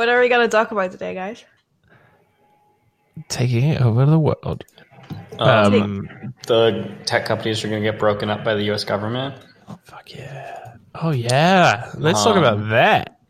What 0.00 0.08
are 0.08 0.18
we 0.18 0.30
gonna 0.30 0.48
talk 0.48 0.70
about 0.70 0.92
today, 0.92 1.12
guys? 1.12 1.44
Taking 3.28 3.64
it 3.64 3.82
over 3.82 4.06
the 4.06 4.18
world. 4.18 4.64
Um, 5.38 5.74
Um, 5.74 6.34
the 6.46 6.90
tech 7.04 7.26
companies 7.26 7.62
are 7.62 7.68
going 7.68 7.82
to 7.82 7.90
get 7.90 7.98
broken 7.98 8.30
up 8.30 8.42
by 8.42 8.54
the 8.54 8.62
U.S. 8.72 8.82
government. 8.82 9.34
oh, 9.68 9.78
fuck 9.84 10.10
yeah. 10.10 10.76
Oh, 10.94 11.10
yeah. 11.10 11.90
Let's 11.98 12.24
talk 12.24 12.36
Um, 12.36 12.42
about 12.42 12.70
that. 12.70 13.20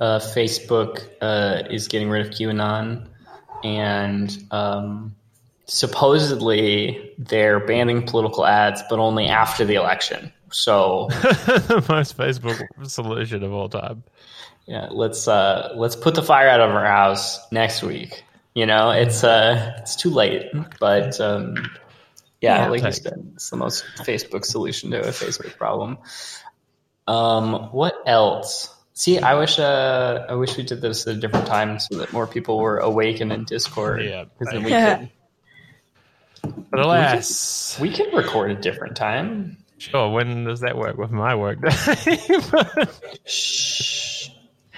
Uh, 0.00 0.18
Facebook 0.18 1.08
uh, 1.20 1.62
is 1.70 1.86
getting 1.86 2.10
rid 2.10 2.26
of 2.26 2.32
QAnon, 2.32 3.06
and 3.62 4.44
um, 4.50 5.14
supposedly 5.66 7.12
they're 7.16 7.60
banning 7.60 8.04
political 8.04 8.44
ads, 8.44 8.82
but 8.90 8.98
only 8.98 9.28
after 9.28 9.64
the 9.64 9.76
election. 9.76 10.32
So 10.50 11.06
the 11.10 11.84
most 11.88 12.16
Facebook 12.16 12.60
solution 12.88 13.44
of 13.44 13.52
all 13.52 13.68
time. 13.68 14.02
Yeah, 14.68 14.88
let's 14.90 15.26
uh, 15.26 15.72
let's 15.76 15.96
put 15.96 16.14
the 16.14 16.22
fire 16.22 16.48
out 16.48 16.60
of 16.60 16.70
our 16.70 16.84
house 16.86 17.40
next 17.50 17.82
week. 17.82 18.22
You 18.54 18.66
know, 18.66 18.90
it's 18.90 19.24
uh, 19.24 19.74
it's 19.78 19.96
too 19.96 20.10
late, 20.10 20.46
but 20.78 21.18
um, 21.20 21.54
yeah, 22.40 22.64
Yeah. 22.64 22.68
like 22.68 22.82
you 22.82 22.92
said, 22.92 23.30
it's 23.34 23.50
the 23.50 23.56
most 23.56 23.84
Facebook 23.98 24.44
solution 24.44 24.90
to 24.92 25.00
a 25.00 25.08
Facebook 25.10 25.56
problem. 25.56 25.98
Um, 27.06 27.70
what 27.72 27.94
else? 28.06 28.74
See, 28.92 29.18
I 29.18 29.34
wish 29.38 29.58
uh, 29.58 30.26
I 30.28 30.34
wish 30.34 30.56
we 30.56 30.64
did 30.64 30.80
this 30.80 31.06
at 31.06 31.16
a 31.16 31.18
different 31.20 31.46
time 31.46 31.78
so 31.78 31.98
that 31.98 32.12
more 32.12 32.26
people 32.26 32.58
were 32.58 32.78
awake 32.78 33.20
and 33.20 33.32
in 33.32 33.44
Discord. 33.44 34.04
Yeah. 34.04 34.24
'Cause 34.38 34.48
then 34.52 34.64
we 34.64 34.70
Yeah. 34.72 34.98
could 34.98 35.10
But 36.70 36.80
alas, 36.80 37.78
we 37.80 37.90
can 37.90 38.14
record 38.14 38.50
a 38.50 38.54
different 38.56 38.96
time. 38.96 39.56
sure, 39.78 40.10
when 40.10 40.44
does 40.44 40.60
that 40.60 40.76
work 40.76 40.96
with 40.98 41.10
my 41.10 41.34
work 41.36 41.60
day? 41.62 42.18
Shh. 43.24 44.17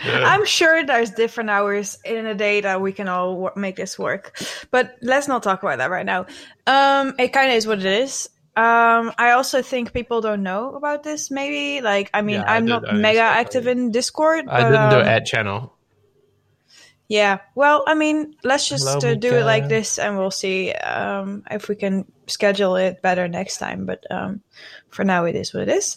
I'm 0.04 0.44
sure 0.44 0.84
there's 0.84 1.10
different 1.10 1.50
hours 1.50 1.98
in 2.04 2.26
a 2.26 2.34
day 2.34 2.60
that 2.62 2.80
we 2.80 2.92
can 2.92 3.08
all 3.08 3.36
wo- 3.36 3.52
make 3.56 3.76
this 3.76 3.98
work, 3.98 4.38
but 4.70 4.96
let's 5.02 5.28
not 5.28 5.42
talk 5.42 5.62
about 5.62 5.78
that 5.78 5.90
right 5.90 6.06
now. 6.06 6.26
Um, 6.66 7.14
it 7.18 7.32
kind 7.32 7.50
of 7.50 7.56
is 7.56 7.66
what 7.66 7.78
it 7.78 7.86
is. 7.86 8.28
Um, 8.56 9.12
I 9.16 9.30
also 9.32 9.62
think 9.62 9.92
people 9.92 10.20
don't 10.20 10.42
know 10.42 10.74
about 10.74 11.02
this. 11.02 11.30
Maybe 11.30 11.80
like 11.80 12.10
I 12.12 12.22
mean, 12.22 12.40
Yeah, 12.40 12.50
I 12.50 12.56
I'm 12.56 12.66
did 12.66 12.70
not 12.70 12.94
mega 12.94 13.20
active 13.20 13.66
in 13.66 13.90
Discord. 13.90 14.48
I 14.48 14.62
but, 14.62 14.70
didn't 14.70 14.90
do 14.90 14.96
um, 14.96 15.02
an 15.02 15.08
ad 15.08 15.26
channel. 15.26 15.76
Yeah. 17.10 17.38
Well, 17.56 17.82
I 17.88 17.94
mean, 17.94 18.36
let's 18.44 18.68
just 18.68 18.86
uh, 18.86 19.14
do 19.16 19.34
it 19.34 19.44
like 19.44 19.68
this, 19.68 19.98
and 19.98 20.16
we'll 20.16 20.30
see 20.30 20.70
um, 20.72 21.42
if 21.50 21.68
we 21.68 21.74
can 21.74 22.04
schedule 22.28 22.76
it 22.76 23.02
better 23.02 23.26
next 23.26 23.58
time. 23.58 23.84
But 23.84 24.04
um, 24.10 24.42
for 24.90 25.04
now, 25.04 25.24
it 25.24 25.34
is 25.34 25.52
what 25.52 25.64
it 25.64 25.70
is. 25.70 25.96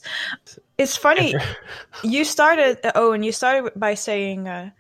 It's 0.78 0.98
funny. 0.98 1.36
you 2.04 2.24
started. 2.26 2.80
Uh, 2.84 2.92
oh, 2.96 3.12
and 3.12 3.24
you 3.24 3.32
started 3.32 3.72
by 3.76 3.94
saying 3.94 4.48
uh, 4.48 4.72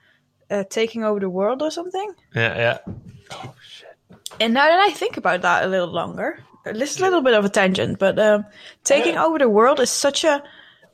uh, 0.50 0.64
taking 0.70 1.04
over 1.04 1.20
the 1.20 1.30
world 1.30 1.62
or 1.62 1.72
something. 1.72 2.12
Yeah, 2.36 2.56
yeah. 2.58 2.96
Oh, 3.32 3.54
shit. 3.68 3.90
And 4.40 4.54
now 4.54 4.66
that 4.66 4.80
I 4.80 4.92
think 4.92 5.18
about 5.18 5.42
that 5.44 5.64
a 5.66 5.68
little 5.68 5.92
longer, 5.92 6.40
this 6.66 6.92
is 6.96 7.00
a 7.00 7.04
little 7.04 7.22
bit 7.22 7.34
of 7.36 7.46
a 7.46 7.50
tangent, 7.50 8.00
but 8.00 8.18
um, 8.18 8.46
taking 8.84 9.18
over 9.18 9.38
the 9.38 9.50
world 9.50 9.80
is 9.80 9.90
such 9.92 10.24
a 10.24 10.42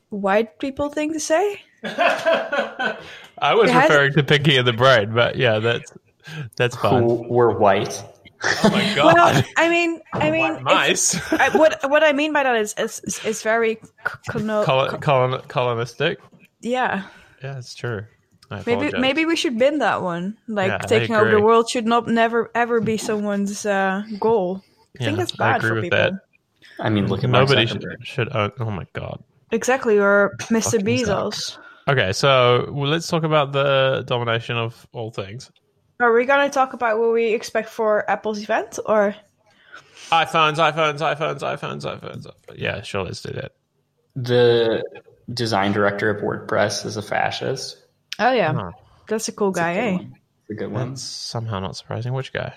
white 0.09 0.59
people 0.59 0.89
thing 0.89 1.13
to 1.13 1.19
say. 1.19 1.61
I 1.83 2.97
was 3.53 3.69
It 3.69 3.73
has- 3.73 3.89
referring 3.89 4.13
to 4.13 4.23
Pinky 4.23 4.57
and 4.57 4.67
the 4.67 4.73
Brain, 4.73 5.13
but 5.13 5.37
yeah, 5.37 5.59
that's 5.59 5.93
that's 6.57 6.75
fine. 6.75 7.03
Who 7.03 7.23
were 7.29 7.57
white? 7.57 8.03
Oh 8.43 8.69
my 8.71 8.93
god. 8.95 9.13
Well, 9.13 9.43
I 9.57 9.69
mean, 9.69 9.99
I 10.13 10.31
mean, 10.31 10.51
it's- 10.53 10.63
Mice. 10.63 11.31
I, 11.33 11.49
what 11.57 11.79
what 11.89 12.03
I 12.03 12.13
mean 12.13 12.31
by 12.33 12.43
that 12.43 12.55
is 12.55 12.73
is, 12.77 12.99
is, 13.03 13.25
is 13.25 13.41
very 13.43 13.75
c- 13.75 13.89
colno- 14.29 14.63
Colon, 14.63 14.99
colon, 15.01 15.41
colonistic. 15.47 16.19
yeah. 16.61 17.03
Yeah, 17.43 17.57
it's 17.57 17.73
true. 17.75 18.03
I 18.51 18.57
Maybe 18.65 18.71
apologize. 18.73 19.01
maybe 19.01 19.25
we 19.25 19.35
should 19.35 19.57
bin 19.59 19.79
that 19.79 20.01
one. 20.01 20.35
Like 20.47 20.69
Yeah, 20.71 20.77
taking 20.79 21.15
over 21.15 21.29
the 21.31 21.39
world 21.41 21.69
should 21.69 21.85
not 21.85 22.07
never 22.07 22.49
ever 22.55 22.81
be 22.81 22.97
someone's 22.97 23.65
uh, 23.65 24.03
goal. 24.19 24.61
I 24.99 25.03
think 25.03 25.11
Yeah, 25.11 25.23
that's 25.23 25.33
I 25.33 25.37
bad 25.37 25.57
agree 25.57 25.69
for 25.69 25.75
with 25.75 25.83
people. 25.83 25.97
that. 25.99 26.13
I 26.79 26.89
mean, 26.89 27.07
look 27.07 27.23
at 27.23 27.29
Mark 27.29 27.47
Nobody 27.49 27.67
should, 27.67 27.85
should 28.03 28.35
own. 28.35 28.51
Oh 28.59 28.71
my 28.71 28.85
god. 28.93 29.23
Exactly, 29.51 29.99
or 29.99 30.35
Mr. 30.49 30.63
Fucking 30.71 30.85
Bezos. 30.85 31.57
Okay, 31.87 32.11
so 32.13 32.69
well, 32.71 32.89
let's 32.89 33.07
talk 33.07 33.23
about 33.23 33.51
the 33.51 34.03
domination 34.07 34.57
of 34.57 34.87
all 34.93 35.11
things. 35.11 35.51
Are 36.01 36.13
we 36.13 36.25
gonna 36.25 36.49
talk 36.49 36.71
about 36.71 36.97
what 36.97 37.11
we 37.11 37.33
expect 37.33 37.67
for 37.67 38.09
Apple's 38.09 38.41
event, 38.41 38.79
or 38.85 39.13
iPhones, 40.11 40.55
iPhones, 40.55 40.99
iPhones, 40.99 41.39
iPhones, 41.41 41.81
iPhones. 41.83 42.25
Yeah, 42.55 42.81
sure, 42.83 43.03
let's 43.03 43.21
do 43.21 43.33
that. 43.33 43.51
The 44.15 44.81
design 45.33 45.73
director 45.73 46.09
of 46.09 46.21
WordPress 46.23 46.85
is 46.85 46.95
a 46.95 47.01
fascist. 47.01 47.77
oh 48.17 48.31
yeah, 48.31 48.53
Oh, 48.57 48.71
that's 49.09 49.27
a 49.27 49.33
cool 49.33 49.51
guy, 49.51 49.73
It's 49.73 49.79
a 49.79 49.81
good 49.81 49.83
eh? 49.83 49.91
one. 49.97 50.15
It's 50.41 50.49
a 50.49 50.53
good 50.55 50.71
one. 50.71 50.89
that's 50.91 51.01
somehow 51.03 51.59
not 51.59 51.75
surprising. 51.75 52.13
Which 52.13 52.31
guy? 52.31 52.53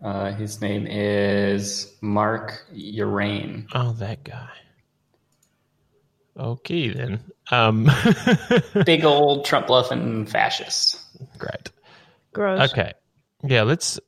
Uh, 0.00 0.30
his 0.32 0.60
name 0.62 0.86
is 0.88 1.92
Mark 2.00 2.64
Uraine. 2.72 3.66
Oh, 3.74 3.92
that 3.94 4.22
guy. 4.22 4.48
Okay, 6.38 6.88
then. 6.90 7.20
Um, 7.50 7.90
Big 8.86 9.04
old 9.04 9.44
Trump 9.44 9.66
bluffing 9.66 10.24
fascist. 10.26 11.00
great. 11.36 11.68
Gross. 12.32 12.70
Okay, 12.72 12.92
yeah. 13.44 13.62
Let's 13.62 13.98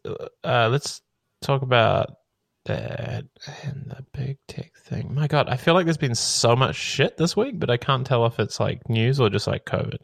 uh, 0.45 0.69
let's 0.69 1.03
talk 1.43 1.63
about 1.63 2.17
that 2.65 3.25
and 3.65 3.87
the 3.87 4.05
big 4.13 4.39
tech 4.47 4.73
thing. 4.85 5.15
My 5.15 5.27
God, 5.27 5.49
I 5.49 5.57
feel 5.57 5.75
like 5.75 5.85
there's 5.85 5.97
been 5.97 6.15
so 6.15 6.55
much 6.55 6.77
shit 6.77 7.17
this 7.17 7.37
week, 7.37 7.59
but 7.59 7.71
I 7.71 7.77
can't 7.77 8.07
tell 8.07 8.27
if 8.27 8.39
it's 8.39 8.61
like 8.61 8.89
news 8.89 9.21
or 9.21 9.29
just 9.29 9.47
like 9.47 9.65
COVID. 9.65 9.99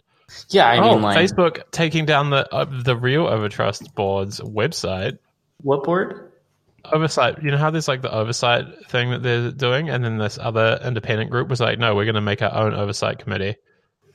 Yeah, 0.50 0.68
I 0.68 0.78
oh, 0.78 0.94
mean, 0.94 1.02
like, 1.02 1.18
Facebook 1.18 1.70
taking 1.70 2.04
down 2.04 2.30
the 2.30 2.52
uh, 2.52 2.66
the 2.66 2.96
real 2.96 3.26
Overtrust 3.26 3.94
board's 3.94 4.40
website. 4.40 5.18
what 5.62 5.84
board? 5.84 6.32
Oversight. 6.92 7.42
You 7.42 7.50
know 7.50 7.56
how 7.56 7.70
there's 7.70 7.88
like 7.88 8.02
the 8.02 8.12
oversight 8.12 8.66
thing 8.88 9.10
that 9.10 9.22
they're 9.22 9.50
doing, 9.50 9.88
and 9.88 10.04
then 10.04 10.18
this 10.18 10.38
other 10.38 10.80
independent 10.84 11.30
group 11.30 11.48
was 11.48 11.60
like, 11.60 11.78
"No, 11.78 11.94
we're 11.94 12.04
going 12.04 12.14
to 12.14 12.20
make 12.20 12.42
our 12.42 12.54
own 12.54 12.74
oversight 12.74 13.18
committee." 13.18 13.56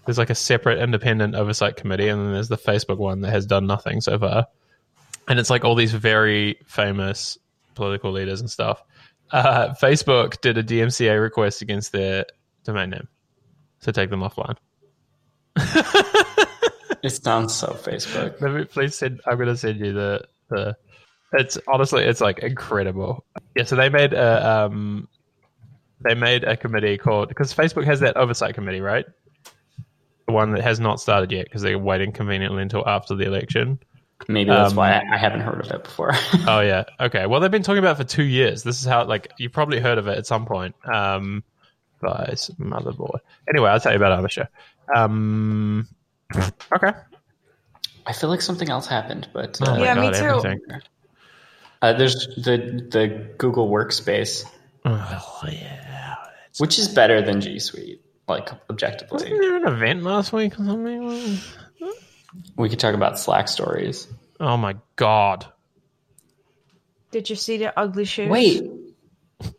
There's 0.05 0.17
like 0.17 0.29
a 0.29 0.35
separate 0.35 0.79
independent 0.79 1.35
oversight 1.35 1.75
committee, 1.75 2.09
and 2.09 2.21
then 2.21 2.33
there's 2.33 2.49
the 2.49 2.57
Facebook 2.57 2.97
one 2.97 3.21
that 3.21 3.31
has 3.31 3.45
done 3.45 3.67
nothing 3.67 4.01
so 4.01 4.19
far. 4.19 4.47
And 5.27 5.39
it's 5.39 5.49
like 5.49 5.63
all 5.63 5.75
these 5.75 5.93
very 5.93 6.59
famous 6.67 7.37
political 7.75 8.11
leaders 8.11 8.41
and 8.41 8.49
stuff. 8.49 8.83
Uh, 9.31 9.73
Facebook 9.81 10.41
did 10.41 10.57
a 10.57 10.63
DMCA 10.63 11.21
request 11.21 11.61
against 11.61 11.91
their 11.91 12.25
domain 12.65 12.89
name 12.89 13.07
to 13.81 13.91
take 13.91 14.09
them 14.09 14.21
offline. 14.21 14.57
It 17.03 17.09
sounds 17.09 17.53
so 17.53 17.67
Facebook. 17.67 18.39
Me 18.39 18.63
please 18.63 18.95
send. 18.95 19.19
I'm 19.27 19.37
gonna 19.37 19.57
send 19.57 19.79
you 19.79 19.91
the 19.91 20.21
the. 20.49 20.77
It's 21.33 21.57
honestly, 21.67 22.03
it's 22.05 22.21
like 22.21 22.39
incredible. 22.39 23.25
Yeah, 23.57 23.65
so 23.65 23.75
they 23.75 23.89
made 23.89 24.13
a 24.13 24.49
um, 24.65 25.09
they 25.99 26.15
made 26.15 26.45
a 26.45 26.55
committee 26.55 26.97
called 26.97 27.27
because 27.27 27.53
Facebook 27.53 27.83
has 27.85 27.99
that 27.99 28.15
oversight 28.15 28.55
committee, 28.55 28.79
right? 28.79 29.05
The 30.27 30.33
one 30.33 30.51
that 30.51 30.61
has 30.63 30.79
not 30.79 30.99
started 31.01 31.31
yet 31.31 31.45
because 31.45 31.61
they're 31.61 31.77
waiting 31.77 32.11
conveniently 32.13 32.61
until 32.61 32.87
after 32.87 33.13
the 33.15 33.25
election. 33.25 33.79
Maybe 34.29 34.49
that's 34.51 34.71
Um, 34.71 34.77
why 34.77 34.91
I, 34.93 35.15
I 35.15 35.17
haven't 35.17 35.41
heard 35.41 35.59
of 35.65 35.69
it 35.71 35.83
before. 35.83 36.11
Oh 36.47 36.61
yeah, 36.61 36.83
okay. 36.99 37.25
Well, 37.25 37.39
they've 37.41 37.51
been 37.51 37.63
talking 37.63 37.79
about 37.79 37.99
it 37.99 38.03
for 38.03 38.09
two 38.09 38.23
years. 38.23 38.63
This 38.63 38.79
is 38.79 38.85
how 38.85 39.03
like 39.05 39.31
you 39.37 39.49
probably 39.49 39.79
heard 39.81 39.97
of 39.97 40.07
it 40.07 40.17
at 40.17 40.25
some 40.25 40.45
point. 40.45 40.75
Um, 40.91 41.43
Vice 42.01 42.49
motherboard. 42.59 43.19
Anyway, 43.49 43.69
I'll 43.69 43.79
tell 43.79 43.91
you 43.91 43.97
about 43.97 44.11
it 44.13 44.17
on 44.17 44.23
the 44.23 44.29
show. 44.29 44.45
Um, 44.95 45.87
okay. 46.75 46.91
I 48.05 48.11
feel 48.13 48.29
like 48.29 48.41
something 48.41 48.69
else 48.69 48.87
happened, 48.87 49.29
but 49.33 49.61
Oh 49.61 49.65
uh, 49.65 49.77
my 49.79 49.85
Yeah, 49.85 49.93
me 49.95 50.11
too. 50.11 50.25
everything. 50.25 50.59
uh, 51.81 51.93
there's 51.93 52.27
the 52.37 52.87
the 52.91 53.33
Google 53.37 53.69
Workspace, 53.69 54.45
Oh 54.85 55.41
yeah. 55.49 56.15
which 56.59 56.77
is 56.79 56.87
better 56.89 57.21
than 57.21 57.39
G 57.41 57.59
Suite, 57.59 58.02
like 58.27 58.49
objectively. 58.69 59.15
Wasn't 59.31 59.41
there 59.41 59.55
an 59.57 59.67
event 59.67 60.03
last 60.03 60.31
week 60.33 60.53
or 60.59 60.65
something? 60.65 61.37
We 62.57 62.69
could 62.69 62.79
talk 62.79 62.95
about 62.95 63.19
Slack 63.19 63.47
stories. 63.47 64.07
Oh 64.39 64.57
my 64.57 64.75
god. 64.95 65.45
Did 67.11 67.29
you 67.29 67.35
see 67.35 67.57
the 67.57 67.77
ugly 67.77 68.05
shoes? 68.05 68.29
Wait. 68.29 68.63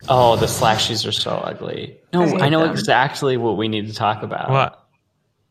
Oh, 0.08 0.37
the 0.37 0.49
Slack 0.49 0.81
shoes 0.81 1.06
are 1.06 1.12
so 1.12 1.31
ugly. 1.31 1.99
No, 2.12 2.22
I 2.22 2.46
I 2.46 2.49
know 2.49 2.62
them. 2.62 2.70
exactly 2.70 3.37
what 3.37 3.56
we 3.56 3.69
need 3.69 3.87
to 3.88 3.94
talk 3.94 4.22
about. 4.22 4.50
What? 4.50 4.81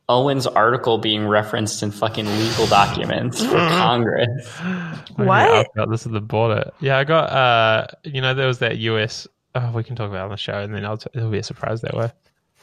Owen's 0.09 0.45
article 0.47 0.97
being 0.97 1.25
referenced 1.27 1.81
in 1.81 1.91
fucking 1.91 2.25
legal 2.25 2.67
documents 2.67 3.43
for 3.43 3.51
Congress. 3.57 4.29
What? 5.15 5.27
Yeah, 5.27 5.59
I 5.59 5.65
got 5.75 5.91
this 5.91 6.07
at 6.07 6.11
the 6.11 6.21
border. 6.21 6.71
Yeah, 6.79 6.97
I 6.97 7.03
got. 7.03 7.29
uh 7.29 7.85
You 8.03 8.19
know, 8.21 8.33
there 8.33 8.47
was 8.47 8.59
that 8.59 8.79
US. 8.79 9.27
Oh, 9.53 9.71
we 9.71 9.83
can 9.83 9.95
talk 9.95 10.09
about 10.09 10.21
it 10.21 10.25
on 10.25 10.29
the 10.31 10.37
show, 10.37 10.59
and 10.59 10.73
then 10.73 10.83
I'll 10.85 10.97
t- 10.97 11.09
it'll 11.13 11.29
be 11.29 11.37
a 11.37 11.43
surprise 11.43 11.81
that 11.81 11.93
way. 11.93 12.11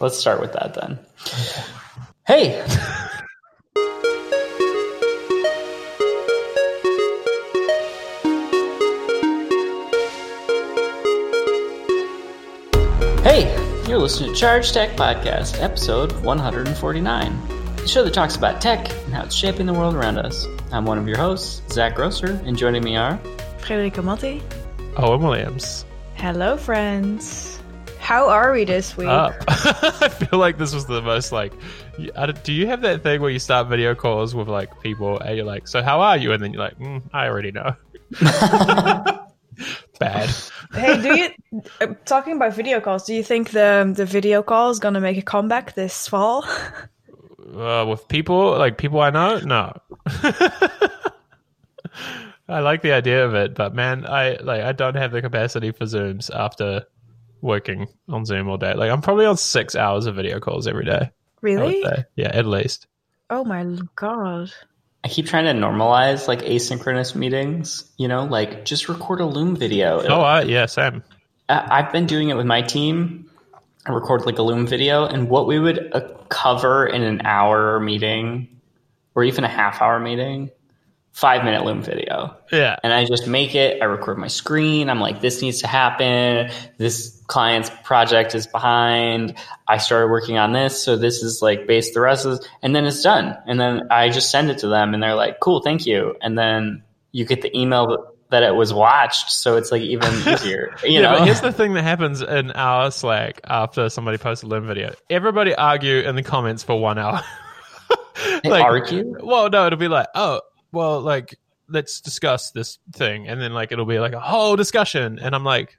Let's 0.00 0.18
start 0.18 0.40
with 0.40 0.52
that 0.54 0.74
then. 0.74 0.98
Hey, 2.26 2.64
Hey, 13.22 13.44
you're 13.88 13.98
listening 13.98 14.32
to 14.32 14.36
Charged 14.38 14.74
Tech 14.74 14.96
Podcast, 14.96 15.62
episode 15.62 16.12
149. 16.24 17.48
the 17.76 17.86
show 17.88 18.02
that 18.02 18.12
talks 18.14 18.34
about 18.36 18.60
tech 18.60 18.90
and 19.04 19.14
how 19.14 19.22
it's 19.24 19.34
shaping 19.34 19.66
the 19.66 19.72
world 19.72 19.94
around 19.94 20.18
us. 20.18 20.46
I'm 20.72 20.84
one 20.84 20.98
of 20.98 21.06
your 21.06 21.16
hosts, 21.18 21.62
Zach 21.72 21.94
Grosser, 21.94 22.40
and 22.44 22.56
joining 22.56 22.82
me 22.82 22.96
are 22.96 23.18
Frederica 23.58 24.00
Motti. 24.00 24.42
Owen 24.96 25.20
Williams. 25.22 25.84
Hello, 26.14 26.56
friends. 26.56 27.59
How 28.10 28.28
are 28.28 28.50
we 28.52 28.64
this 28.64 28.96
week? 28.96 29.06
Up. 29.06 29.34
I 29.46 30.08
feel 30.08 30.40
like 30.40 30.58
this 30.58 30.74
was 30.74 30.86
the 30.86 31.00
most 31.00 31.30
like. 31.30 31.52
I 32.16 32.26
don't- 32.26 32.42
Do 32.42 32.52
you 32.52 32.66
have 32.66 32.80
that 32.82 33.04
thing 33.04 33.20
where 33.20 33.30
you 33.30 33.38
start 33.38 33.68
video 33.68 33.94
calls 33.94 34.34
with 34.34 34.48
like 34.48 34.80
people 34.80 35.20
and 35.20 35.36
you're 35.36 35.46
like, 35.46 35.68
"So 35.68 35.80
how 35.80 36.00
are 36.00 36.16
you?" 36.16 36.32
and 36.32 36.42
then 36.42 36.52
you're 36.52 36.60
like, 36.60 36.76
mm, 36.80 37.00
"I 37.12 37.28
already 37.28 37.52
know." 37.52 37.76
Bad. 40.00 40.28
hey, 40.72 41.00
do 41.00 41.16
you 41.16 41.28
uh, 41.80 41.94
talking 42.04 42.34
about 42.34 42.52
video 42.52 42.80
calls? 42.80 43.04
Do 43.04 43.14
you 43.14 43.22
think 43.22 43.50
the 43.50 43.92
the 43.94 44.06
video 44.06 44.42
call 44.42 44.70
is 44.70 44.80
gonna 44.80 45.00
make 45.00 45.16
a 45.16 45.22
comeback 45.22 45.74
this 45.74 46.08
fall? 46.08 46.44
Uh, 47.50 47.84
with 47.88 48.06
people 48.06 48.56
like 48.58 48.76
people 48.78 49.00
I 49.00 49.10
know, 49.10 49.40
no. 49.40 49.72
I 52.48 52.60
like 52.60 52.82
the 52.82 52.92
idea 52.92 53.24
of 53.24 53.34
it, 53.34 53.54
but 53.56 53.74
man, 53.74 54.06
I 54.06 54.36
like 54.40 54.62
I 54.62 54.70
don't 54.72 54.94
have 54.94 55.10
the 55.10 55.20
capacity 55.20 55.72
for 55.72 55.84
Zooms 55.84 56.30
after 56.32 56.84
working 57.40 57.86
on 58.08 58.24
Zoom 58.24 58.48
all 58.48 58.56
day. 58.58 58.74
Like 58.74 58.90
I'm 58.90 59.00
probably 59.02 59.26
on 59.26 59.36
six 59.36 59.74
hours 59.76 60.06
of 60.06 60.14
video 60.16 60.40
calls 60.40 60.66
every 60.66 60.84
day. 60.84 61.10
Really? 61.40 61.82
Yeah, 62.16 62.30
at 62.32 62.46
least. 62.46 62.86
Oh 63.30 63.44
my 63.44 63.64
god! 63.96 64.52
I 65.04 65.08
keep 65.08 65.26
trying 65.26 65.44
to 65.46 65.52
normalize 65.52 66.28
like 66.28 66.40
asynchronous 66.42 67.14
meetings, 67.14 67.90
you 67.96 68.08
know, 68.08 68.24
like 68.24 68.64
just 68.64 68.88
record 68.88 69.20
a 69.20 69.26
Loom 69.26 69.56
video. 69.56 70.02
Oh, 70.06 70.20
I, 70.20 70.42
yeah, 70.42 70.66
Sam. 70.66 71.02
I- 71.48 71.78
I've 71.78 71.92
been 71.92 72.06
doing 72.06 72.28
it 72.28 72.36
with 72.36 72.46
my 72.46 72.62
team. 72.62 73.30
I 73.86 73.92
record 73.92 74.26
like 74.26 74.38
a 74.38 74.42
Loom 74.42 74.66
video, 74.66 75.06
and 75.06 75.30
what 75.30 75.46
we 75.46 75.58
would 75.58 75.94
uh, 75.94 76.00
cover 76.28 76.86
in 76.86 77.02
an 77.02 77.22
hour 77.24 77.80
meeting 77.80 78.60
or 79.14 79.24
even 79.24 79.42
a 79.44 79.48
half 79.48 79.80
hour 79.80 79.98
meeting, 79.98 80.50
five 81.12 81.44
minute 81.44 81.64
Loom 81.64 81.80
video. 81.82 82.36
Yeah, 82.52 82.76
And 82.84 82.92
I 82.92 83.04
just 83.06 83.26
make 83.26 83.54
it, 83.54 83.80
I 83.82 83.86
record 83.86 84.18
my 84.18 84.28
screen. 84.28 84.90
I'm 84.90 85.00
like, 85.00 85.20
this 85.20 85.40
needs 85.40 85.60
to 85.62 85.66
happen. 85.66 86.50
This 86.78 87.19
client's 87.30 87.70
project 87.84 88.34
is 88.34 88.48
behind. 88.48 89.34
I 89.66 89.78
started 89.78 90.08
working 90.08 90.36
on 90.36 90.52
this. 90.52 90.82
So 90.82 90.96
this 90.96 91.22
is 91.22 91.40
like 91.40 91.66
based 91.66 91.94
the 91.94 92.00
rest 92.00 92.26
of 92.26 92.40
and 92.60 92.74
then 92.74 92.84
it's 92.84 93.02
done. 93.02 93.36
And 93.46 93.58
then 93.58 93.86
I 93.90 94.10
just 94.10 94.30
send 94.30 94.50
it 94.50 94.58
to 94.58 94.68
them 94.68 94.92
and 94.92 95.02
they're 95.02 95.14
like, 95.14 95.38
cool, 95.40 95.62
thank 95.62 95.86
you. 95.86 96.16
And 96.20 96.36
then 96.36 96.82
you 97.12 97.24
get 97.24 97.40
the 97.40 97.56
email 97.56 98.12
that, 98.30 98.42
it 98.42 98.54
was 98.54 98.74
watched. 98.74 99.30
So 99.30 99.56
it's 99.56 99.70
like 99.70 99.82
even 99.82 100.12
easier, 100.26 100.76
you 100.84 100.94
yeah, 100.94 101.00
know? 101.02 101.18
but 101.18 101.24
here's 101.24 101.40
the 101.40 101.52
thing 101.52 101.74
that 101.74 101.82
happens 101.82 102.20
in 102.20 102.50
our 102.50 102.90
Slack 102.90 103.40
after 103.44 103.88
somebody 103.88 104.18
posts 104.18 104.42
a 104.42 104.46
Loom 104.46 104.66
video. 104.66 104.92
Everybody 105.08 105.54
argue 105.54 106.00
in 106.00 106.16
the 106.16 106.24
comments 106.24 106.64
for 106.64 106.80
one 106.80 106.98
hour. 106.98 107.22
They 108.42 108.50
argue? 108.60 109.16
Well, 109.22 109.50
no, 109.50 109.66
it'll 109.66 109.78
be 109.78 109.88
like, 109.88 110.08
oh, 110.16 110.40
well, 110.72 111.00
like 111.00 111.36
let's 111.68 112.00
discuss 112.00 112.50
this 112.50 112.78
thing, 112.92 113.28
and 113.28 113.40
then 113.40 113.52
like 113.52 113.72
it'll 113.72 113.84
be 113.84 113.98
like 113.98 114.12
a 114.12 114.20
whole 114.20 114.56
discussion, 114.56 115.18
and 115.20 115.34
I'm 115.34 115.44
like, 115.44 115.76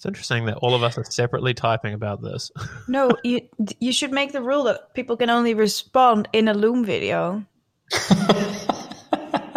it's 0.00 0.06
interesting 0.06 0.46
that 0.46 0.56
all 0.56 0.74
of 0.74 0.82
us 0.82 0.96
are 0.96 1.04
separately 1.04 1.52
typing 1.52 1.92
about 1.92 2.22
this. 2.22 2.50
No, 2.88 3.10
you 3.22 3.42
you 3.80 3.92
should 3.92 4.12
make 4.12 4.32
the 4.32 4.40
rule 4.40 4.64
that 4.64 4.94
people 4.94 5.18
can 5.18 5.28
only 5.28 5.52
respond 5.52 6.26
in 6.32 6.48
a 6.48 6.54
Loom 6.54 6.86
video. 6.86 7.44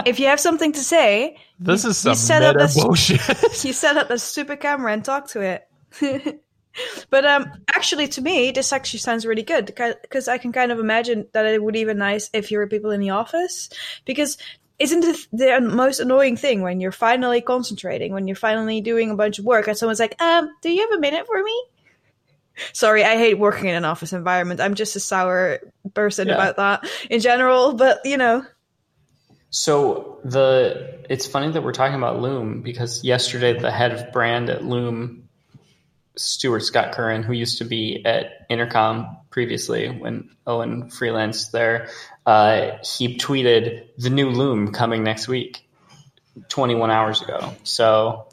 if 0.06 0.20
you 0.20 0.26
have 0.26 0.42
something 0.42 0.74
to 0.74 0.82
say, 0.82 1.38
This 1.60 1.86
is 1.86 1.98
some 1.98 2.16
set 2.16 2.42
up 2.42 2.58
meta 2.58 2.74
bullshit. 2.76 3.22
you 3.64 3.72
set 3.72 3.96
up 3.96 4.10
the 4.10 4.20
super 4.20 4.58
camera 4.58 4.92
and 4.92 5.06
talk 5.06 5.30
to 5.30 5.40
it. 5.40 6.44
but 7.10 7.26
um, 7.26 7.50
actually, 7.74 8.10
to 8.10 8.22
me, 8.22 8.52
this 8.52 8.74
actually 8.74 9.00
sounds 9.00 9.26
really 9.26 9.44
good 9.44 9.66
because 9.66 10.28
I 10.28 10.38
can 10.38 10.52
kind 10.52 10.74
of 10.74 10.80
imagine 10.80 11.26
that 11.32 11.46
it 11.46 11.64
would 11.64 11.78
even 11.78 11.98
nice 11.98 12.30
if 12.34 12.52
you 12.52 12.58
were 12.58 12.68
people 12.68 12.92
in 12.92 13.00
the 13.00 13.12
office. 13.12 13.70
Because 14.04 14.38
isn't 14.80 15.04
it 15.04 15.28
the 15.32 15.62
most 15.62 16.00
annoying 16.00 16.36
thing 16.36 16.62
when 16.62 16.80
you're 16.80 16.92
finally 16.92 17.42
concentrating, 17.42 18.14
when 18.14 18.28
you're 18.28 18.36
finally 18.36 18.82
doing 18.82 19.12
a 19.12 19.16
bunch 19.16 19.40
of 19.40 19.46
work, 19.46 19.68
and 19.68 19.78
someone's 19.78 20.00
like, 20.00 20.20
"Um, 20.22 20.50
do 20.62 20.70
you 20.72 20.82
have 20.82 20.98
a 20.98 21.00
minute 21.00 21.26
for 21.26 21.42
me?" 21.44 21.64
Sorry, 22.72 23.04
I 23.04 23.18
hate 23.18 23.40
working 23.40 23.70
in 23.70 23.76
an 23.76 23.86
office 23.86 24.14
environment. 24.14 24.62
I'm 24.62 24.76
just 24.76 24.96
a 24.96 25.00
sour 25.00 25.60
person 25.94 26.28
Yeah. 26.28 26.36
about 26.36 26.58
that 26.58 26.90
in 27.10 27.20
general. 27.20 27.74
But 27.74 28.00
you 28.06 28.18
know, 28.18 28.46
So 29.50 30.20
the 30.24 31.00
it's 31.10 31.28
funny 31.28 31.52
that 31.52 31.62
we're 31.64 31.74
talking 31.74 31.96
about 31.96 32.22
Loom 32.22 32.62
because 32.62 33.04
yesterday 33.04 33.58
the 33.58 33.72
head 33.72 33.92
of 33.92 34.12
brand 34.12 34.50
at 34.50 34.64
Loom, 34.64 35.30
Stewart 36.16 36.64
Scott-Curran, 36.64 37.24
who 37.24 37.34
used 37.34 37.58
to 37.60 37.66
be 37.66 38.04
at 38.06 38.46
Intercom 38.50 39.18
previously 39.32 39.90
when 39.90 40.30
Owen 40.46 40.90
freelanced 40.90 41.52
there, 41.52 41.90
uh, 42.26 42.78
he 42.98 43.18
tweeted 43.18 43.88
the 43.98 44.10
new 44.10 44.30
Loom 44.30 44.72
coming 44.72 45.04
next 45.04 45.28
week, 45.28 45.68
21 46.50 46.90
hours 46.92 47.22
ago. 47.22 47.54
So 47.64 48.28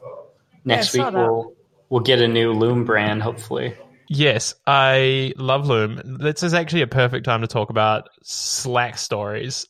next 0.64 0.94
Yeah, 0.94 1.04
week 1.04 1.14
that. 1.14 1.20
we'll 1.20 1.54
we'll 1.88 2.00
get 2.02 2.20
a 2.20 2.28
new 2.28 2.52
Loom 2.52 2.84
brand 2.84 3.22
hopefully. 3.22 3.75
Yes, 4.08 4.54
I 4.66 5.34
love 5.37 5.66
Loom. 5.66 6.19
This 6.20 6.42
is 6.42 6.52
actually 6.52 6.82
a 6.82 6.88
perfect 6.88 7.25
time 7.25 7.42
to 7.42 7.46
talk 7.46 7.70
about 7.70 8.08
Slack 8.25 8.98
stories. 8.98 9.66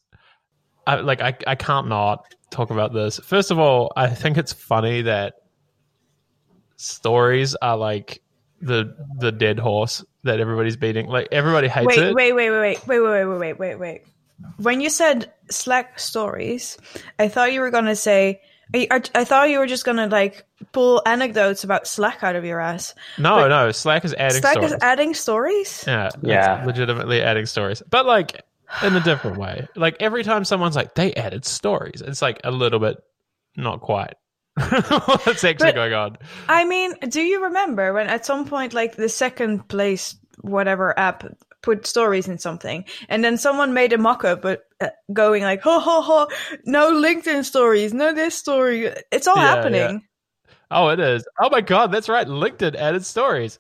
I, 0.87 0.96
like, 0.96 1.20
I, 1.20 1.37
I 1.46 1.56
can't 1.56 1.88
not 1.88 2.25
talk 2.50 2.70
about 2.70 2.94
this. 2.94 3.19
First 3.19 3.50
of 3.50 3.58
all, 3.58 3.93
I 3.94 4.08
think 4.08 4.38
it's 4.38 4.55
funny 4.55 5.02
that 5.02 5.34
stories 6.76 7.55
are 7.55 7.76
like 7.76 8.23
the 8.61 8.95
the 9.19 9.33
dead 9.33 9.59
horse 9.59 10.05
that 10.25 10.41
everybody's 10.41 10.77
beating. 10.77 11.07
Like, 11.07 11.29
everybody 11.33 11.69
hates 11.69 11.87
wait, 11.87 11.99
it. 11.99 12.15
wait, 12.15 12.33
wait, 12.33 12.51
wait, 12.51 12.61
wait, 12.61 12.87
wait, 12.87 13.01
wait, 13.01 13.25
wait, 13.25 13.39
wait, 13.39 13.59
wait, 13.59 13.75
wait. 13.79 14.03
When 14.59 14.81
you 14.81 14.91
said 14.91 15.33
Slack 15.51 15.99
stories, 15.99 16.79
I 17.19 17.29
thought 17.29 17.53
you 17.53 17.61
were 17.61 17.71
gonna 17.71 17.97
say. 17.97 18.41
I, 18.73 18.87
I, 18.91 19.03
I 19.17 19.25
thought 19.25 19.51
you 19.51 19.59
were 19.59 19.67
just 19.67 19.85
gonna 19.85 20.07
like 20.07 20.45
pull 20.73 21.03
anecdotes 21.05 21.65
about 21.65 21.87
Slack 21.89 22.23
out 22.23 22.37
of 22.37 22.45
your 22.45 22.61
ass. 22.61 22.95
No, 23.19 23.37
but- 23.37 23.49
no, 23.49 23.73
Slack 23.73 24.05
is 24.05 24.15
adding 24.15 24.41
Slack 24.41 24.53
stories. 24.53 24.73
is 24.73 24.79
adding 24.81 25.15
stories. 25.15 25.85
Yeah, 25.87 26.07
it's 26.07 26.17
Yeah. 26.23 26.62
legitimately 26.65 27.21
adding 27.23 27.47
stories, 27.47 27.83
but 27.91 28.07
like 28.07 28.43
in 28.85 28.95
a 28.95 29.01
different 29.01 29.39
way. 29.39 29.67
Like 29.75 29.97
every 29.99 30.23
time 30.23 30.45
someone's 30.45 30.77
like 30.77 30.95
they 30.95 31.12
added 31.15 31.45
stories, 31.45 32.01
it's 32.01 32.23
like 32.23 32.41
a 32.45 32.51
little 32.53 32.79
bit 32.79 33.03
not 33.57 33.81
quite. 33.81 34.15
What's 34.56 35.44
actually 35.44 35.69
But- 35.69 35.75
going 35.75 35.93
on? 35.94 36.19
I 36.49 36.64
mean, 36.64 36.94
do 37.08 37.20
you 37.23 37.44
remember 37.44 37.93
when 37.93 38.08
at 38.08 38.26
some 38.26 38.44
point, 38.47 38.75
like 38.75 38.97
the 38.97 39.08
second 39.08 39.69
place, 39.69 40.17
whatever 40.41 40.99
app 40.99 41.25
put 41.62 41.87
stories 41.87 42.26
in 42.26 42.38
something, 42.38 42.85
and 43.08 43.23
then 43.23 43.37
someone 43.37 43.75
made 43.75 43.93
a 43.93 43.99
mock-up, 43.99 44.41
but 44.43 44.62
uh, 44.81 44.88
going 45.12 45.43
like, 45.43 45.61
"Ho 45.62 45.79
ho 45.79 46.00
ho! 46.00 46.29
No 46.64 46.93
LinkedIn 46.93 47.44
stories, 47.44 47.92
no 47.95 48.12
this 48.14 48.35
story." 48.35 48.90
It's 49.12 49.28
all 49.28 49.37
Yeah, 49.37 49.54
happening. 49.57 50.02
Oh, 50.71 50.88
it 50.88 51.00
is. 51.00 51.26
Oh 51.40 51.50
my 51.50 51.61
god, 51.61 51.92
that's 51.92 52.09
right. 52.09 52.26
LinkedIn 52.26 52.76
added 52.76 53.04
stories. 53.04 53.59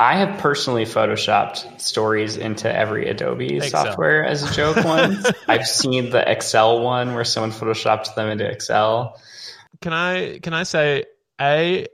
I 0.00 0.16
have 0.16 0.40
personally 0.40 0.84
photoshopped 0.84 1.80
stories 1.80 2.36
into 2.36 2.72
every 2.74 3.08
Adobe 3.08 3.56
Excel. 3.58 3.84
software 3.86 4.24
as 4.24 4.42
a 4.42 4.52
joke 4.54 4.84
once. 4.84 5.30
I've 5.48 5.66
seen 5.68 6.10
the 6.10 6.28
Excel 6.30 6.80
one 6.80 7.14
where 7.14 7.24
someone 7.24 7.52
photoshopped 7.52 8.14
them 8.16 8.28
into 8.28 8.44
Excel. 8.48 9.20
Can 9.84 9.92
I 9.92 10.38
can 10.38 10.54
I 10.54 10.62
say 10.62 11.04
a? 11.38 11.86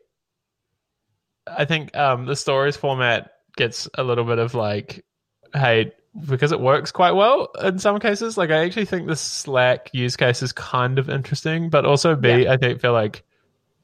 I 1.44 1.64
think 1.64 1.96
um, 1.96 2.24
the 2.24 2.36
stories 2.36 2.76
format 2.76 3.32
gets 3.56 3.88
a 3.94 4.04
little 4.04 4.22
bit 4.22 4.38
of 4.38 4.54
like 4.54 5.04
hate 5.52 5.94
because 6.28 6.52
it 6.52 6.60
works 6.60 6.92
quite 6.92 7.16
well 7.16 7.48
in 7.60 7.80
some 7.80 7.98
cases. 7.98 8.38
Like 8.38 8.50
I 8.50 8.64
actually 8.64 8.84
think 8.84 9.08
the 9.08 9.16
Slack 9.16 9.90
use 9.92 10.16
case 10.16 10.40
is 10.40 10.52
kind 10.52 11.00
of 11.00 11.10
interesting, 11.10 11.68
but 11.68 11.84
also 11.84 12.14
B, 12.14 12.46
I 12.46 12.58
think 12.58 12.80
feel 12.80 12.92
like 12.92 13.24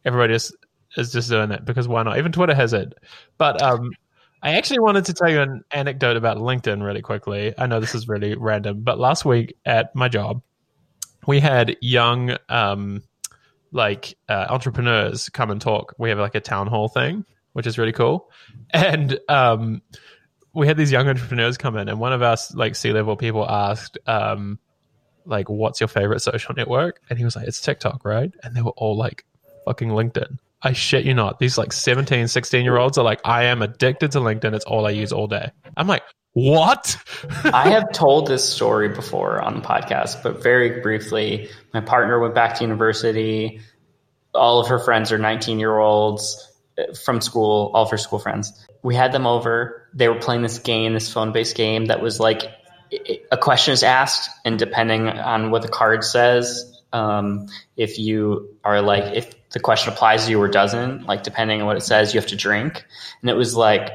everybody 0.05 0.35
is 0.35 0.57
is 0.97 1.11
just 1.11 1.29
doing 1.29 1.51
it 1.51 1.65
because 1.65 1.89
why 1.89 2.05
not? 2.05 2.17
Even 2.17 2.31
Twitter 2.31 2.55
has 2.55 2.75
it. 2.75 2.95
But 3.39 3.61
um, 3.61 3.91
I 4.41 4.53
actually 4.53 4.79
wanted 4.79 5.07
to 5.07 5.15
tell 5.15 5.29
you 5.29 5.41
an 5.41 5.65
anecdote 5.73 6.17
about 6.17 6.37
LinkedIn 6.37 6.81
really 6.81 7.03
quickly. 7.03 7.55
I 7.59 7.67
know 7.67 7.81
this 7.81 7.97
is 7.97 8.07
really 8.07 8.37
random, 8.37 8.83
but 8.83 9.01
last 9.01 9.25
week 9.25 9.57
at 9.65 9.93
my 9.97 10.07
job, 10.07 10.43
we 11.27 11.41
had 11.41 11.77
young 11.81 12.37
um, 12.49 13.03
like 13.77 14.17
uh, 14.29 14.47
entrepreneurs 14.49 15.29
come 15.29 15.51
and 15.51 15.61
talk. 15.61 15.95
We 15.99 16.09
have 16.09 16.19
like 16.19 16.35
a 16.35 16.41
town 16.41 16.67
hall 16.67 16.89
thing, 16.89 17.25
which 17.53 17.67
is 17.67 17.79
really 17.79 17.93
cool, 17.93 18.31
and 18.71 19.19
um, 19.29 19.83
we 20.53 20.67
had 20.67 20.77
these 20.77 20.91
young 20.91 21.09
entrepreneurs 21.09 21.57
come 21.57 21.77
in, 21.77 21.89
and 21.89 22.01
one 22.01 22.13
of 22.13 22.23
us 22.23 22.55
like 22.55 22.75
C 22.75 22.93
level 22.93 23.17
people 23.17 23.49
asked. 23.49 23.99
Um, 24.07 24.59
like, 25.29 25.49
what's 25.49 25.81
your 25.81 25.89
favorite 25.89 26.21
social 26.21 26.55
network? 26.55 27.01
And 27.11 27.19
he 27.19 27.25
was 27.25 27.35
like, 27.35 27.49
it's 27.49 27.61
TikTok, 27.61 28.05
right? 28.05 28.33
And 28.45 28.55
they 28.55 28.63
were 28.63 28.75
all 28.77 28.97
like, 28.97 29.25
fucking 29.67 29.89
LinkedIn. 29.91 30.39
I 30.63 30.73
shit 30.73 31.05
you 31.05 31.13
not. 31.13 31.39
These 31.39 31.59
like 31.59 31.73
17, 31.73 32.29
16 32.29 32.65
year 32.65 32.79
olds 32.79 32.97
are 32.97 33.05
like, 33.05 33.21
I 33.25 33.45
am 33.45 33.61
addicted 33.61 34.13
to 34.13 34.21
LinkedIn. 34.21 34.55
It's 34.55 34.65
all 34.65 34.87
I 34.87 34.91
use 34.91 35.13
all 35.13 35.27
day. 35.27 35.51
I'm 35.77 35.87
like, 35.87 36.03
what? 36.37 36.99
I 37.45 37.71
have 37.71 37.93
told 37.93 38.27
this 38.27 38.47
story 38.47 38.91
before 38.91 39.41
on 39.41 39.55
the 39.55 39.61
podcast, 39.63 40.23
but 40.23 40.43
very 40.43 40.83
briefly. 40.83 41.49
My 41.73 41.81
partner 41.81 42.21
went 42.21 42.35
back 42.35 42.57
to 42.57 42.63
university. 42.63 43.63
All 44.35 44.61
of 44.61 44.69
her 44.69 44.79
friends 44.79 45.13
are 45.13 45.19
19 45.19 45.59
year 45.59 45.79
olds 45.79 46.47
from 47.03 47.23
school, 47.23 47.71
all 47.73 47.85
of 47.85 47.91
her 47.91 47.97
school 47.97 48.19
friends. 48.19 48.53
We 48.83 48.95
had 48.95 49.13
them 49.13 49.27
over. 49.27 49.89
They 49.95 50.11
were 50.11 50.19
playing 50.19 50.43
this 50.43 50.59
game, 50.59 50.93
this 50.93 51.11
phone 51.11 51.33
based 51.33 51.57
game 51.57 51.87
that 51.87 52.03
was 52.03 52.21
like 52.21 52.43
a 53.33 53.39
question 53.39 53.73
is 53.73 53.83
asked, 53.83 54.29
and 54.45 54.59
depending 54.59 55.09
on 55.09 55.51
what 55.51 55.63
the 55.63 55.69
card 55.69 56.05
says, 56.05 56.71
um, 56.93 57.47
if 57.79 57.99
you 57.99 58.55
are 58.63 58.83
like, 58.83 59.17
if 59.17 59.33
the 59.53 59.61
question 59.61 59.91
applies 59.91 60.27
to 60.27 60.33
you 60.33 60.41
or 60.43 60.49
doesn't, 60.49 61.07
like 61.07 61.23
depending 61.23 61.63
on 61.63 61.67
what 61.67 61.79
it 61.79 61.83
says, 61.83 62.13
you 62.13 62.21
have 62.21 62.29
to 62.29 62.37
drink. 62.37 62.85
And 63.23 63.31
it 63.31 63.37
was 63.37 63.57
like, 63.57 63.91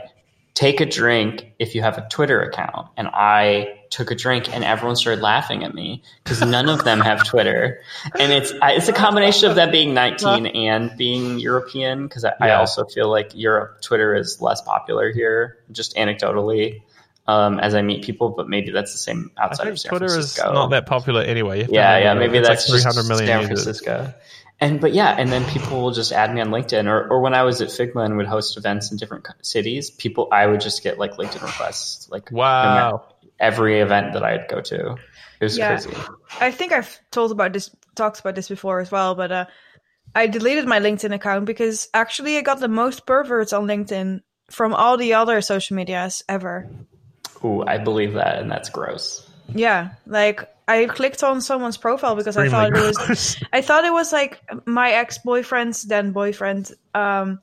take 0.54 0.82
a 0.82 0.86
drink 0.86 1.54
if 1.60 1.76
you 1.76 1.82
have 1.82 1.98
a 1.98 2.08
Twitter 2.10 2.42
account. 2.42 2.88
And 2.98 3.08
I 3.08 3.80
took 3.90 4.12
a 4.12 4.16
drink 4.16 4.54
and 4.54 4.64
everyone 4.64 4.96
started 4.96 5.22
laughing 5.22 5.64
at 5.64 5.74
me 5.74 6.02
because 6.24 6.42
none 6.42 6.70
of 6.70 6.84
them 6.84 7.00
have 7.00 7.26
Twitter. 7.26 7.82
And 8.20 8.32
it's 8.32 8.54
it's 8.62 8.88
a 8.88 8.94
combination 8.94 9.50
of 9.50 9.56
them 9.56 9.72
being 9.72 9.94
19 9.94 10.48
and 10.48 10.96
being 10.98 11.40
European 11.40 12.08
because 12.08 12.26
I, 12.26 12.34
I, 12.40 12.52
also 12.52 12.86
feel 12.86 13.10
like 13.10 13.32
Europe 13.34 13.82
Twitter 13.82 14.16
is 14.16 14.42
less 14.42 14.62
popular 14.62 15.12
here, 15.12 15.58
just 15.72 15.96
anecdotally. 15.96 16.82
Um, 17.28 17.60
as 17.60 17.76
I 17.76 17.84
meet 17.84 18.04
people, 18.04 18.30
but 18.30 18.50
maybe 18.50 18.72
that's 18.72 18.94
the 18.94 18.98
same 18.98 19.32
outside 19.38 19.68
of 19.68 19.80
San 19.80 19.90
Twitter 19.92 20.06
is 20.06 20.14
Francisco. 20.14 20.54
not 20.54 20.72
that 20.72 20.88
popular 20.88 21.22
anyway. 21.22 21.58
You 21.58 21.62
have 21.62 21.70
to 21.70 21.76
Yeah, 21.76 21.98
yeah, 22.00 22.14
maybe 22.16 22.40
that's 22.40 22.68
like 22.68 22.82
just 22.82 22.84
300 22.84 23.08
million 23.08 23.28
San 23.28 23.50
users. 23.52 23.82
Francisco. 24.62 24.74
And 24.74 24.82
but 24.82 24.94
yeah, 24.94 25.16
and 25.18 25.32
then 25.32 25.44
people 25.46 25.82
will 25.82 25.92
just 25.92 26.12
add 26.12 26.34
me 26.34 26.42
on 26.42 26.50
LinkedIn, 26.50 26.86
or 26.88 27.08
or 27.10 27.22
when 27.22 27.34
I 27.34 27.44
was 27.44 27.62
at 27.62 27.70
Figma 27.70 28.06
and 28.06 28.18
would 28.18 28.28
host 28.28 28.58
events 28.58 28.92
in 28.92 28.98
different 28.98 29.28
cities, 29.42 29.90
people 29.90 30.28
I 30.32 30.48
would 30.48 30.62
just 30.62 30.84
get 30.84 30.98
like 31.00 31.14
LinkedIn 31.14 31.42
requests, 31.42 32.10
like 32.10 32.32
Wow. 32.32 33.08
every 33.40 33.80
event 33.80 34.14
that 34.14 34.24
I'd 34.24 34.48
go 34.48 34.62
to. 34.62 34.98
It 35.40 35.44
was 35.44 35.58
Yeah. 35.58 35.68
crazy. 35.68 35.98
I 36.40 36.52
think 36.52 36.72
I've 36.72 37.00
told 37.12 37.32
about 37.32 37.54
this, 37.54 37.70
talked 37.96 38.20
about 38.20 38.36
this 38.36 38.50
before 38.50 38.80
as 38.80 38.92
well, 38.92 39.16
but 39.16 39.32
uh, 39.32 39.46
I 40.16 40.28
deleted 40.28 40.66
my 40.68 40.80
LinkedIn 40.80 41.14
account 41.14 41.46
because 41.46 41.90
actually 41.94 42.38
I 42.38 42.42
got 42.42 42.60
the 42.60 42.68
most 42.68 43.06
perverts 43.06 43.54
on 43.54 43.68
LinkedIn 43.68 44.22
from 44.50 44.74
all 44.74 44.98
the 44.98 45.14
other 45.14 45.42
social 45.42 45.76
medias 45.76 46.24
ever. 46.28 46.68
Ooh, 47.44 47.64
I 47.66 47.78
believe 47.78 48.14
that, 48.14 48.40
and 48.40 48.52
that's 48.52 48.70
gross. 48.70 49.28
Yeah, 49.54 49.90
like 50.06 50.48
I 50.72 50.86
clicked 50.88 51.24
on 51.24 51.42
someone's 51.42 51.78
profile 51.78 52.16
because 52.16 52.38
I 52.38 52.50
thought 52.50 52.70
it 52.76 52.82
was. 52.82 53.38
I 53.54 53.62
thought 53.62 53.84
it 53.86 53.94
was 53.94 54.12
like 54.14 54.42
my 54.66 54.92
ex 54.92 55.18
boyfriend's 55.20 55.84
then 55.84 56.12
boyfriend, 56.12 56.72
um, 56.94 57.40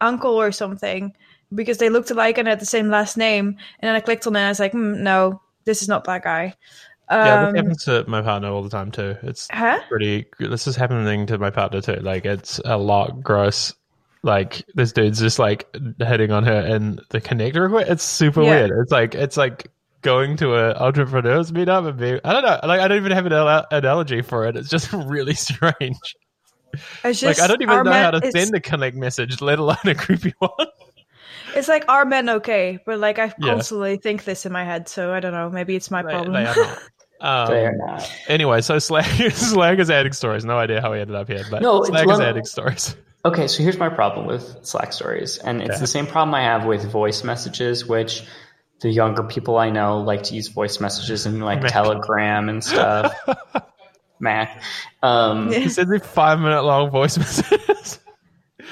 uncle 0.00 0.34
or 0.40 0.52
something, 0.52 1.14
because 1.54 1.78
they 1.78 1.88
looked 1.88 2.10
alike 2.10 2.38
and 2.38 2.48
had 2.48 2.60
the 2.60 2.66
same 2.66 2.88
last 2.88 3.16
name. 3.16 3.46
And 3.80 3.88
then 3.88 3.94
I 3.94 4.00
clicked 4.00 4.26
on 4.26 4.36
it 4.36 4.40
and 4.40 4.46
I 4.46 4.50
was 4.50 4.60
like, 4.60 4.72
mm, 4.72 4.98
no, 4.98 5.40
this 5.64 5.82
is 5.82 5.88
not 5.88 6.04
that 6.04 6.22
guy. 6.22 6.54
yeah, 7.10 7.34
Um, 7.44 7.52
this 7.52 7.56
happens 7.62 7.84
to 7.84 8.04
my 8.08 8.22
partner 8.22 8.48
all 8.48 8.62
the 8.62 8.70
time 8.70 8.90
too. 8.90 9.16
It's 9.22 9.48
huh? 9.50 9.80
pretty. 9.88 10.26
This 10.38 10.66
is 10.66 10.76
happening 10.76 11.26
to 11.26 11.38
my 11.38 11.50
partner 11.50 11.80
too. 11.80 11.96
Like 11.96 12.24
it's 12.26 12.60
a 12.64 12.76
lot 12.76 13.22
gross. 13.22 13.74
Like 14.22 14.64
this 14.74 14.92
dude's 14.92 15.20
just 15.20 15.38
like 15.38 15.66
hitting 16.00 16.32
on 16.32 16.44
her 16.44 16.60
in 16.66 16.98
the 17.10 17.20
connector 17.20 17.62
request. 17.62 17.90
It's 17.90 18.02
super 18.04 18.42
Yeah. 18.42 18.50
weird. 18.66 18.70
It's 18.82 18.92
like 18.92 19.14
it's 19.14 19.36
like 19.36 19.70
going 20.02 20.36
to 20.38 20.54
a 20.54 20.74
entrepreneurs 20.74 21.50
meetup 21.52 21.88
and 21.88 21.98
being. 21.98 22.20
I 22.24 22.32
don't 22.32 22.42
know. 22.44 22.60
Like 22.68 22.80
I 22.80 22.88
don't 22.88 22.98
even 22.98 23.12
have 23.12 23.26
an 23.26 23.32
al- 23.32 23.66
analogy 23.70 24.22
for 24.22 24.46
it. 24.46 24.56
It's 24.56 24.68
just 24.68 24.92
really 24.92 25.34
strange. 25.34 25.96
It's 27.04 27.22
like 27.22 27.40
I 27.40 27.46
don't 27.46 27.62
even 27.62 27.84
know 27.84 27.90
men- 27.90 28.04
how 28.04 28.10
to 28.12 28.30
send 28.30 28.54
a 28.54 28.60
connect 28.60 28.96
message, 28.96 29.40
let 29.40 29.58
alone 29.58 29.76
a 29.84 29.94
creepy 29.94 30.34
one. 30.38 30.50
It's 31.54 31.68
like 31.68 31.84
are 31.88 32.04
men 32.04 32.28
okay? 32.28 32.78
But 32.84 32.98
like 32.98 33.18
I 33.18 33.32
Yeah. 33.38 33.52
constantly 33.54 33.96
think 33.96 34.24
this 34.24 34.44
in 34.46 34.52
my 34.52 34.64
head, 34.64 34.88
so 34.88 35.12
I 35.12 35.20
don't 35.20 35.32
know. 35.32 35.50
Maybe 35.50 35.76
it's 35.76 35.90
my 35.90 36.02
They, 36.02 36.10
problem. 36.10 36.34
they 36.34 36.46
are 36.46 36.56
not. 36.56 36.78
Um, 37.20 37.48
they 37.48 37.66
are 37.66 37.74
not. 37.74 38.12
Anyway, 38.28 38.60
so 38.60 38.78
Slag, 38.78 39.32
Slag 39.32 39.80
is 39.80 39.90
adding 39.90 40.12
stories. 40.12 40.44
No 40.44 40.56
idea 40.56 40.80
how 40.80 40.92
he 40.92 41.00
ended 41.00 41.16
up 41.16 41.26
here, 41.26 41.42
but 41.50 41.62
No, 41.62 41.78
it's 41.80 41.88
Slag 41.88 42.08
is 42.08 42.20
adding 42.20 42.44
stories. 42.44 42.94
Okay, 43.24 43.48
so 43.48 43.60
here's 43.64 43.76
my 43.76 43.88
problem 43.88 44.24
with 44.26 44.56
Slack 44.64 44.92
stories, 44.92 45.36
and 45.38 45.60
it's 45.60 45.70
Okay. 45.70 45.80
the 45.80 45.86
same 45.88 46.06
problem 46.06 46.32
I 46.36 46.42
have 46.42 46.64
with 46.64 46.84
voice 46.88 47.24
messages, 47.24 47.84
which 47.84 48.22
the 48.80 48.90
younger 48.90 49.22
people 49.24 49.58
I 49.58 49.70
know 49.70 50.00
like 50.00 50.22
to 50.24 50.34
use 50.34 50.48
voice 50.48 50.80
messages 50.80 51.26
and 51.26 51.44
like 51.44 51.62
Mac. 51.62 51.72
Telegram 51.72 52.48
and 52.48 52.62
stuff. 52.62 53.12
Mac. 54.20 54.62
Um, 55.02 55.50
He 55.52 55.68
sends 55.68 55.90
me 55.90 55.98
five 55.98 56.38
minute 56.40 56.62
long 56.62 56.90
voice 56.90 57.16
messages. 57.18 57.98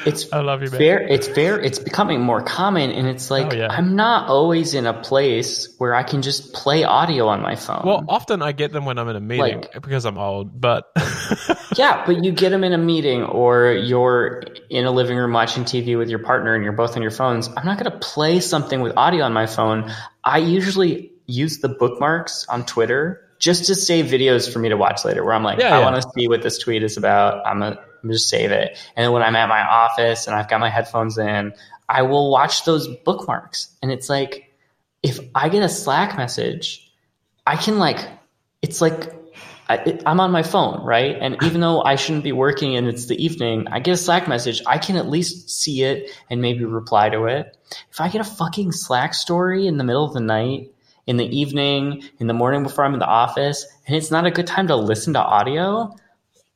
It's 0.06 0.32
I 0.32 0.40
love 0.40 0.62
you, 0.62 0.70
man. 0.70 0.78
fair 0.78 1.00
it's 1.00 1.28
fair 1.28 1.60
it's 1.60 1.78
becoming 1.78 2.20
more 2.20 2.40
common 2.42 2.90
and 2.90 3.06
it's 3.08 3.30
like 3.30 3.52
Oh, 3.52 3.56
yeah. 3.56 3.68
i'm 3.70 3.96
not 3.96 4.28
always 4.28 4.74
in 4.74 4.86
a 4.86 4.92
place 4.94 5.74
where 5.78 5.94
i 5.94 6.02
can 6.02 6.22
just 6.22 6.52
play 6.52 6.84
audio 6.84 7.26
on 7.28 7.42
my 7.42 7.56
phone 7.56 7.82
Well, 7.84 8.04
often 8.08 8.42
I 8.42 8.52
get 8.52 8.72
them 8.72 8.84
when 8.84 8.98
I'm 8.98 9.08
in 9.08 9.16
a 9.16 9.20
meeting 9.20 9.60
Like- 9.62 9.72
because 9.74 10.04
I'm 10.06 10.18
old, 10.18 10.60
but 10.60 10.84
yeah 11.76 12.04
but 12.06 12.24
you 12.24 12.32
get 12.32 12.50
them 12.50 12.64
in 12.64 12.72
a 12.72 12.78
meeting 12.78 13.22
or 13.22 13.72
you're 13.72 14.42
in 14.70 14.84
a 14.86 14.90
living 14.90 15.16
room 15.16 15.32
watching 15.32 15.64
tv 15.64 15.96
with 15.98 16.08
your 16.08 16.18
partner 16.20 16.54
and 16.54 16.64
you're 16.64 16.72
both 16.72 16.96
on 16.96 17.02
your 17.02 17.10
phones 17.10 17.48
i'm 17.56 17.64
not 17.66 17.78
going 17.78 17.90
to 17.90 17.98
play 17.98 18.40
something 18.40 18.80
with 18.80 18.96
audio 18.96 19.24
on 19.24 19.32
my 19.32 19.46
phone 19.46 19.92
i 20.24 20.38
usually 20.38 21.10
use 21.26 21.58
the 21.58 21.68
bookmarks 21.68 22.46
on 22.48 22.64
twitter 22.64 23.20
just 23.38 23.66
to 23.66 23.74
save 23.74 24.06
videos 24.06 24.50
for 24.50 24.58
me 24.58 24.68
to 24.70 24.76
watch 24.76 25.04
later 25.04 25.24
where 25.24 25.34
i'm 25.34 25.42
like 25.42 25.58
Yeah, 25.58 25.74
i 25.76 25.78
yeah. 25.80 25.84
want 25.90 26.02
to 26.02 26.08
see 26.16 26.28
what 26.28 26.42
this 26.42 26.58
tweet 26.58 26.82
is 26.82 26.96
about 26.96 27.46
i'm 27.46 27.58
going 27.60 27.76
just 28.10 28.28
save 28.28 28.50
it 28.50 28.78
and 28.96 29.12
when 29.12 29.22
i'm 29.22 29.36
at 29.36 29.48
my 29.48 29.62
office 29.62 30.26
and 30.26 30.36
i've 30.36 30.48
got 30.48 30.60
my 30.60 30.70
headphones 30.70 31.18
in 31.18 31.52
i 31.88 32.02
will 32.02 32.30
watch 32.30 32.64
those 32.64 32.88
bookmarks 33.04 33.74
and 33.82 33.90
it's 33.90 34.08
like 34.08 34.52
if 35.02 35.18
i 35.34 35.48
get 35.48 35.62
a 35.62 35.68
slack 35.68 36.16
message 36.16 36.92
i 37.46 37.56
can 37.56 37.78
like 37.78 38.08
it's 38.62 38.80
like 38.80 39.12
I, 39.68 39.98
I'm 40.06 40.20
on 40.20 40.30
my 40.30 40.42
phone, 40.42 40.84
right? 40.84 41.16
And 41.20 41.42
even 41.42 41.60
though 41.60 41.82
I 41.82 41.96
shouldn't 41.96 42.24
be 42.24 42.32
working 42.32 42.76
and 42.76 42.86
it's 42.86 43.06
the 43.06 43.22
evening, 43.22 43.66
I 43.68 43.80
get 43.80 43.94
a 43.94 43.96
Slack 43.96 44.28
message. 44.28 44.62
I 44.66 44.78
can 44.78 44.96
at 44.96 45.08
least 45.08 45.50
see 45.50 45.82
it 45.82 46.10
and 46.30 46.40
maybe 46.40 46.64
reply 46.64 47.08
to 47.08 47.24
it. 47.24 47.56
If 47.90 48.00
I 48.00 48.08
get 48.08 48.20
a 48.20 48.24
fucking 48.24 48.72
Slack 48.72 49.12
story 49.12 49.66
in 49.66 49.76
the 49.76 49.84
middle 49.84 50.04
of 50.04 50.12
the 50.12 50.20
night, 50.20 50.72
in 51.06 51.16
the 51.16 51.26
evening, 51.26 52.04
in 52.18 52.26
the 52.26 52.32
morning 52.32 52.62
before 52.62 52.84
I'm 52.84 52.94
in 52.94 53.00
the 53.00 53.06
office, 53.06 53.66
and 53.86 53.96
it's 53.96 54.10
not 54.10 54.26
a 54.26 54.30
good 54.30 54.46
time 54.46 54.68
to 54.68 54.76
listen 54.76 55.14
to 55.14 55.20
audio, 55.20 55.94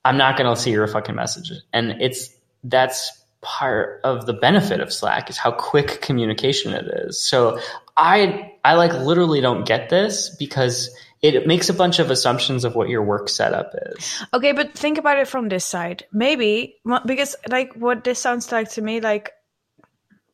I'm 0.04 0.16
not 0.16 0.37
going 0.38 0.52
to 0.54 0.61
see 0.61 0.71
your 0.71 0.87
fucking 0.87 1.14
message. 1.14 1.52
And 1.73 1.92
it's 2.00 2.35
that's 2.64 3.11
part 3.42 4.00
of 4.04 4.26
the 4.26 4.33
benefit 4.35 4.80
of 4.80 4.92
Slack 4.92 5.30
is 5.30 5.38
how 5.38 5.50
quick 5.52 6.00
communication 6.02 6.73
it 6.73 6.87
is. 7.07 7.21
So 7.21 7.59
I 7.97 8.52
I 8.64 8.75
like 8.75 8.92
literally 8.95 9.40
don't 9.40 9.66
get 9.66 9.88
this 9.90 10.35
because 10.38 10.95
it 11.23 11.47
makes 11.47 11.69
a 11.69 11.75
bunch 11.75 11.99
of 11.99 12.11
assumptions 12.11 12.64
of 12.64 12.75
what 12.75 12.88
your 12.88 13.02
work 13.02 13.28
setup 13.28 13.73
is. 13.92 14.23
Okay, 14.33 14.52
but 14.52 14.73
think 14.75 14.97
about 14.97 15.19
it 15.19 15.28
from 15.28 15.49
this 15.49 15.64
side. 15.66 16.04
Maybe 16.12 16.76
because 17.04 17.37
like 17.49 17.75
what 17.75 18.04
this 18.04 18.19
sounds 18.19 18.50
like 18.50 18.71
to 18.73 18.83
me, 18.83 19.00
like 19.00 19.33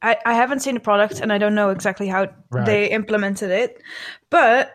I, 0.02 0.16
I 0.24 0.34
haven't 0.34 0.60
seen 0.60 0.74
the 0.74 0.80
product 0.80 1.20
and 1.20 1.32
I 1.32 1.38
don't 1.38 1.54
know 1.56 1.70
exactly 1.70 2.06
how 2.06 2.28
Right. 2.50 2.66
they 2.66 2.90
implemented 2.90 3.50
it. 3.50 3.82
But 4.30 4.72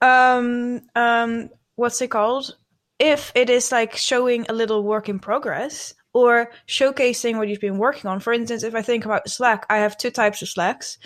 um 0.00 0.80
um 0.94 1.50
what's 1.76 2.00
it 2.00 2.08
called? 2.08 2.56
If 3.02 3.32
it 3.34 3.50
is 3.50 3.72
like 3.72 3.96
showing 3.96 4.46
a 4.48 4.52
little 4.52 4.82
work 4.84 5.08
in 5.08 5.18
progress 5.18 5.94
or 6.12 6.50
showcasing 6.68 7.36
what 7.36 7.48
you've 7.48 7.60
been 7.60 7.78
working 7.78 8.08
on. 8.08 8.20
For 8.20 8.32
instance, 8.32 8.62
if 8.62 8.74
I 8.74 8.82
think 8.82 9.04
about 9.04 9.28
Slack, 9.28 9.66
I 9.70 9.78
have 9.78 9.96
two 9.96 10.10
types 10.10 10.42
of 10.42 10.48
Slacks. 10.48 10.98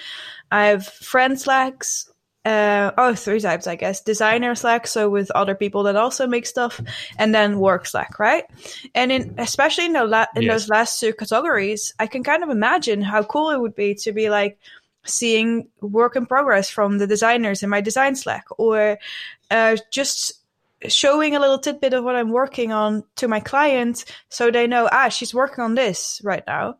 I 0.51 0.67
have 0.67 0.87
friend 0.87 1.41
Slacks 1.41 2.11
uh, 2.47 2.93
oh, 2.97 3.13
three 3.15 3.41
types, 3.41 3.67
I 3.67 3.75
guess. 3.75 4.01
Designer 4.03 4.55
Slack, 4.55 4.87
so 4.87 5.11
with 5.11 5.33
other 5.33 5.57
people 5.57 5.83
that 5.83 5.97
also 5.97 6.29
make 6.29 6.47
stuff, 6.47 6.81
and 7.19 7.35
then 7.35 7.59
work 7.59 7.87
Slack, 7.87 8.21
right? 8.21 8.45
And 8.95 9.11
in 9.11 9.35
especially 9.39 9.87
in, 9.87 9.95
the 9.95 10.05
la- 10.05 10.27
in 10.37 10.43
Yes. 10.43 10.53
those 10.53 10.69
last 10.69 11.01
two 11.01 11.13
categories, 11.13 11.93
I 11.99 12.07
can 12.07 12.23
kind 12.23 12.45
of 12.45 12.49
imagine 12.49 13.03
how 13.03 13.25
cool 13.25 13.51
it 13.51 13.61
would 13.61 13.75
be 13.75 13.97
to 13.97 14.13
be 14.13 14.31
like 14.31 14.59
seeing 15.05 15.69
work 15.81 16.15
in 16.15 16.25
progress 16.27 16.71
from 16.71 16.99
the 16.99 17.09
designers 17.09 17.65
in 17.65 17.69
my 17.69 17.81
design 17.81 18.15
Slack, 18.15 18.45
or 18.59 18.97
uh, 19.51 19.77
just 19.91 20.35
showing 20.89 21.35
a 21.35 21.41
little 21.41 21.59
tidbit 21.59 21.95
of 21.95 22.05
what 22.05 22.17
I'm 22.17 22.31
working 22.31 22.73
on 22.73 23.05
to 23.17 23.29
my 23.29 23.41
client, 23.41 24.05
so 24.29 24.51
they 24.51 24.67
know 24.67 24.89
ah 24.93 25.09
she's 25.09 25.35
working 25.35 25.65
on 25.65 25.75
this 25.75 26.21
right 26.25 26.45
now. 26.47 26.77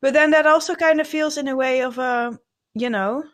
But 0.00 0.12
then 0.12 0.30
that 0.30 0.46
also 0.46 0.74
kind 0.74 1.00
of 1.00 1.06
feels 1.06 1.38
in 1.38 1.48
a 1.48 1.56
way 1.56 1.80
of 1.80 1.98
uh, 1.98 2.32
you 2.74 2.90
know. 2.90 3.24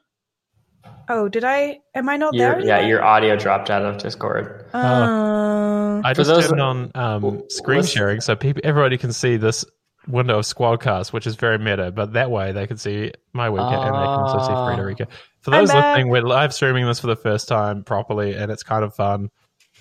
Oh, 1.09 1.29
did 1.29 1.45
I? 1.45 1.81
Am 1.95 2.09
I 2.09 2.17
not 2.17 2.35
Your, 2.35 2.53
there? 2.53 2.65
yeah, 2.65 2.87
your 2.87 3.05
audio 3.05 3.37
dropped 3.37 3.69
out 3.69 3.85
of 3.85 3.99
Discord. 3.99 4.65
Uh, 4.73 6.01
I 6.05 6.15
just 6.15 6.31
turned 6.49 6.61
on 6.61 6.91
um, 6.95 7.43
screen 7.49 7.83
sharing 7.83 8.21
so 8.21 8.37
people, 8.37 8.63
everybody 8.65 8.97
can 8.97 9.13
see 9.13 9.37
this 9.37 9.65
window 10.07 10.39
of 10.39 10.45
Squadcast, 10.45 11.13
which 11.13 11.27
is 11.27 11.35
very 11.35 11.59
meta. 11.59 11.91
But 11.91 12.13
that 12.15 12.31
way, 12.31 12.53
they 12.53 12.67
can 12.67 12.77
see 12.77 13.13
my 13.33 13.49
webcam 13.49 13.87
and 13.87 13.95
they 13.95 14.07
can 14.07 14.21
also 14.21 14.47
see. 14.47 14.75
Frederica. 14.75 15.09
For 15.41 15.55
I'm 15.55 15.61
those 15.61 15.71
back. 15.71 15.97
listening, 15.97 16.11
we're 16.11 16.23
live 16.23 16.53
streaming 16.53 16.87
this 16.87 17.01
for 17.01 17.07
the 17.07 17.17
first 17.17 17.49
time 17.49 17.83
properly, 17.83 18.35
and 18.35 18.53
it's 18.53 18.63
kind 18.63 18.85
of 18.85 18.95
fun. 18.95 19.31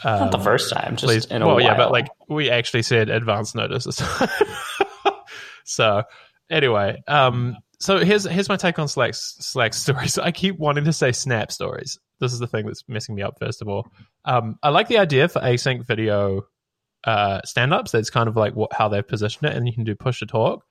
Um, 0.04 0.20
Not 0.20 0.32
the 0.32 0.40
first 0.40 0.72
time, 0.74 0.96
just 0.96 1.04
please, 1.04 1.26
in 1.26 1.42
a 1.42 1.46
well, 1.46 1.56
while. 1.56 1.64
yeah, 1.64 1.76
but 1.76 1.92
like 1.92 2.08
we 2.30 2.50
actually 2.50 2.84
said 2.84 3.10
advance 3.10 3.54
notice 3.54 3.84
this 3.84 3.98
time. 3.98 4.30
so 5.66 6.04
anyway, 6.50 7.02
um, 7.08 7.58
so 7.80 7.98
here's 8.00 8.24
here's 8.24 8.48
my 8.48 8.56
take 8.56 8.80
on 8.80 8.88
Slack 8.88 9.14
Slack 9.16 9.74
stories. 9.74 10.18
I 10.18 10.32
keep 10.32 10.58
wanting 10.58 10.86
to 10.86 10.94
say 10.94 11.12
Snap 11.12 11.52
stories. 11.52 12.00
This 12.20 12.32
is 12.32 12.40
the 12.40 12.48
thing 12.48 12.66
that's 12.66 12.84
messing 12.88 13.16
me 13.16 13.22
up. 13.22 13.38
First 13.40 13.62
of 13.62 13.68
all, 13.68 13.88
um, 14.24 14.58
I 14.64 14.70
like 14.70 14.88
the 14.88 14.98
idea 15.00 15.28
for 15.28 15.42
async 15.42 15.86
video 15.86 16.44
uh, 17.04 17.42
stand 17.44 17.74
ups. 17.74 17.92
That's 17.92 18.10
kind 18.10 18.30
of 18.30 18.38
like 18.38 18.56
what, 18.56 18.72
how 18.74 18.88
they've 18.88 19.08
positioned 19.08 19.52
it, 19.52 19.58
and 19.58 19.68
you 19.68 19.74
can 19.74 19.84
do 19.84 19.96
push 19.96 20.20
to 20.20 20.26
talk. 20.26 20.66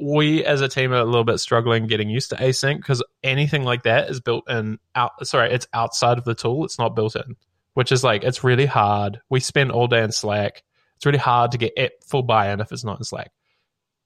We 0.00 0.44
as 0.44 0.60
a 0.60 0.68
team 0.68 0.92
are 0.92 0.96
a 0.96 1.04
little 1.04 1.24
bit 1.24 1.38
struggling 1.40 1.86
getting 1.86 2.08
used 2.08 2.30
to 2.30 2.36
async 2.36 2.76
because 2.76 3.02
anything 3.22 3.64
like 3.64 3.82
that 3.84 4.10
is 4.10 4.20
built 4.20 4.48
in 4.48 4.78
out. 4.94 5.26
Sorry, 5.26 5.52
it's 5.52 5.66
outside 5.72 6.18
of 6.18 6.24
the 6.24 6.34
tool. 6.34 6.64
It's 6.64 6.78
not 6.78 6.96
built 6.96 7.16
in, 7.16 7.36
which 7.74 7.92
is 7.92 8.02
like 8.02 8.24
it's 8.24 8.44
really 8.44 8.66
hard. 8.66 9.20
We 9.28 9.40
spend 9.40 9.72
all 9.72 9.86
day 9.86 10.02
in 10.02 10.12
Slack. 10.12 10.62
It's 10.96 11.06
really 11.06 11.18
hard 11.18 11.52
to 11.52 11.58
get 11.58 11.74
full 12.06 12.22
buy-in 12.22 12.60
if 12.60 12.72
it's 12.72 12.84
not 12.84 12.98
in 12.98 13.04
Slack. 13.04 13.30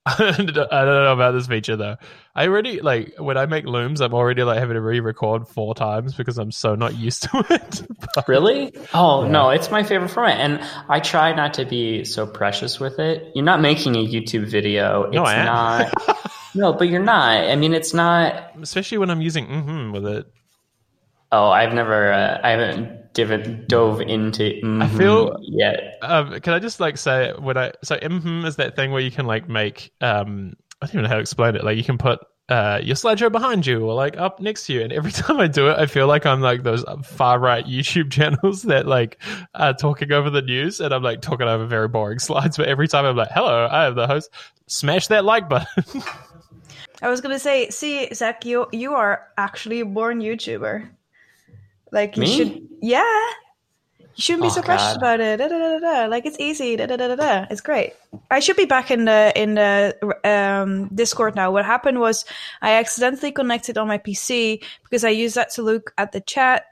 I 0.17 0.35
don't 0.37 0.55
know 0.55 1.13
about 1.13 1.31
this 1.31 1.47
feature 1.47 1.75
though. 1.75 1.97
I 2.35 2.47
already 2.47 2.79
like 2.79 3.15
when 3.17 3.37
I 3.37 3.47
make 3.47 3.65
looms, 3.65 4.01
I'm 4.01 4.13
already 4.13 4.43
like 4.43 4.59
having 4.59 4.75
to 4.75 4.81
re-record 4.81 5.47
four 5.47 5.73
times 5.73 6.13
because 6.13 6.37
I'm 6.37 6.51
so 6.51 6.75
not 6.75 6.95
used 6.95 7.23
to 7.23 7.43
it. 7.49 7.81
but, 8.13 8.27
really? 8.27 8.71
Oh 8.93 9.23
yeah. 9.23 9.31
no, 9.31 9.49
it's 9.49 9.71
my 9.71 9.81
favorite 9.81 10.09
format, 10.09 10.39
and 10.39 10.59
I 10.89 10.99
try 10.99 11.33
not 11.33 11.55
to 11.55 11.65
be 11.65 12.05
so 12.05 12.27
precious 12.27 12.79
with 12.79 12.99
it. 12.99 13.31
You're 13.33 13.45
not 13.45 13.61
making 13.61 13.95
a 13.95 14.05
YouTube 14.05 14.47
video. 14.47 15.05
It's 15.05 15.15
no, 15.15 15.23
I 15.23 15.33
am. 15.33 15.45
not. 15.45 16.31
no, 16.55 16.73
but 16.73 16.87
you're 16.87 17.01
not. 17.01 17.49
I 17.49 17.55
mean, 17.55 17.73
it's 17.73 17.93
not. 17.93 18.51
Especially 18.61 18.99
when 18.99 19.09
I'm 19.09 19.21
using 19.21 19.47
mm-hmm 19.47 19.91
with 19.91 20.05
it. 20.05 20.31
Oh, 21.31 21.49
I've 21.49 21.73
never. 21.73 22.13
Uh, 22.13 22.39
I 22.43 22.51
haven't 22.51 23.04
div- 23.15 23.67
dove 23.67 24.01
into. 24.01 24.43
Mm-hmm 24.43 24.81
I 24.83 24.87
feel 24.89 25.35
yet. 25.41 25.97
Um, 26.03 26.39
can 26.41 26.53
I 26.53 26.59
just 26.59 26.79
like 26.79 26.97
say 26.97 27.33
when 27.39 27.57
I 27.57 27.71
so 27.83 27.97
mm-hmm 27.97 28.45
is 28.45 28.57
that 28.57 28.75
thing 28.75 28.91
where 28.91 29.01
you 29.01 29.09
can 29.09 29.25
like 29.25 29.49
make 29.49 29.91
um 30.01 30.53
I 30.81 30.85
don't 30.85 30.95
even 30.95 31.03
know 31.03 31.09
how 31.09 31.15
to 31.15 31.21
explain 31.21 31.55
it. 31.55 31.63
Like 31.63 31.77
you 31.77 31.83
can 31.83 31.97
put 31.97 32.19
uh, 32.47 32.79
your 32.83 32.95
slideshow 32.95 33.31
behind 33.31 33.65
you 33.65 33.83
or 33.85 33.95
like 33.95 34.17
up 34.17 34.39
next 34.39 34.67
to 34.67 34.73
you. 34.73 34.81
And 34.81 34.93
every 34.93 35.11
time 35.23 35.39
I 35.39 35.47
do 35.47 35.69
it, 35.69 35.79
I 35.79 35.87
feel 35.87 36.07
like 36.07 36.25
I'm 36.25 36.41
like 36.41 36.63
those 36.63 36.85
far 37.03 37.39
right 37.39 37.65
YouTube 37.65 38.11
channels 38.11 38.63
that 38.63 38.85
like 38.85 39.19
are 39.55 39.73
talking 39.73 40.11
over 40.11 40.29
the 40.29 40.41
news 40.41 40.79
and 40.79 40.93
I'm 40.93 41.01
like 41.03 41.21
talking 41.21 41.47
over 41.47 41.65
very 41.65 41.87
boring 41.87 42.19
slides. 42.27 42.57
But 42.57 42.67
every 42.67 42.87
time 42.87 43.05
I'm 43.05 43.15
like, 43.15 43.31
hello, 43.33 43.65
I 43.65 43.87
am 43.87 43.95
the 43.95 44.07
host. 44.07 44.29
Smash 44.67 45.07
that 45.07 45.25
like 45.25 45.49
button. 45.49 46.03
I 47.01 47.09
was 47.09 47.21
gonna 47.21 47.39
say, 47.39 47.69
see, 47.69 48.13
Zach, 48.13 48.45
you 48.45 48.67
you 48.71 48.93
are 48.93 49.27
actually 49.37 49.81
a 49.81 49.85
born 49.85 50.21
YouTuber. 50.21 50.89
Like 51.91 52.15
you 52.17 52.21
Me? 52.21 52.37
should, 52.37 52.67
yeah. 52.81 53.03
You 53.99 54.21
shouldn't 54.21 54.43
be 54.43 54.47
Oh, 54.47 54.51
so 54.51 54.61
precious 54.61 54.95
about 54.95 55.19
it. 55.19 55.37
Da, 55.37 55.47
da, 55.49 55.57
da, 55.57 55.79
da, 55.79 55.79
da. 55.79 56.05
Like 56.07 56.25
it's 56.25 56.39
easy. 56.39 56.77
Da, 56.77 56.85
da, 56.85 56.95
da, 56.95 57.09
da, 57.09 57.15
da. 57.15 57.45
It's 57.49 57.59
great. 57.59 57.93
I 58.31 58.39
should 58.39 58.55
be 58.55 58.63
back 58.65 58.89
in 58.89 59.05
the 59.05 59.33
in 59.35 59.55
the 59.55 59.95
um, 60.23 60.87
Discord 60.95 61.35
now. 61.35 61.51
What 61.51 61.65
happened 61.65 61.99
was 61.99 62.23
I 62.61 62.73
accidentally 62.75 63.33
connected 63.33 63.77
on 63.77 63.87
my 63.89 63.97
PC 63.97 64.63
because 64.83 65.03
I 65.03 65.09
used 65.09 65.35
that 65.35 65.51
to 65.55 65.63
look 65.63 65.93
at 65.97 66.13
the 66.13 66.21
chat, 66.21 66.63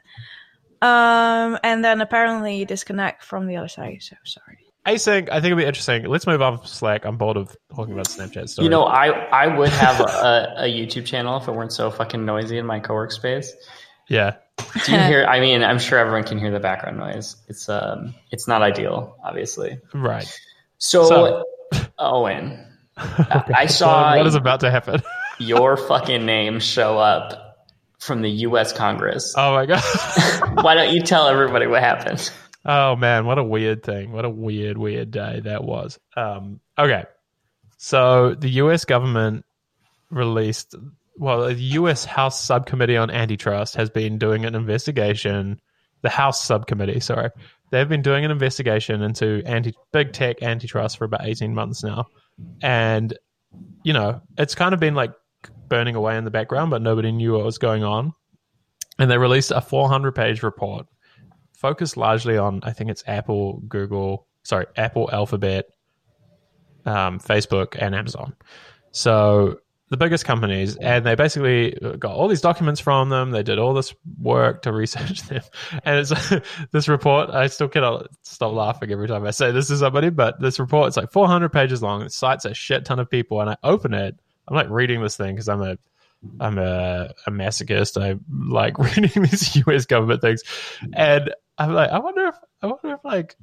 um, 0.82 1.60
and 1.64 1.84
then 1.84 2.00
apparently 2.00 2.64
disconnect 2.64 3.24
from 3.24 3.48
the 3.48 3.58
other 3.58 3.68
side. 3.68 3.98
So 4.02 4.16
sorry. 4.24 4.60
Async, 4.86 5.30
I 5.30 5.36
think 5.36 5.46
it'll 5.46 5.58
be 5.58 5.66
interesting. 5.66 6.06
Let's 6.06 6.28
move 6.28 6.42
on 6.42 6.58
from 6.58 6.68
Slack. 6.68 7.06
I'm 7.06 7.18
bored 7.18 7.38
of 7.38 7.56
talking 7.74 7.94
about 7.94 8.08
Snapchat 8.08 8.50
stories. 8.50 8.58
You 8.60 8.70
know, 8.70 8.84
I 8.84 9.08
I 9.10 9.48
would 9.58 9.70
have 9.70 10.00
a, 10.02 10.54
a 10.58 10.64
YouTube 10.64 11.06
channel 11.06 11.38
if 11.38 11.48
it 11.48 11.52
weren't 11.54 11.72
so 11.74 11.90
fucking 11.92 12.26
noisy 12.26 12.58
in 12.58 12.66
my 12.66 12.80
co-work 12.80 13.12
space. 13.12 13.54
Yeah. 14.10 14.36
Do 14.86 14.92
you 14.92 14.98
hear? 15.08 15.26
I 15.26 15.40
mean, 15.40 15.64
I'm 15.64 15.80
sure 15.80 15.98
everyone 16.00 16.24
can 16.24 16.38
hear 16.40 16.52
the 16.52 16.60
background 16.60 16.98
noise. 16.98 17.36
It's 17.48 17.68
um, 17.70 18.14
it's 18.32 18.48
not 18.48 18.62
ideal, 18.62 19.18
obviously. 19.24 19.80
Right. 19.94 20.28
So, 20.78 21.06
So- 21.06 21.44
Owen, 22.00 22.66
Okay. 23.00 23.54
I 23.56 23.66
saw 23.68 24.16
what 24.16 24.28
is 24.28 24.36
about 24.36 24.60
to 24.62 24.70
happen. 24.72 25.02
your 25.40 25.78
fucking 25.78 26.26
name 26.26 26.60
show 26.60 26.98
up 27.00 27.68
from 28.00 28.22
the 28.22 28.30
U.S. 28.30 28.74
Congress. 28.74 29.34
Oh 29.38 29.54
my 29.54 29.66
god. 29.66 29.82
Why 30.64 30.76
don't 30.76 30.94
you 30.94 31.02
tell 31.02 31.28
everybody 31.28 31.66
what 31.68 31.82
happened? 31.82 32.30
Oh 32.66 32.96
man, 32.96 33.26
what 33.26 33.38
a 33.40 33.44
weird 33.44 33.82
thing. 33.84 34.12
What 34.12 34.26
a 34.26 34.30
weird, 34.30 34.78
weird 34.78 35.12
day 35.12 35.42
that 35.46 35.64
was. 35.64 36.00
Um, 36.16 36.60
okay. 36.78 37.06
So 37.78 38.36
the 38.36 38.50
US 38.50 38.86
government 38.86 39.46
released 40.10 40.76
well, 41.18 41.48
the 41.48 41.54
US 41.54 42.06
House 42.06 42.44
Subcommittee 42.44 42.98
on 42.98 43.10
Antitrust 43.10 43.76
has 43.76 43.90
been 43.90 44.18
doing 44.18 44.46
an 44.46 44.56
investigation. 44.56 45.60
The 46.02 46.10
House 46.10 46.44
Subcommittee, 46.44 47.00
sorry. 47.00 47.30
They've 47.70 47.90
been 47.90 48.02
doing 48.02 48.26
an 48.26 48.32
investigation 48.32 49.02
into 49.02 49.42
anti 49.46 49.74
big 49.92 50.14
tech 50.14 50.44
antitrust 50.44 50.98
for 50.98 51.06
about 51.06 51.26
18 51.26 51.54
months 51.54 51.84
now. 51.84 52.06
And 52.62 53.18
you 53.84 53.94
know, 53.94 54.22
it's 54.38 54.56
kind 54.56 54.74
of 54.74 54.80
been 54.80 54.96
like 54.96 55.14
burning 55.68 55.96
away 55.96 56.18
in 56.18 56.24
the 56.24 56.32
background, 56.32 56.72
but 56.72 56.82
nobody 56.82 57.12
knew 57.12 57.34
what 57.34 57.46
was 57.46 57.58
going 57.58 57.84
on. 57.84 58.14
And 59.00 59.10
they 59.10 59.18
released 59.18 59.52
a 59.52 59.62
400 59.62 60.14
page 60.14 60.44
report 60.44 60.88
focused 61.54 61.96
largely 61.96 62.38
on 62.38 62.60
I 62.64 62.74
think 62.74 62.90
it's 62.90 63.04
Apple, 63.08 63.62
Google, 63.68 64.28
sorry, 64.44 64.66
Apple, 64.76 65.10
Alphabet, 65.12 65.66
um, 66.86 67.20
Facebook, 67.20 67.78
and 67.80 67.96
Amazon. 67.96 68.36
So 68.92 69.60
the 69.90 69.98
biggest 69.98 70.26
companies, 70.26 70.76
and 70.78 71.06
they 71.06 71.16
basically 71.16 71.78
got 72.00 72.14
all 72.14 72.28
these 72.28 72.42
documents 72.42 72.80
from 72.80 73.10
them. 73.10 73.32
They 73.32 73.44
did 73.44 73.60
all 73.60 73.74
this 73.74 73.94
work 74.20 74.64
to 74.64 74.72
research 74.72 75.22
them, 75.28 75.42
and 75.84 76.00
it's 76.00 76.14
this 76.72 76.88
report. 76.88 77.30
I 77.30 77.48
still 77.48 77.68
cannot 77.68 78.08
stop 78.24 78.54
laughing 78.54 78.92
every 78.92 79.08
time 79.08 79.26
I 79.26 79.32
say 79.32 79.52
this 79.52 79.68
to 79.68 79.78
somebody, 79.78 80.10
but 80.10 80.40
this 80.40 80.60
report 80.60 80.88
it's 80.88 80.98
like 80.98 81.12
400 81.12 81.50
pages 81.50 81.84
long. 81.84 82.02
It 82.02 82.12
cites 82.12 82.46
a 82.46 82.54
shit 82.54 82.86
ton 82.86 83.00
of 83.00 83.10
people, 83.10 83.42
and 83.42 83.50
I 83.50 83.58
open 83.64 83.94
it. 83.94 84.20
I'm 84.48 84.56
like 84.56 84.70
reading 84.70 85.02
this 85.02 85.18
thing 85.18 85.36
because 85.36 85.50
I'm 85.50 85.62
a 85.62 85.78
I'm 86.40 86.58
a, 86.58 87.14
a 87.28 87.32
masochist. 87.32 88.02
I 88.02 88.18
like 88.30 88.78
reading 88.96 89.24
these 89.24 89.56
U.S. 89.68 89.86
government 89.86 90.22
things, 90.22 90.44
and 90.94 91.34
I'm 91.58 91.74
like, 91.74 91.90
I 91.90 92.00
wonder 92.00 92.28
if 92.28 92.36
I 92.62 92.68
wonder 92.68 92.94
if 92.94 93.04
like 93.04 93.36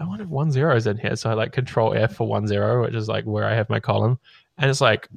I 0.00 0.04
wonder 0.04 0.24
if 0.24 0.30
OneZero 0.30 0.76
is 0.76 0.86
in 0.86 0.96
here. 0.96 1.16
So 1.16 1.30
I 1.30 1.34
like 1.34 1.52
Control 1.52 1.94
F 1.94 2.16
for 2.16 2.26
OneZero, 2.26 2.84
which 2.84 2.94
is 2.94 3.08
like 3.08 3.24
where 3.24 3.44
I 3.44 3.54
have 3.54 3.68
my 3.68 3.80
column, 3.80 4.18
and 4.58 4.70
it's 4.70 4.80
like 4.80 5.08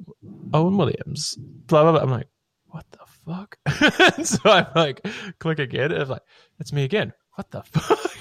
Owen 0.53 0.77
Williams, 0.77 1.35
blah 1.39 1.83
blah 1.83 1.91
blah. 1.93 2.01
I'm 2.01 2.09
like, 2.09 2.27
what 2.67 2.85
the 2.91 2.99
fuck? 3.25 4.23
so 4.25 4.49
I'm 4.49 4.67
like, 4.75 5.05
click 5.39 5.59
again, 5.59 5.91
and 5.91 6.01
it's 6.01 6.09
like, 6.09 6.23
it's 6.59 6.73
me 6.73 6.83
again. 6.83 7.13
What 7.35 7.51
the 7.51 7.63
fuck? 7.63 8.11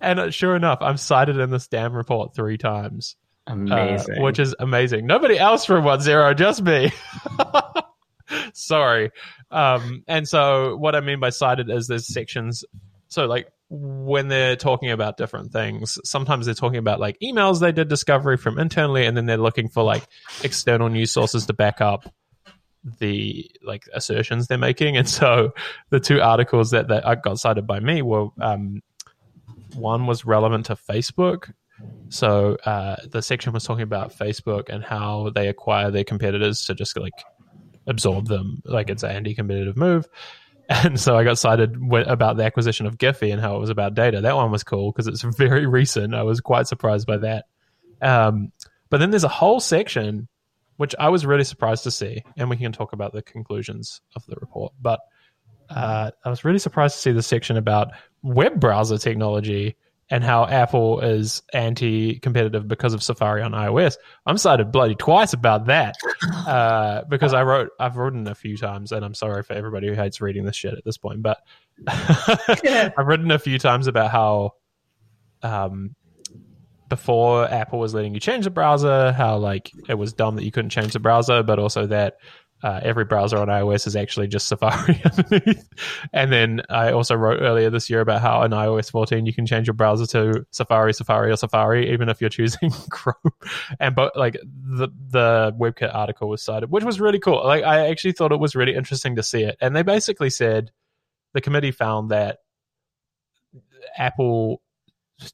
and 0.00 0.20
uh, 0.20 0.30
sure 0.30 0.56
enough, 0.56 0.78
I'm 0.80 0.96
cited 0.96 1.38
in 1.38 1.50
this 1.50 1.68
damn 1.68 1.94
report 1.94 2.34
three 2.34 2.58
times 2.58 3.16
uh, 3.48 3.52
Amazing. 3.52 4.22
which 4.22 4.38
is 4.38 4.54
amazing. 4.58 5.06
Nobody 5.06 5.38
else 5.38 5.64
from 5.64 5.84
OneZero, 5.84 6.36
just 6.36 6.62
me. 6.62 6.92
Sorry. 8.54 9.10
Um, 9.50 10.02
and 10.08 10.26
so, 10.26 10.76
what 10.76 10.96
I 10.96 11.00
mean 11.00 11.20
by 11.20 11.30
cited 11.30 11.70
is 11.70 11.86
there's 11.86 12.12
sections. 12.12 12.64
So, 13.08 13.26
like 13.26 13.48
when 13.68 14.28
they're 14.28 14.56
talking 14.56 14.90
about 14.90 15.16
different 15.16 15.52
things, 15.52 15.98
sometimes 16.04 16.46
they're 16.46 16.54
talking 16.54 16.78
about 16.78 17.00
like 17.00 17.18
emails 17.22 17.60
they 17.60 17.72
did 17.72 17.88
discovery 17.88 18.36
from 18.36 18.58
internally, 18.58 19.06
and 19.06 19.16
then 19.16 19.26
they're 19.26 19.36
looking 19.36 19.68
for 19.68 19.82
like 19.82 20.04
external 20.42 20.88
news 20.88 21.10
sources 21.10 21.46
to 21.46 21.52
back 21.52 21.80
up 21.80 22.12
the 23.00 23.50
like 23.62 23.84
assertions 23.92 24.46
they're 24.46 24.58
making. 24.58 24.96
And 24.96 25.08
so, 25.08 25.52
the 25.90 26.00
two 26.00 26.20
articles 26.20 26.70
that 26.70 26.88
that 26.88 27.22
got 27.22 27.38
cited 27.38 27.66
by 27.66 27.80
me 27.80 28.02
were 28.02 28.28
um, 28.40 28.82
one 29.74 30.06
was 30.06 30.24
relevant 30.24 30.66
to 30.66 30.76
Facebook, 30.76 31.52
so 32.08 32.56
uh, 32.64 32.96
the 33.10 33.22
section 33.22 33.52
was 33.52 33.64
talking 33.64 33.82
about 33.82 34.16
Facebook 34.16 34.68
and 34.68 34.82
how 34.84 35.30
they 35.34 35.48
acquire 35.48 35.90
their 35.90 36.04
competitors 36.04 36.64
to 36.66 36.74
just 36.74 36.96
like 36.98 37.12
absorb 37.86 38.28
them, 38.28 38.62
like 38.64 38.90
it's 38.90 39.02
an 39.02 39.10
anti-competitive 39.10 39.76
move. 39.76 40.08
And 40.84 40.98
so 40.98 41.16
I 41.16 41.22
got 41.22 41.38
cited 41.38 41.76
about 41.92 42.36
the 42.36 42.44
acquisition 42.44 42.86
of 42.86 42.98
Giphy 42.98 43.32
and 43.32 43.40
how 43.40 43.54
it 43.54 43.60
was 43.60 43.70
about 43.70 43.94
data. 43.94 44.20
That 44.20 44.34
one 44.34 44.50
was 44.50 44.64
cool 44.64 44.90
because 44.90 45.06
it's 45.06 45.22
very 45.38 45.64
recent. 45.64 46.12
I 46.12 46.24
was 46.24 46.40
quite 46.40 46.66
surprised 46.66 47.06
by 47.06 47.18
that. 47.18 47.44
Um, 48.02 48.50
but 48.90 48.98
then 48.98 49.10
there's 49.10 49.24
a 49.24 49.28
whole 49.28 49.60
section 49.60 50.28
which 50.76 50.94
I 50.98 51.08
was 51.08 51.24
really 51.24 51.44
surprised 51.44 51.84
to 51.84 51.90
see, 51.90 52.22
and 52.36 52.50
we 52.50 52.56
can 52.56 52.72
talk 52.72 52.92
about 52.92 53.12
the 53.12 53.22
conclusions 53.22 54.00
of 54.14 54.26
the 54.26 54.36
report. 54.40 54.74
But 54.80 55.00
uh, 55.70 56.10
I 56.24 56.28
was 56.28 56.44
really 56.44 56.58
surprised 56.58 56.96
to 56.96 57.00
see 57.00 57.12
the 57.12 57.22
section 57.22 57.56
about 57.56 57.92
web 58.22 58.60
browser 58.60 58.98
technology 58.98 59.76
and 60.08 60.22
how 60.22 60.46
Apple 60.46 61.00
is 61.00 61.42
anti-competitive 61.52 62.68
because 62.68 62.94
of 62.94 63.02
Safari 63.02 63.42
on 63.42 63.52
iOS. 63.52 63.96
I'm 64.24 64.38
cited 64.38 64.70
bloody 64.70 64.94
twice 64.94 65.32
about 65.32 65.66
that 65.66 65.96
uh, 66.46 67.02
because 67.08 67.34
I 67.34 67.42
wrote 67.42 67.70
I've 67.80 67.96
written 67.96 68.28
a 68.28 68.34
few 68.34 68.56
times, 68.56 68.92
and 68.92 69.04
I'm 69.04 69.14
sorry 69.14 69.42
for 69.42 69.54
everybody 69.54 69.88
who 69.88 69.94
hates 69.94 70.20
reading 70.20 70.44
this 70.44 70.56
shit 70.56 70.74
at 70.74 70.84
this 70.84 70.96
point, 70.96 71.22
but 71.22 71.38
I've 71.88 73.06
written 73.06 73.30
a 73.30 73.38
few 73.38 73.58
times 73.58 73.88
about 73.88 74.10
how 74.10 74.52
um, 75.42 75.96
before 76.88 77.48
Apple 77.50 77.78
was 77.78 77.94
letting 77.94 78.14
you 78.14 78.20
change 78.20 78.44
the 78.44 78.50
browser, 78.50 79.12
how 79.12 79.38
like 79.38 79.72
it 79.88 79.94
was 79.94 80.12
dumb 80.12 80.36
that 80.36 80.44
you 80.44 80.52
couldn't 80.52 80.70
change 80.70 80.92
the 80.92 81.00
browser, 81.00 81.42
but 81.42 81.58
also 81.58 81.86
that 81.86 82.18
uh, 82.62 82.80
every 82.82 83.04
browser 83.04 83.36
on 83.36 83.48
iOS 83.48 83.86
is 83.86 83.96
actually 83.96 84.28
just 84.28 84.48
Safari 84.48 85.00
underneath. 85.18 85.68
And 86.12 86.32
then 86.32 86.62
I 86.70 86.92
also 86.92 87.14
wrote 87.14 87.40
earlier 87.42 87.68
this 87.68 87.90
year 87.90 88.00
about 88.00 88.22
how 88.22 88.42
in 88.44 88.50
iOS 88.52 88.90
14 88.90 89.26
you 89.26 89.34
can 89.34 89.46
change 89.46 89.66
your 89.66 89.74
browser 89.74 90.06
to 90.06 90.46
Safari, 90.50 90.94
Safari, 90.94 91.30
or 91.30 91.36
Safari, 91.36 91.92
even 91.92 92.08
if 92.08 92.20
you're 92.20 92.30
choosing 92.30 92.70
Chrome. 92.90 93.16
And 93.78 93.94
but 93.94 94.16
like 94.16 94.34
the 94.42 94.88
the 95.10 95.54
WebKit 95.58 95.94
article 95.94 96.28
was 96.28 96.42
cited, 96.42 96.70
which 96.70 96.84
was 96.84 96.98
really 96.98 97.18
cool. 97.18 97.44
Like 97.44 97.62
I 97.62 97.88
actually 97.90 98.12
thought 98.12 98.32
it 98.32 98.40
was 98.40 98.56
really 98.56 98.74
interesting 98.74 99.16
to 99.16 99.22
see 99.22 99.42
it. 99.42 99.56
And 99.60 99.76
they 99.76 99.82
basically 99.82 100.30
said 100.30 100.70
the 101.34 101.42
committee 101.42 101.72
found 101.72 102.10
that 102.10 102.38
Apple, 103.96 104.62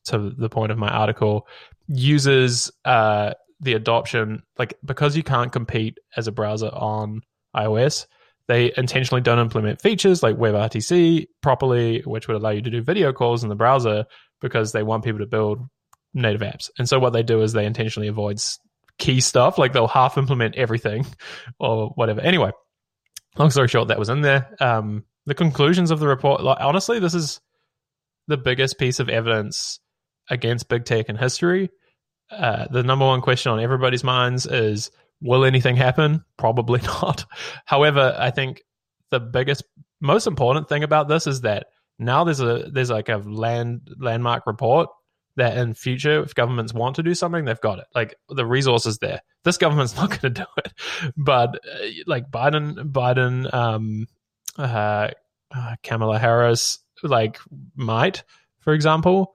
to 0.07 0.31
the 0.31 0.49
point 0.49 0.73
of 0.73 0.79
my 0.79 0.89
article, 0.89 1.47
uses 1.87 2.71
uh, 2.85 3.35
the 3.63 3.75
adoption, 3.75 4.43
like 4.59 4.75
because 4.85 5.17
you 5.17 5.23
can't 5.23 5.53
compete 5.53 5.99
as 6.17 6.27
a 6.27 6.33
browser 6.33 6.69
on 6.69 7.23
iOS, 7.57 8.07
they 8.49 8.73
intentionally 8.77 9.23
don't 9.23 9.39
implement 9.39 9.81
features 9.81 10.23
like 10.23 10.37
WebRTC 10.37 11.27
properly, 11.41 12.03
which 12.05 12.29
would 12.29 12.37
allow 12.37 12.51
you 12.51 12.61
to 12.61 12.71
do 12.71 12.83
video 12.83 13.13
calls 13.13 13.43
in 13.43 13.49
the 13.49 13.55
browser 13.55 14.05
because 14.41 14.73
they 14.73 14.83
want 14.83 15.05
people 15.05 15.21
to 15.21 15.27
build 15.27 15.61
native 16.13 16.41
apps. 16.41 16.69
And 16.79 16.89
so 16.89 16.99
what 16.99 17.13
they 17.13 17.23
do 17.23 17.41
is 17.41 17.53
they 17.53 17.65
intentionally 17.65 18.09
avoid 18.09 18.41
key 18.99 19.21
stuff, 19.21 19.59
like 19.59 19.73
they'll 19.73 19.87
half 19.87 20.19
implement 20.19 20.57
everything 20.57 21.07
or 21.59 21.91
whatever. 21.95 22.21
Anyway, 22.21 22.51
long 23.39 23.51
story 23.51 23.69
short, 23.69 23.89
that 23.89 23.99
was 23.99 24.09
in 24.09 24.23
there. 24.23 24.55
Um, 24.61 25.05
the 25.25 25.35
conclusions 25.35 25.93
of 25.93 26.01
the 26.01 26.09
report, 26.09 26.43
like, 26.43 26.59
honestly, 26.61 26.99
this 26.99 27.15
is 27.15 27.41
the 28.27 28.37
biggest 28.37 28.79
piece 28.79 28.99
of 28.99 29.09
evidence 29.09 29.79
against 30.29 30.69
big 30.69 30.85
tech 30.85 31.09
in 31.09 31.17
history. 31.17 31.71
Uh, 32.33 32.67
the 32.71 32.83
number 32.83 33.05
one 33.05 33.21
question 33.21 33.53
on 33.53 33.61
everybody's 33.61 34.05
minds 34.05 34.47
is 34.47 34.91
will 35.21 35.45
anything 35.45 35.77
happen? 35.77 36.25
Probably 36.39 36.81
not. 37.03 37.25
However, 37.65 38.15
I 38.19 38.31
think 38.31 38.63
the 39.11 39.21
biggest, 39.21 39.65
most 40.01 40.27
important 40.27 40.69
thing 40.69 40.83
about 40.83 41.09
this 41.09 41.27
is 41.27 41.43
that 41.43 41.67
now 41.99 42.25
there's 42.25 42.41
a 42.41 42.71
there's 42.73 42.91
like 42.91 43.09
a 43.09 43.19
land 43.19 43.89
landmark 43.99 44.47
report 44.47 44.89
that 45.37 45.57
in 45.57 45.75
future 45.75 46.23
if 46.23 46.35
governments 46.35 46.75
want 46.75 46.97
to 46.97 47.03
do 47.03 47.15
something 47.15 47.45
they've 47.45 47.61
got 47.61 47.79
it 47.79 47.87
like 47.95 48.15
the 48.29 48.45
resources 48.45 48.99
there 48.99 49.21
this 49.45 49.57
government's 49.57 49.97
not 49.97 50.11
going 50.11 50.21
to 50.21 50.31
do 50.31 50.45
it 50.59 50.73
but 51.17 51.55
uh, 51.55 51.87
like 52.07 52.31
biden 52.31 52.75
biden 52.93 53.53
um 53.55 54.07
uh, 54.59 55.09
uh, 55.55 55.75
kamala 55.83 56.19
harris 56.19 56.79
like 57.03 57.39
might 57.77 58.25
for 58.61 58.75
example 58.75 59.35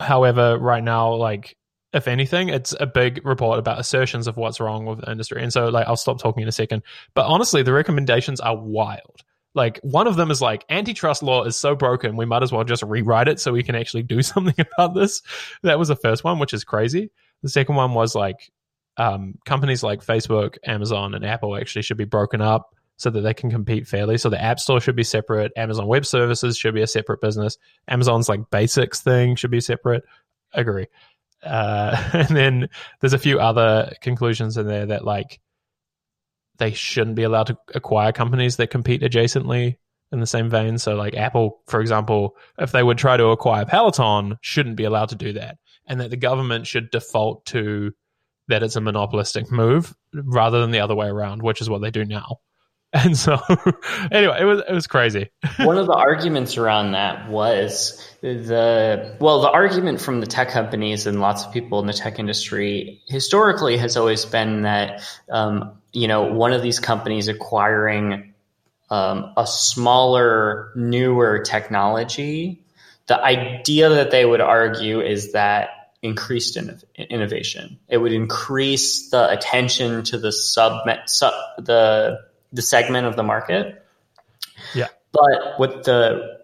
however 0.00 0.58
right 0.58 0.84
now 0.84 1.14
like 1.14 1.56
if 1.92 2.08
anything 2.08 2.48
it's 2.48 2.74
a 2.80 2.86
big 2.86 3.24
report 3.24 3.58
about 3.58 3.78
assertions 3.78 4.26
of 4.26 4.36
what's 4.36 4.60
wrong 4.60 4.84
with 4.86 5.00
the 5.00 5.10
industry 5.10 5.42
and 5.42 5.52
so 5.52 5.68
like 5.68 5.86
i'll 5.86 5.96
stop 5.96 6.18
talking 6.18 6.42
in 6.42 6.48
a 6.48 6.52
second 6.52 6.82
but 7.14 7.26
honestly 7.26 7.62
the 7.62 7.72
recommendations 7.72 8.40
are 8.40 8.56
wild 8.56 9.22
like 9.56 9.80
one 9.82 10.06
of 10.06 10.16
them 10.16 10.30
is 10.30 10.42
like 10.42 10.66
antitrust 10.68 11.22
law 11.22 11.44
is 11.44 11.56
so 11.56 11.74
broken, 11.74 12.14
we 12.14 12.26
might 12.26 12.42
as 12.42 12.52
well 12.52 12.62
just 12.62 12.82
rewrite 12.82 13.26
it 13.26 13.40
so 13.40 13.52
we 13.52 13.62
can 13.62 13.74
actually 13.74 14.02
do 14.02 14.22
something 14.22 14.54
about 14.58 14.94
this. 14.94 15.22
That 15.62 15.78
was 15.78 15.88
the 15.88 15.96
first 15.96 16.22
one, 16.22 16.38
which 16.38 16.52
is 16.52 16.62
crazy. 16.62 17.10
The 17.42 17.48
second 17.48 17.74
one 17.74 17.94
was 17.94 18.14
like 18.14 18.52
um, 18.98 19.34
companies 19.46 19.82
like 19.82 20.04
Facebook, 20.04 20.56
Amazon, 20.64 21.14
and 21.14 21.24
Apple 21.24 21.56
actually 21.56 21.82
should 21.82 21.96
be 21.96 22.04
broken 22.04 22.40
up 22.42 22.74
so 22.98 23.10
that 23.10 23.22
they 23.22 23.34
can 23.34 23.50
compete 23.50 23.86
fairly. 23.86 24.18
So 24.18 24.28
the 24.28 24.40
App 24.40 24.60
Store 24.60 24.80
should 24.80 24.96
be 24.96 25.04
separate. 25.04 25.52
Amazon 25.56 25.86
Web 25.86 26.06
Services 26.06 26.56
should 26.56 26.74
be 26.74 26.82
a 26.82 26.86
separate 26.86 27.20
business. 27.20 27.56
Amazon's 27.88 28.28
like 28.28 28.50
basics 28.50 29.00
thing 29.00 29.36
should 29.36 29.50
be 29.50 29.60
separate. 29.60 30.04
Agree. 30.52 30.86
Uh, 31.42 31.96
and 32.12 32.36
then 32.36 32.68
there's 33.00 33.12
a 33.12 33.18
few 33.18 33.38
other 33.38 33.92
conclusions 34.00 34.56
in 34.56 34.66
there 34.66 34.86
that 34.86 35.04
like 35.04 35.40
they 36.58 36.72
shouldn't 36.72 37.16
be 37.16 37.22
allowed 37.22 37.48
to 37.48 37.58
acquire 37.74 38.12
companies 38.12 38.56
that 38.56 38.70
compete 38.70 39.02
adjacently 39.02 39.76
in 40.12 40.20
the 40.20 40.26
same 40.26 40.48
vein. 40.48 40.78
So, 40.78 40.94
like 40.94 41.14
Apple, 41.14 41.60
for 41.66 41.80
example, 41.80 42.36
if 42.58 42.72
they 42.72 42.82
would 42.82 42.98
try 42.98 43.16
to 43.16 43.26
acquire 43.26 43.64
Peloton, 43.64 44.36
shouldn't 44.40 44.76
be 44.76 44.84
allowed 44.84 45.10
to 45.10 45.16
do 45.16 45.32
that, 45.34 45.58
and 45.86 46.00
that 46.00 46.10
the 46.10 46.16
government 46.16 46.66
should 46.66 46.90
default 46.90 47.44
to 47.46 47.92
that 48.48 48.62
it's 48.62 48.76
a 48.76 48.80
monopolistic 48.80 49.50
move 49.50 49.94
rather 50.14 50.60
than 50.60 50.70
the 50.70 50.80
other 50.80 50.94
way 50.94 51.08
around, 51.08 51.42
which 51.42 51.60
is 51.60 51.68
what 51.68 51.82
they 51.82 51.90
do 51.90 52.04
now. 52.04 52.38
And 53.04 53.16
so, 53.16 53.38
anyway, 54.10 54.38
it 54.40 54.44
was 54.44 54.62
it 54.66 54.72
was 54.72 54.86
crazy. 54.86 55.28
One 55.58 55.76
of 55.76 55.86
the 55.86 55.92
arguments 55.92 56.56
around 56.56 56.92
that 56.92 57.28
was 57.28 58.02
the 58.22 59.16
well, 59.20 59.42
the 59.42 59.50
argument 59.50 60.00
from 60.00 60.20
the 60.20 60.26
tech 60.26 60.48
companies 60.48 61.06
and 61.06 61.20
lots 61.20 61.44
of 61.44 61.52
people 61.52 61.78
in 61.80 61.86
the 61.86 61.92
tech 61.92 62.18
industry 62.18 63.02
historically 63.06 63.76
has 63.76 63.96
always 63.96 64.24
been 64.24 64.62
that 64.62 65.02
um, 65.30 65.72
you 65.92 66.08
know 66.08 66.32
one 66.32 66.52
of 66.52 66.62
these 66.62 66.80
companies 66.80 67.28
acquiring 67.28 68.32
um, 68.88 69.32
a 69.36 69.46
smaller, 69.46 70.72
newer 70.74 71.40
technology. 71.40 72.64
The 73.08 73.22
idea 73.22 73.90
that 73.90 74.10
they 74.10 74.24
would 74.24 74.40
argue 74.40 75.00
is 75.00 75.32
that 75.32 75.68
increased 76.02 76.56
in, 76.56 76.80
innovation. 76.96 77.78
It 77.88 77.98
would 77.98 78.12
increase 78.12 79.10
the 79.10 79.30
attention 79.30 80.04
to 80.04 80.18
the 80.18 80.32
sub, 80.32 80.88
sub 81.06 81.34
the 81.58 82.20
the 82.56 82.62
segment 82.62 83.06
of 83.06 83.14
the 83.14 83.22
market. 83.22 83.84
Yeah. 84.74 84.88
But 85.12 85.60
with 85.60 85.84
the 85.84 86.38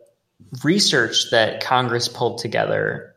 research 0.62 1.30
that 1.30 1.64
Congress 1.64 2.06
pulled 2.08 2.38
together 2.38 3.14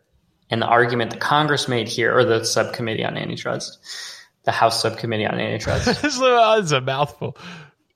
and 0.50 0.62
the 0.62 0.66
argument 0.66 1.12
that 1.12 1.20
Congress 1.20 1.68
made 1.68 1.88
here, 1.88 2.16
or 2.16 2.24
the 2.24 2.44
subcommittee 2.46 3.04
on 3.04 3.18
antitrust, 3.18 3.80
the 4.44 4.52
House 4.52 4.82
subcommittee 4.82 5.26
on 5.26 5.40
antitrust, 5.40 5.88
it's 6.04 6.72
a 6.72 6.82
mouthful, 6.82 7.38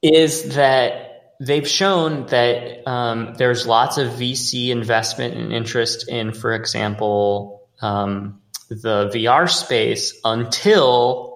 is 0.02 0.56
that 0.56 1.36
they've 1.40 1.68
shown 1.68 2.26
that 2.28 2.88
um, 2.88 3.36
there's 3.38 3.66
lots 3.66 3.98
of 3.98 4.10
VC 4.10 4.70
investment 4.70 5.36
and 5.36 5.54
interest 5.54 6.10
in, 6.10 6.34
for 6.34 6.54
example, 6.54 7.68
um, 7.82 8.42
the 8.70 9.10
VR 9.14 9.50
space 9.50 10.20
until 10.26 11.29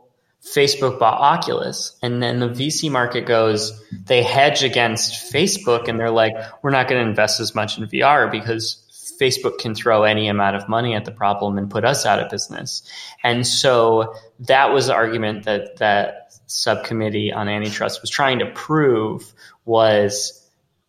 Facebook 0.43 0.99
bought 0.99 1.19
Oculus. 1.19 1.97
And 2.01 2.21
then 2.21 2.39
the 2.39 2.49
VC 2.49 2.91
market 2.91 3.25
goes, 3.25 3.81
they 3.91 4.21
hedge 4.21 4.63
against 4.63 5.33
Facebook 5.33 5.87
and 5.87 5.99
they're 5.99 6.11
like, 6.11 6.33
we're 6.61 6.71
not 6.71 6.87
going 6.87 7.03
to 7.03 7.09
invest 7.09 7.39
as 7.39 7.55
much 7.55 7.77
in 7.77 7.87
VR 7.87 8.29
because 8.29 8.79
Facebook 9.19 9.57
can 9.59 9.73
throw 9.73 10.03
any 10.03 10.27
amount 10.27 10.55
of 10.55 10.67
money 10.67 10.95
at 10.95 11.05
the 11.05 11.11
problem 11.11 11.57
and 11.57 11.69
put 11.69 11.85
us 11.85 12.05
out 12.05 12.19
of 12.19 12.29
business. 12.29 12.83
And 13.23 13.47
so 13.47 14.15
that 14.41 14.73
was 14.73 14.87
the 14.87 14.93
argument 14.93 15.45
that 15.45 15.77
that 15.77 16.33
subcommittee 16.47 17.31
on 17.31 17.47
antitrust 17.47 18.01
was 18.01 18.09
trying 18.09 18.39
to 18.39 18.45
prove 18.47 19.33
was 19.65 20.39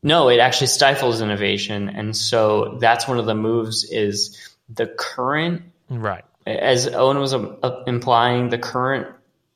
no, 0.03 0.29
it 0.29 0.39
actually 0.39 0.67
stifles 0.67 1.23
innovation. 1.23 1.89
And 1.89 2.15
so 2.15 2.77
that's 2.81 3.09
one 3.09 3.19
of 3.19 3.27
the 3.27 3.35
moves 3.35 3.85
is 3.85 4.55
the 4.69 4.87
current 4.87 5.63
right 5.89 6.25
as 6.47 6.87
Owen 6.89 7.19
was 7.19 7.33
uh, 7.33 7.83
implying, 7.87 8.51
the 8.51 8.59
current 8.59 9.09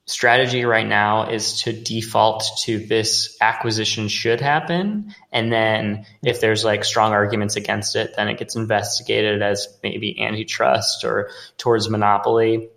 strategy 0.08 0.64
right 0.64 0.86
now 0.86 1.28
is 1.30 1.60
to 1.62 1.72
default 1.72 2.42
to 2.62 2.78
this 2.78 3.36
acquisition 3.42 4.08
should 4.08 4.40
happen. 4.40 5.14
And 5.30 5.52
then 5.52 6.06
if 6.24 6.40
there's 6.40 6.64
like 6.64 6.82
strong 6.84 7.12
arguments 7.12 7.56
against 7.56 7.94
it, 7.94 8.14
then 8.16 8.28
it 8.28 8.38
gets 8.38 8.56
investigated 8.56 9.42
as 9.42 9.68
maybe 9.82 10.20
antitrust 10.22 11.04
or 11.04 11.28
towards 11.58 11.90
monopoly. 11.90 12.70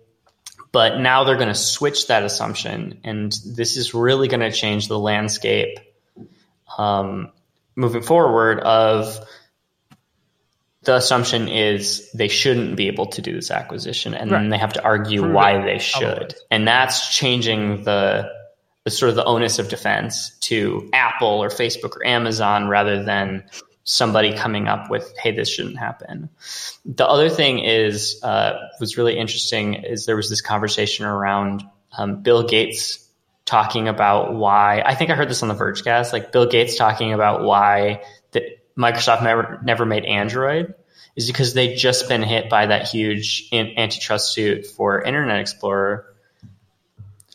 But 0.72 1.00
now 1.00 1.24
they're 1.24 1.36
going 1.36 1.48
to 1.48 1.54
switch 1.54 2.08
that 2.08 2.22
assumption. 2.22 3.00
And 3.02 3.34
this 3.56 3.78
is 3.78 3.94
really 3.94 4.28
going 4.28 4.40
to 4.40 4.52
change 4.52 4.88
the 4.88 4.98
landscape 4.98 5.78
um, 6.76 7.32
moving 7.74 8.02
forward 8.02 8.60
of 8.60 9.18
the 10.84 10.96
assumption 10.96 11.48
is 11.48 12.10
they 12.12 12.28
shouldn't 12.28 12.76
be 12.76 12.88
able 12.88 13.06
to 13.06 13.22
do 13.22 13.32
this 13.32 13.50
acquisition 13.50 14.14
and 14.14 14.30
right. 14.30 14.40
then 14.40 14.48
they 14.50 14.58
have 14.58 14.72
to 14.72 14.82
argue 14.82 15.20
Prove 15.20 15.34
why 15.34 15.58
it. 15.58 15.64
they 15.64 15.78
should 15.78 16.34
and 16.50 16.66
that's 16.66 17.14
changing 17.14 17.84
the 17.84 18.30
the 18.84 18.90
sort 18.90 19.10
of 19.10 19.14
the 19.14 19.24
onus 19.24 19.58
of 19.58 19.68
defense 19.68 20.36
to 20.40 20.88
apple 20.92 21.42
or 21.42 21.48
facebook 21.48 21.96
or 21.96 22.06
amazon 22.06 22.68
rather 22.68 23.02
than 23.04 23.44
somebody 23.84 24.32
coming 24.32 24.68
up 24.68 24.90
with 24.90 25.12
hey 25.18 25.32
this 25.32 25.48
shouldn't 25.48 25.78
happen 25.78 26.28
the 26.84 27.06
other 27.06 27.28
thing 27.28 27.58
is 27.58 28.20
uh, 28.22 28.52
was 28.80 28.96
really 28.96 29.16
interesting 29.16 29.74
is 29.74 30.06
there 30.06 30.16
was 30.16 30.30
this 30.30 30.40
conversation 30.40 31.04
around 31.04 31.64
um, 31.96 32.22
bill 32.22 32.42
gates 32.42 33.08
talking 33.44 33.88
about 33.88 34.34
why 34.34 34.82
i 34.84 34.94
think 34.94 35.10
i 35.10 35.14
heard 35.14 35.28
this 35.28 35.42
on 35.42 35.48
the 35.48 35.54
vergecast 35.54 36.12
like 36.12 36.32
bill 36.32 36.46
gates 36.46 36.76
talking 36.76 37.12
about 37.12 37.42
why 37.42 38.00
Microsoft 38.76 39.22
never 39.22 39.60
never 39.62 39.86
made 39.86 40.04
Android 40.04 40.74
is 41.16 41.26
because 41.26 41.54
they'd 41.54 41.76
just 41.76 42.08
been 42.08 42.22
hit 42.22 42.48
by 42.48 42.66
that 42.66 42.88
huge 42.88 43.48
antitrust 43.52 44.32
suit 44.32 44.66
for 44.66 45.02
Internet 45.02 45.40
Explorer. 45.40 46.06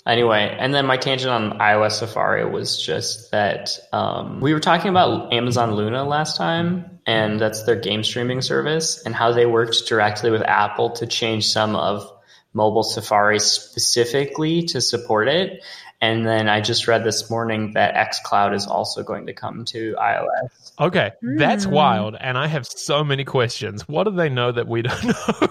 Anyway, 0.06 0.56
and 0.58 0.74
then 0.74 0.86
my 0.86 0.96
tangent 0.96 1.30
on 1.30 1.60
iOS 1.60 2.00
Safari 2.00 2.50
was 2.50 2.82
just 2.82 3.32
that 3.32 3.78
um, 3.92 4.40
we 4.40 4.54
were 4.54 4.60
talking 4.60 4.90
about 4.90 5.34
Amazon 5.34 5.76
Luna 5.76 6.06
last 6.06 6.38
time, 6.38 7.00
and 7.06 7.40
that's 7.40 7.64
their 7.64 7.76
game 7.76 8.04
streaming 8.04 8.42
service, 8.42 9.04
and 9.06 9.14
how 9.14 9.34
they 9.34 9.46
worked 9.46 9.86
directly 9.86 10.32
with 10.32 10.42
Apple 10.44 10.92
to 10.92 11.06
change 11.06 11.48
some 11.48 11.76
of 11.76 12.10
mobile 12.54 12.84
Safari 12.84 13.40
specifically 13.40 14.64
to 14.64 14.80
support 14.80 15.28
it. 15.28 15.62
And 16.00 16.26
then 16.26 16.48
I 16.48 16.62
just 16.62 16.88
read 16.88 17.04
this 17.04 17.30
morning 17.30 17.74
that 17.74 17.94
xCloud 17.96 18.56
is 18.56 18.66
also 18.66 19.04
going 19.04 19.28
to 19.28 19.34
come 19.34 19.66
to 19.66 19.96
iOS. 20.00 20.67
Okay, 20.80 21.12
that's 21.38 21.66
mm. 21.66 21.72
wild. 21.72 22.16
And 22.20 22.38
I 22.38 22.48
have 22.48 22.66
so 22.68 23.04
many 23.04 23.24
questions. 23.24 23.88
What 23.88 24.04
do 24.04 24.12
they 24.12 24.30
know 24.30 24.52
that 24.52 24.68
we 24.68 24.82
don't 24.84 25.06
know? 25.06 25.48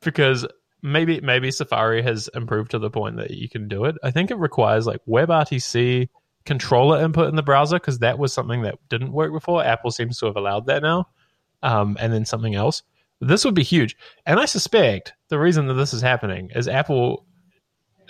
because 0.00 0.46
maybe 0.82 1.20
maybe 1.20 1.50
Safari 1.50 2.02
has 2.02 2.28
improved 2.34 2.70
to 2.72 2.78
the 2.78 2.90
point 2.90 3.16
that 3.16 3.32
you 3.32 3.48
can 3.48 3.68
do 3.68 3.84
it. 3.84 3.96
I 4.02 4.10
think 4.10 4.30
it 4.30 4.38
requires 4.38 4.86
like 4.86 5.00
WebRTC 5.08 6.08
controller 6.44 7.02
input 7.04 7.28
in 7.28 7.36
the 7.36 7.42
browser 7.42 7.76
because 7.76 7.98
that 7.98 8.18
was 8.18 8.32
something 8.32 8.62
that 8.62 8.76
didn't 8.88 9.12
work 9.12 9.32
before. 9.32 9.64
Apple 9.64 9.90
seems 9.90 10.18
to 10.18 10.26
have 10.26 10.36
allowed 10.36 10.66
that 10.66 10.82
now. 10.82 11.08
Um, 11.62 11.96
and 12.00 12.12
then 12.12 12.24
something 12.24 12.54
else. 12.54 12.82
This 13.20 13.44
would 13.44 13.54
be 13.54 13.64
huge. 13.64 13.96
And 14.24 14.38
I 14.38 14.44
suspect 14.44 15.12
the 15.28 15.40
reason 15.40 15.66
that 15.66 15.74
this 15.74 15.92
is 15.92 16.02
happening 16.02 16.50
is 16.54 16.68
Apple 16.68 17.26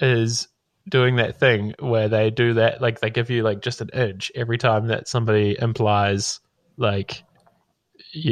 is 0.00 0.48
doing 0.88 1.16
that 1.16 1.40
thing 1.40 1.74
where 1.78 2.08
they 2.08 2.30
do 2.30 2.54
that, 2.54 2.82
like 2.82 3.00
they 3.00 3.10
give 3.10 3.30
you 3.30 3.42
like 3.42 3.62
just 3.62 3.80
an 3.80 3.88
inch 3.94 4.30
every 4.34 4.58
time 4.58 4.88
that 4.88 5.08
somebody 5.08 5.56
implies 5.58 6.40
like 6.78 7.22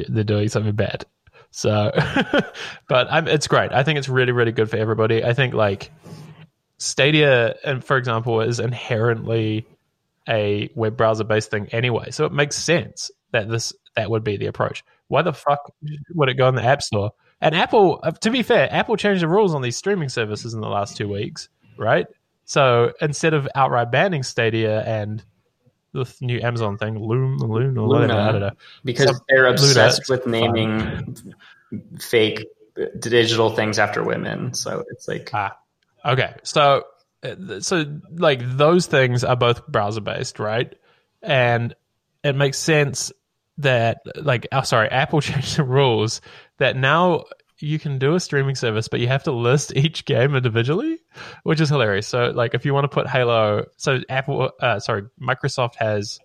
they're 0.08 0.24
doing 0.24 0.48
something 0.48 0.74
bad. 0.74 1.04
So, 1.50 1.90
but 2.88 3.08
I'm, 3.10 3.28
it's 3.28 3.48
great. 3.48 3.72
I 3.72 3.82
think 3.82 3.98
it's 3.98 4.08
really, 4.08 4.32
really 4.32 4.52
good 4.52 4.70
for 4.70 4.76
everybody. 4.76 5.24
I 5.24 5.32
think 5.34 5.54
like 5.54 5.90
Stadia, 6.78 7.56
and 7.64 7.84
for 7.84 7.96
example, 7.96 8.40
is 8.40 8.60
inherently 8.60 9.66
a 10.28 10.70
web 10.74 10.96
browser 10.96 11.24
based 11.24 11.50
thing 11.50 11.68
anyway. 11.72 12.10
So 12.10 12.24
it 12.24 12.32
makes 12.32 12.56
sense 12.56 13.10
that 13.32 13.48
this 13.48 13.72
that 13.96 14.10
would 14.10 14.24
be 14.24 14.36
the 14.36 14.46
approach. 14.46 14.84
Why 15.08 15.22
the 15.22 15.32
fuck 15.32 15.72
would 16.14 16.28
it 16.28 16.34
go 16.34 16.48
in 16.48 16.54
the 16.54 16.64
App 16.64 16.82
Store? 16.82 17.12
And 17.40 17.54
Apple, 17.54 18.00
uh, 18.02 18.10
to 18.12 18.30
be 18.30 18.42
fair, 18.42 18.68
Apple 18.72 18.96
changed 18.96 19.22
the 19.22 19.28
rules 19.28 19.54
on 19.54 19.62
these 19.62 19.76
streaming 19.76 20.08
services 20.08 20.54
in 20.54 20.60
the 20.60 20.68
last 20.68 20.96
two 20.96 21.08
weeks, 21.08 21.48
right? 21.78 22.06
So 22.44 22.92
instead 23.00 23.34
of 23.34 23.48
outright 23.54 23.90
banning 23.90 24.22
Stadia 24.22 24.82
and 24.82 25.24
the 26.04 26.14
new 26.20 26.40
Amazon 26.40 26.78
thing, 26.78 26.98
Loom, 26.98 27.38
Loom, 27.38 27.78
or 27.78 27.88
whatever, 27.88 28.20
I 28.20 28.32
don't 28.32 28.40
know. 28.40 28.50
Because 28.84 29.20
they're 29.28 29.46
obsessed 29.46 30.08
Luna, 30.08 30.22
with 30.22 30.26
naming 30.26 31.24
fake 32.00 32.46
digital 32.98 33.50
things 33.50 33.78
after 33.78 34.02
women. 34.02 34.54
So 34.54 34.84
it's 34.90 35.08
like 35.08 35.30
Ah, 35.32 35.56
okay. 36.04 36.34
So, 36.42 36.84
uh, 37.22 37.60
so 37.60 38.00
like 38.10 38.40
those 38.42 38.86
things 38.86 39.24
are 39.24 39.36
both 39.36 39.66
browser 39.66 40.00
based, 40.00 40.38
right? 40.38 40.74
And 41.22 41.74
it 42.22 42.34
makes 42.34 42.58
sense 42.58 43.12
that 43.58 44.02
like, 44.16 44.46
oh, 44.52 44.62
sorry, 44.62 44.88
Apple 44.88 45.20
changed 45.22 45.56
the 45.56 45.64
rules 45.64 46.20
that 46.58 46.76
now 46.76 47.24
you 47.58 47.78
can 47.78 47.98
do 47.98 48.14
a 48.14 48.20
streaming 48.20 48.54
service, 48.54 48.88
but 48.88 49.00
you 49.00 49.08
have 49.08 49.22
to 49.24 49.32
list 49.32 49.74
each 49.76 50.04
game 50.04 50.34
individually, 50.34 50.98
which 51.42 51.60
is 51.60 51.68
hilarious. 51.68 52.06
So, 52.06 52.26
like, 52.34 52.54
if 52.54 52.64
you 52.64 52.74
want 52.74 52.84
to 52.84 52.88
put 52.88 53.06
Halo, 53.08 53.64
so 53.76 54.00
Apple, 54.08 54.50
uh, 54.60 54.78
sorry, 54.80 55.04
Microsoft 55.20 55.76
has 55.76 56.18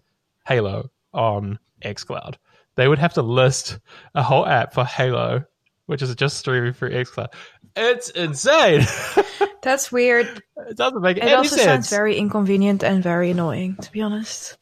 Halo 0.46 0.90
on 1.14 1.60
XCloud. 1.84 2.36
They 2.76 2.88
would 2.88 3.00
have 3.00 3.14
to 3.16 3.22
list 3.22 3.80
a 4.16 4.24
whole 4.24 4.46
app 4.46 4.74
for 4.74 4.86
Halo, 4.86 5.46
which 5.86 6.02
is 6.02 6.14
just 6.16 6.38
streaming 6.38 6.74
through 6.74 6.92
XCloud. 6.92 7.28
It's 7.76 8.10
insane. 8.10 8.82
That's 9.62 9.92
weird. 9.92 10.42
it 10.68 10.76
doesn't 10.78 11.02
make 11.02 11.18
It 11.18 11.24
any 11.24 11.34
also 11.34 11.56
sense. 11.56 11.64
sounds 11.66 11.90
very 11.90 12.18
inconvenient 12.18 12.84
and 12.84 13.04
very 13.04 13.32
annoying, 13.32 13.76
to 13.82 13.92
be 13.92 14.02
honest. 14.02 14.58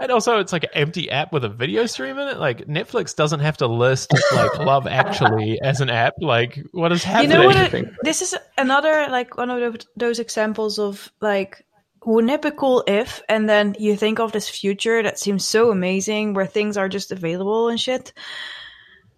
And 0.00 0.10
also, 0.10 0.38
it's 0.38 0.52
like 0.52 0.64
an 0.64 0.70
empty 0.72 1.10
app 1.10 1.32
with 1.32 1.44
a 1.44 1.48
video 1.48 1.86
stream 1.86 2.18
in 2.18 2.28
it. 2.28 2.38
Like 2.38 2.66
Netflix 2.66 3.14
doesn't 3.14 3.40
have 3.40 3.58
to 3.58 3.66
list 3.66 4.12
like 4.34 4.58
Love 4.58 4.86
Actually 4.86 5.60
as 5.62 5.80
an 5.80 5.90
app. 5.90 6.14
Like, 6.20 6.58
what 6.72 6.90
is 6.90 7.04
happening? 7.04 7.30
You 7.32 7.36
know 7.36 7.46
what? 7.46 7.74
It, 7.74 7.88
this 8.02 8.22
is 8.22 8.34
another 8.56 9.08
like 9.10 9.36
one 9.36 9.50
of 9.50 9.60
those, 9.60 9.86
those 9.96 10.18
examples 10.18 10.78
of 10.78 11.12
like 11.20 11.64
wouldn't 12.04 12.32
it 12.32 12.42
be 12.42 12.50
cool 12.56 12.82
if 12.86 13.20
and 13.28 13.48
then 13.48 13.76
you 13.78 13.94
think 13.94 14.20
of 14.20 14.32
this 14.32 14.48
future 14.48 15.02
that 15.02 15.18
seems 15.18 15.46
so 15.46 15.70
amazing 15.70 16.32
where 16.32 16.46
things 16.46 16.76
are 16.76 16.88
just 16.88 17.12
available 17.12 17.68
and 17.68 17.78
shit 17.78 18.14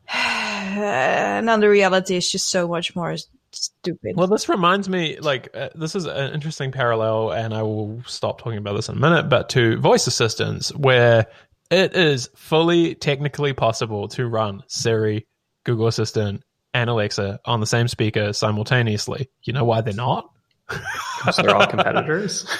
and 0.12 1.48
then 1.48 1.60
the 1.60 1.68
reality 1.68 2.16
is 2.16 2.30
just 2.30 2.50
so 2.50 2.66
much 2.66 2.96
more 2.96 3.14
stupid 3.62 4.16
Well, 4.16 4.26
this 4.26 4.48
reminds 4.48 4.88
me, 4.88 5.18
like, 5.20 5.48
uh, 5.54 5.70
this 5.74 5.94
is 5.94 6.06
an 6.06 6.32
interesting 6.34 6.72
parallel, 6.72 7.32
and 7.32 7.54
I 7.54 7.62
will 7.62 8.02
stop 8.06 8.40
talking 8.40 8.58
about 8.58 8.74
this 8.74 8.88
in 8.88 8.96
a 8.96 9.00
minute, 9.00 9.28
but 9.28 9.48
to 9.50 9.78
voice 9.78 10.06
assistants, 10.06 10.74
where 10.74 11.26
it 11.70 11.94
is 11.96 12.28
fully 12.34 12.94
technically 12.94 13.52
possible 13.52 14.08
to 14.08 14.26
run 14.26 14.62
Siri, 14.68 15.26
Google 15.64 15.86
Assistant, 15.86 16.42
and 16.74 16.90
Alexa 16.90 17.40
on 17.44 17.60
the 17.60 17.66
same 17.66 17.88
speaker 17.88 18.32
simultaneously. 18.32 19.28
You 19.42 19.52
know 19.52 19.64
why 19.64 19.80
they're 19.80 19.94
not? 19.94 20.28
because 20.68 21.36
they're 21.36 21.54
all 21.54 21.66
competitors. 21.66 22.46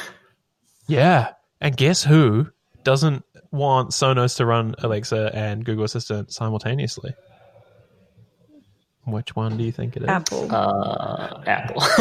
Yeah. 0.89 1.33
And 1.61 1.77
guess 1.77 2.03
who 2.03 2.49
doesn't 2.83 3.25
want 3.53 3.91
Sonos 3.91 4.37
to 4.39 4.45
run 4.45 4.75
Alexa 4.79 5.31
and 5.33 5.65
Google 5.65 5.85
Assistant 5.85 6.33
simultaneously? 6.33 7.15
Which 9.05 9.35
one 9.35 9.57
do 9.57 9.65
you 9.65 9.73
think 9.73 9.97
it 9.97 10.05
is? 10.05 10.09
apple 10.09 10.47
Uh, 10.51 11.43
Apple. 11.47 11.83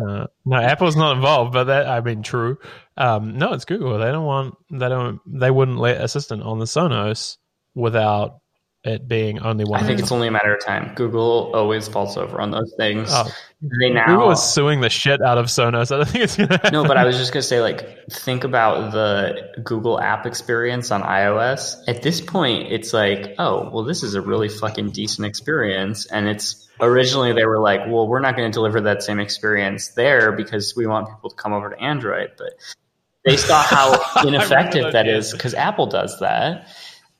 Uh, 0.00 0.26
no, 0.46 0.56
Apple's 0.56 0.96
not 0.96 1.14
involved, 1.16 1.52
but 1.52 1.64
that 1.64 1.86
I 1.86 2.00
mean, 2.00 2.22
true. 2.22 2.58
Um, 2.96 3.36
no, 3.36 3.52
it's 3.52 3.66
Google. 3.66 3.98
They 3.98 4.10
don't 4.10 4.24
want. 4.24 4.56
They 4.70 4.88
don't. 4.88 5.20
They 5.26 5.50
wouldn't 5.50 5.78
let 5.78 6.00
Assistant 6.00 6.42
on 6.42 6.58
the 6.58 6.64
Sonos 6.64 7.36
without 7.74 8.40
it 8.82 9.06
being 9.06 9.40
only 9.40 9.64
one. 9.64 9.80
I 9.80 9.86
think 9.86 10.00
it's 10.00 10.10
only 10.10 10.28
a 10.28 10.30
matter 10.30 10.54
of 10.54 10.64
time. 10.64 10.94
Google 10.94 11.50
always 11.54 11.86
falls 11.86 12.16
over 12.16 12.40
on 12.40 12.50
those 12.50 12.72
things. 12.78 13.10
Oh, 13.12 13.30
they 13.60 13.90
now 13.90 14.06
Google 14.06 14.30
is 14.30 14.42
suing 14.42 14.80
the 14.80 14.88
shit 14.88 15.20
out 15.20 15.36
of 15.36 15.46
Sonos. 15.46 15.92
I 15.92 15.98
don't 15.98 16.08
think 16.08 16.24
it's 16.24 16.36
gonna. 16.36 16.52
Happen. 16.52 16.72
No, 16.72 16.84
but 16.84 16.96
I 16.96 17.04
was 17.04 17.18
just 17.18 17.32
gonna 17.32 17.42
say, 17.42 17.60
like, 17.60 18.08
think 18.10 18.42
about 18.42 18.92
the 18.92 19.52
Google 19.62 20.00
app 20.00 20.24
experience 20.24 20.90
on 20.90 21.02
iOS. 21.02 21.76
At 21.88 22.00
this 22.02 22.22
point, 22.22 22.72
it's 22.72 22.94
like, 22.94 23.34
oh, 23.38 23.68
well, 23.70 23.84
this 23.84 24.02
is 24.02 24.14
a 24.14 24.22
really 24.22 24.48
fucking 24.48 24.92
decent 24.92 25.26
experience. 25.26 26.06
And 26.06 26.26
it's 26.26 26.66
originally 26.80 27.34
they 27.34 27.44
were 27.44 27.60
like, 27.60 27.80
well, 27.86 28.08
we're 28.08 28.20
not 28.20 28.34
going 28.34 28.50
to 28.50 28.54
deliver 28.54 28.80
that 28.80 29.02
same 29.02 29.20
experience 29.20 29.88
there 29.88 30.32
because 30.32 30.74
we 30.74 30.86
want 30.86 31.08
people 31.08 31.28
to 31.28 31.36
come 31.36 31.52
over 31.52 31.68
to 31.68 31.78
Android. 31.78 32.30
But 32.38 32.54
they 33.26 33.36
saw 33.36 33.62
how 33.62 34.22
ineffective 34.26 34.92
that 34.92 35.04
yeah. 35.04 35.20
because 35.32 35.52
Apple 35.52 35.86
does 35.86 36.18
that. 36.20 36.66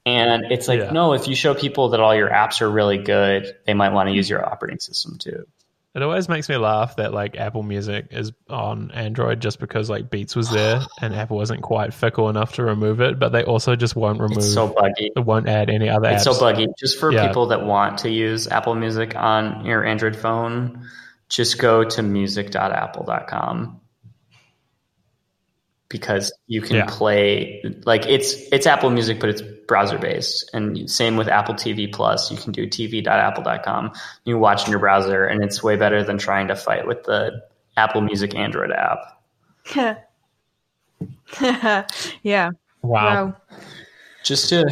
And 0.06 0.50
it's 0.50 0.66
like, 0.68 0.80
Yeah. 0.80 0.90
no, 0.92 1.12
if 1.12 1.28
you 1.28 1.34
show 1.34 1.54
people 1.54 1.90
that 1.90 2.00
all 2.00 2.14
your 2.14 2.30
apps 2.30 2.60
are 2.62 2.70
really 2.70 2.98
good, 2.98 3.54
they 3.66 3.74
might 3.74 3.92
want 3.92 4.08
to 4.08 4.14
use 4.14 4.28
your 4.30 4.44
operating 4.44 4.78
system 4.80 5.18
too. 5.18 5.44
It 5.92 6.02
always 6.02 6.28
makes 6.28 6.48
me 6.48 6.56
laugh 6.56 6.96
that 6.96 7.12
like 7.12 7.36
Apple 7.36 7.64
Music 7.64 8.06
is 8.12 8.30
on 8.48 8.92
Android 8.92 9.40
just 9.40 9.58
because 9.58 9.90
like 9.90 10.08
Beats 10.08 10.36
was 10.36 10.48
there 10.50 10.80
and 11.02 11.12
Apple 11.14 11.36
wasn't 11.36 11.62
quite 11.62 11.92
fickle 11.92 12.28
enough 12.28 12.52
to 12.54 12.62
remove 12.64 13.00
it, 13.00 13.18
but 13.18 13.30
they 13.30 13.42
also 13.42 13.74
just 13.74 13.96
won't 13.96 14.20
remove. 14.20 14.38
It's 14.38 14.54
so 14.54 14.68
buggy. 14.68 15.10
it 15.16 15.24
won't 15.24 15.48
add 15.48 15.68
any 15.68 15.88
other 15.88 16.08
It's 16.08 16.22
apps. 16.26 16.34
so 16.34 16.40
buggy. 16.40 16.68
Just 16.78 16.98
for 16.98 17.12
Yeah. 17.12 17.26
people 17.26 17.46
that 17.48 17.64
want 17.66 17.98
to 17.98 18.08
use 18.10 18.46
Apple 18.46 18.76
Music 18.76 19.16
on 19.16 19.66
your 19.66 19.84
Android 19.84 20.14
phone, 20.14 20.88
just 21.28 21.58
go 21.58 21.82
to 21.84 22.02
music.apple.com 22.02 23.79
because 25.90 26.32
you 26.46 26.62
can 26.62 26.76
Yeah. 26.76 26.86
play 26.88 27.62
like 27.84 28.06
it's 28.06 28.32
it's 28.52 28.66
Apple 28.66 28.88
Music, 28.88 29.20
but 29.20 29.28
it's 29.28 29.42
browser 29.68 29.98
based. 29.98 30.48
And 30.54 30.88
same 30.90 31.16
with 31.18 31.28
Apple 31.28 31.54
TV 31.54 31.92
Plus. 31.92 32.30
You 32.30 32.38
can 32.38 32.52
do 32.52 32.66
tv.apple.com. 32.66 33.92
You 34.24 34.38
watch 34.38 34.64
in 34.64 34.70
your 34.70 34.80
browser, 34.80 35.26
and 35.26 35.44
it's 35.44 35.62
way 35.62 35.76
better 35.76 36.02
than 36.02 36.16
trying 36.16 36.48
to 36.48 36.56
fight 36.56 36.86
with 36.86 37.02
the 37.04 37.42
Apple 37.76 38.00
Music 38.00 38.34
Android 38.34 38.70
app. 38.72 39.20
yeah 42.22 42.50
Wow. 42.82 43.26
wow 43.26 43.36
just 44.24 44.48
to 44.48 44.64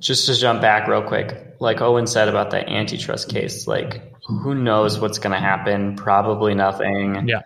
just 0.00 0.26
to 0.26 0.34
jump 0.34 0.60
back 0.60 0.88
real 0.88 1.02
quick 1.02 1.54
like 1.60 1.80
owen 1.80 2.06
said 2.06 2.28
about 2.28 2.50
the 2.50 2.66
antitrust 2.68 3.28
case 3.30 3.66
like 3.66 4.12
who 4.26 4.54
knows 4.54 4.98
what's 4.98 5.18
going 5.18 5.32
to 5.32 5.38
happen 5.38 5.94
probably 5.96 6.54
nothing 6.54 7.28
Yeah. 7.28 7.42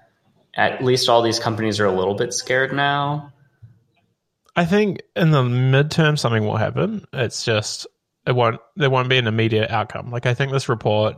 At 0.55 0.83
least 0.83 1.09
all 1.09 1.23
these 1.23 1.39
companies 1.39 1.81
are 1.81 1.87
a 1.87 1.93
little 1.93 2.15
bit 2.15 2.33
scared 2.33 2.73
now 2.73 3.33
I 4.57 4.65
think 4.65 5.03
in 5.17 5.31
the 5.31 5.43
midterm 5.43 6.19
something 6.19 6.45
will 6.45 6.57
happen. 6.57 7.07
It's 7.13 7.45
just 7.45 7.87
it 8.27 8.33
won't 8.33 8.61
there 8.77 8.91
won't 8.91 9.09
be 9.09 9.19
an 9.19 9.27
immediate 9.27 9.71
outcome. 9.71 10.11
Like 10.11 10.27
I 10.27 10.35
think 10.35 10.53
this 10.53 10.69
report 10.69 11.17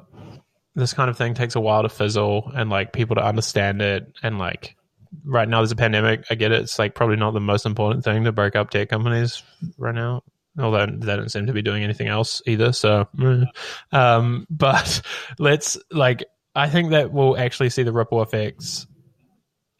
this 0.74 0.94
kind 0.94 1.10
of 1.10 1.18
thing 1.18 1.34
takes 1.34 1.54
a 1.54 1.60
while 1.60 1.82
to 1.82 1.88
fizzle 1.88 2.50
and 2.54 2.70
like 2.70 2.92
people 2.92 3.16
to 3.16 3.24
understand 3.24 3.82
it 3.82 4.16
and 4.22 4.38
like 4.38 4.76
right 5.24 5.48
now 5.48 5.58
there's 5.58 5.72
a 5.72 5.76
pandemic. 5.76 6.24
I 6.30 6.34
get 6.34 6.52
it. 6.52 6.62
It's 6.62 6.78
like 6.78 6.94
probably 6.94 7.16
not 7.16 7.32
the 7.32 7.40
most 7.40 7.66
important 7.66 8.04
thing 8.04 8.24
to 8.24 8.32
break 8.32 8.56
up 8.56 8.70
tech 8.70 8.88
companies 8.88 9.42
right 9.78 9.94
now. 9.94 10.22
Although 10.58 10.86
they 10.86 11.16
don't 11.16 11.30
seem 11.30 11.46
to 11.46 11.52
be 11.54 11.62
doing 11.62 11.82
anything 11.82 12.08
else 12.08 12.42
either. 12.46 12.72
So, 12.72 13.08
um, 13.90 14.46
but 14.50 15.00
let's 15.38 15.78
like, 15.90 16.24
I 16.54 16.68
think 16.68 16.90
that 16.90 17.10
we'll 17.10 17.38
actually 17.38 17.70
see 17.70 17.82
the 17.82 17.92
ripple 17.92 18.20
effects 18.22 18.86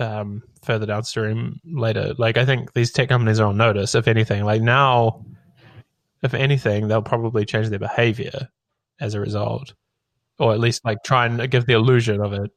um, 0.01 0.43
further 0.63 0.87
downstream 0.87 1.61
later. 1.65 2.15
Like, 2.19 2.37
I 2.37 2.45
think 2.45 2.73
these 2.73 2.93
tech 2.93 3.09
companies 3.09 3.41
are 3.41 3.47
on 3.47 3.57
notice. 3.57 3.95
If 3.95 4.09
anything, 4.09 4.45
like 4.45 4.63
now, 4.63 5.25
if 6.23 6.35
anything, 6.35 6.89
they'll 6.89 7.03
probably 7.03 7.45
change 7.45 7.69
their 7.69 7.79
behavior 7.79 8.49
as 9.01 9.15
a 9.15 9.21
result, 9.21 9.75
or 10.39 10.53
at 10.53 10.61
least 10.61 10.85
like 10.85 10.99
try 11.05 11.27
and 11.27 11.51
give 11.51 11.67
the 11.67 11.75
illusion 11.75 12.21
of 12.21 12.33
it. 12.33 12.51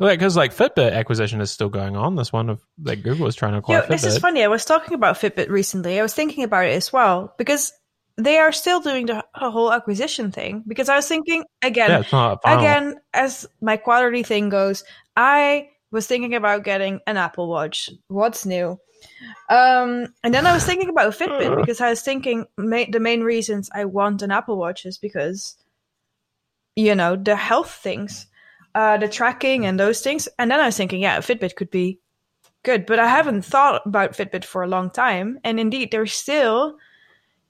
Like, 0.00 0.18
because 0.18 0.36
like 0.36 0.54
Fitbit 0.54 0.92
acquisition 0.92 1.40
is 1.40 1.50
still 1.50 1.68
going 1.68 1.96
on. 1.96 2.14
This 2.14 2.32
one 2.32 2.50
of 2.50 2.60
like 2.80 3.02
Google 3.02 3.26
is 3.26 3.34
trying 3.34 3.52
to 3.52 3.58
acquire 3.58 3.78
Yo, 3.78 3.84
Fitbit. 3.84 3.88
this 3.88 4.04
is 4.04 4.18
funny. 4.18 4.44
I 4.44 4.48
was 4.48 4.64
talking 4.64 4.94
about 4.94 5.16
Fitbit 5.16 5.48
recently. 5.48 5.98
I 5.98 6.02
was 6.02 6.14
thinking 6.14 6.44
about 6.44 6.66
it 6.66 6.74
as 6.74 6.92
well 6.92 7.34
because 7.36 7.72
they 8.16 8.38
are 8.38 8.52
still 8.52 8.80
doing 8.80 9.06
the 9.06 9.24
whole 9.34 9.72
acquisition 9.72 10.30
thing. 10.30 10.62
Because 10.68 10.88
I 10.88 10.96
was 10.96 11.08
thinking 11.08 11.44
again, 11.62 11.90
yeah, 11.90 12.00
it's 12.00 12.12
not 12.12 12.42
final. 12.42 12.58
again, 12.60 13.00
as 13.12 13.46
my 13.60 13.76
quarterly 13.76 14.22
thing 14.22 14.50
goes, 14.50 14.84
I 15.16 15.68
was 15.90 16.06
thinking 16.06 16.34
about 16.34 16.64
getting 16.64 17.00
an 17.06 17.16
Apple 17.16 17.48
Watch. 17.48 17.90
What's 18.08 18.44
new? 18.46 18.78
Um, 19.48 20.12
and 20.22 20.34
then 20.34 20.46
I 20.46 20.52
was 20.52 20.64
thinking 20.64 20.88
about 20.88 21.14
Fitbit 21.14 21.56
because 21.60 21.80
I 21.80 21.90
was 21.90 22.02
thinking 22.02 22.46
ma- 22.56 22.84
the 22.90 23.00
main 23.00 23.22
reasons 23.22 23.70
I 23.74 23.84
want 23.84 24.22
an 24.22 24.30
Apple 24.30 24.56
Watch 24.58 24.84
is 24.84 24.98
because, 24.98 25.56
you 26.76 26.94
know, 26.94 27.16
the 27.16 27.36
health 27.36 27.70
things. 27.72 28.26
uh, 28.74 28.96
the 28.98 29.08
tracking 29.08 29.66
and 29.66 29.80
those 29.80 30.00
things. 30.02 30.28
And 30.38 30.50
then 30.50 30.60
I 30.60 30.66
was 30.66 30.76
thinking, 30.76 31.00
yeah, 31.00 31.18
Fitbit 31.18 31.56
could 31.56 31.70
be 31.70 31.98
good, 32.62 32.86
but 32.86 32.98
I 32.98 33.08
haven't 33.08 33.42
thought 33.44 33.82
about 33.86 34.12
Fitbit 34.12 34.44
for 34.44 34.62
a 34.62 34.68
long 34.68 34.90
time. 34.90 35.38
And 35.42 35.58
indeed, 35.58 35.90
they're 35.90 36.06
still 36.06 36.76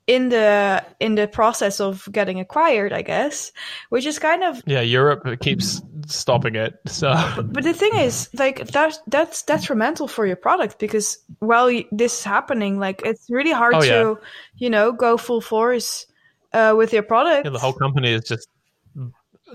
in 0.07 0.31
the 0.31 0.83
in 1.01 1.17
the 1.17 1.29
process 1.29 1.81
of 1.81 2.09
getting 2.13 2.41
acquired, 2.41 2.93
I 2.95 3.03
guess, 3.03 3.53
which 3.91 4.07
is 4.07 4.19
kind 4.19 4.43
of 4.43 4.63
yeah. 4.65 4.81
Europe 4.81 5.27
keeps 5.41 5.83
stopping 6.09 6.55
it. 6.57 6.79
So, 6.87 7.13
but, 7.37 7.53
but 7.53 7.65
the 7.65 7.75
thing 7.75 7.95
is, 7.97 8.29
like 8.35 8.67
that 8.69 8.99
that's 9.07 9.43
detrimental 9.43 10.09
for 10.09 10.27
your 10.27 10.37
product 10.37 10.79
because 10.79 11.19
while 11.39 11.69
this 11.93 12.19
is 12.19 12.25
happening, 12.25 12.79
like 12.79 13.03
it's 13.05 13.29
really 13.31 13.53
hard 13.53 13.75
oh, 13.75 13.81
to 13.81 13.87
yeah. 13.87 14.15
you 14.57 14.71
know 14.71 14.93
go 14.93 15.17
full 15.17 15.41
force 15.41 16.07
uh, 16.53 16.75
with 16.77 16.93
your 16.93 17.03
product. 17.03 17.45
Yeah, 17.45 17.53
the 17.53 17.59
whole 17.59 17.73
company 17.73 18.13
is 18.13 18.25
just 18.25 18.49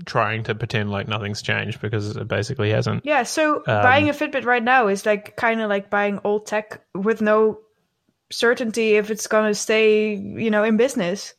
trying 0.06 0.44
to 0.44 0.56
pretend 0.56 0.92
like 0.92 1.08
nothing's 1.08 1.42
changed 1.42 1.82
because 1.82 2.16
it 2.16 2.28
basically 2.28 2.72
hasn't. 2.72 3.06
Yeah, 3.06 3.24
so 3.24 3.58
um, 3.58 3.64
buying 3.66 4.10
a 4.10 4.14
Fitbit 4.14 4.46
right 4.46 4.64
now 4.64 4.88
is 4.88 5.06
like 5.06 5.36
kind 5.36 5.62
of 5.62 5.70
like 5.70 5.90
buying 5.90 6.20
old 6.24 6.46
tech 6.46 6.82
with 6.96 7.22
no 7.22 7.60
certainty 8.32 8.96
if 8.96 9.12
it's 9.12 9.28
going 9.28 9.50
to 9.50 9.56
stay, 9.56 10.16
you 10.16 10.50
know, 10.50 10.64
in 10.64 10.78
business. 10.78 11.34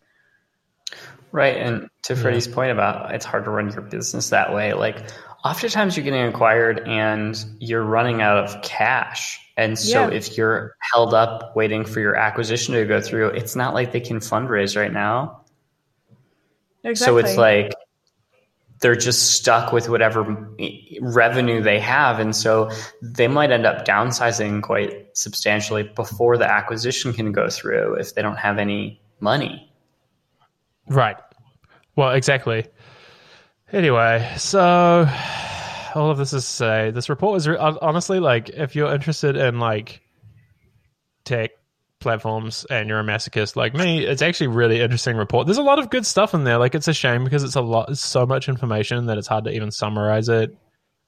Right, 1.34 1.56
and 1.56 1.88
to 2.04 2.14
Freddie's 2.14 2.46
point 2.46 2.70
about 2.70 3.12
it's 3.12 3.24
hard 3.24 3.42
to 3.46 3.50
run 3.50 3.68
your 3.68 3.80
business 3.80 4.30
that 4.30 4.54
way, 4.54 4.72
like 4.72 5.02
oftentimes 5.44 5.96
you're 5.96 6.04
getting 6.04 6.22
acquired 6.22 6.86
and 6.86 7.36
you're 7.58 7.82
running 7.82 8.22
out 8.22 8.36
of 8.36 8.62
cash. 8.62 9.40
And 9.56 9.76
so 9.76 10.02
yeah. 10.02 10.14
if 10.14 10.38
you're 10.38 10.76
held 10.92 11.12
up 11.12 11.56
waiting 11.56 11.84
for 11.84 11.98
your 11.98 12.14
acquisition 12.14 12.76
to 12.76 12.84
go 12.84 13.00
through, 13.00 13.30
it's 13.30 13.56
not 13.56 13.74
like 13.74 13.90
they 13.90 13.98
can 13.98 14.20
fundraise 14.20 14.76
right 14.76 14.92
now. 14.92 15.40
Exactly. 16.84 17.04
So 17.04 17.16
it's 17.26 17.36
like 17.36 17.72
they're 18.80 18.94
just 18.94 19.32
stuck 19.32 19.72
with 19.72 19.88
whatever 19.88 20.22
revenue 21.00 21.60
they 21.60 21.80
have. 21.80 22.20
And 22.20 22.36
so 22.36 22.70
they 23.02 23.26
might 23.26 23.50
end 23.50 23.66
up 23.66 23.84
downsizing 23.84 24.62
quite 24.62 25.16
substantially 25.16 25.82
before 25.82 26.38
the 26.38 26.48
acquisition 26.48 27.12
can 27.12 27.32
go 27.32 27.50
through 27.50 27.94
if 27.94 28.14
they 28.14 28.22
don't 28.22 28.38
have 28.38 28.58
any 28.58 29.02
money. 29.18 29.73
Right. 30.88 31.16
Well, 31.96 32.12
exactly. 32.12 32.66
Anyway, 33.72 34.32
so 34.36 35.08
all 35.94 36.10
of 36.10 36.18
this 36.18 36.32
is 36.32 36.44
to 36.44 36.50
say 36.50 36.90
this 36.90 37.08
report 37.08 37.38
is 37.38 37.48
honestly 37.48 38.20
like 38.20 38.48
if 38.50 38.74
you're 38.76 38.92
interested 38.92 39.36
in 39.36 39.58
like 39.58 40.00
tech 41.24 41.52
platforms 42.00 42.66
and 42.68 42.88
you're 42.88 43.00
a 43.00 43.04
masochist 43.04 43.56
like 43.56 43.74
me, 43.74 44.04
it's 44.04 44.22
actually 44.22 44.48
really 44.48 44.80
interesting 44.80 45.16
report. 45.16 45.46
There's 45.46 45.58
a 45.58 45.62
lot 45.62 45.78
of 45.78 45.90
good 45.90 46.04
stuff 46.04 46.34
in 46.34 46.44
there. 46.44 46.58
Like 46.58 46.74
it's 46.74 46.88
a 46.88 46.92
shame 46.92 47.24
because 47.24 47.42
it's 47.42 47.56
a 47.56 47.62
lot, 47.62 47.90
it's 47.90 48.00
so 48.00 48.26
much 48.26 48.48
information 48.48 49.06
that 49.06 49.18
it's 49.18 49.28
hard 49.28 49.44
to 49.44 49.50
even 49.50 49.70
summarize 49.70 50.28
it, 50.28 50.56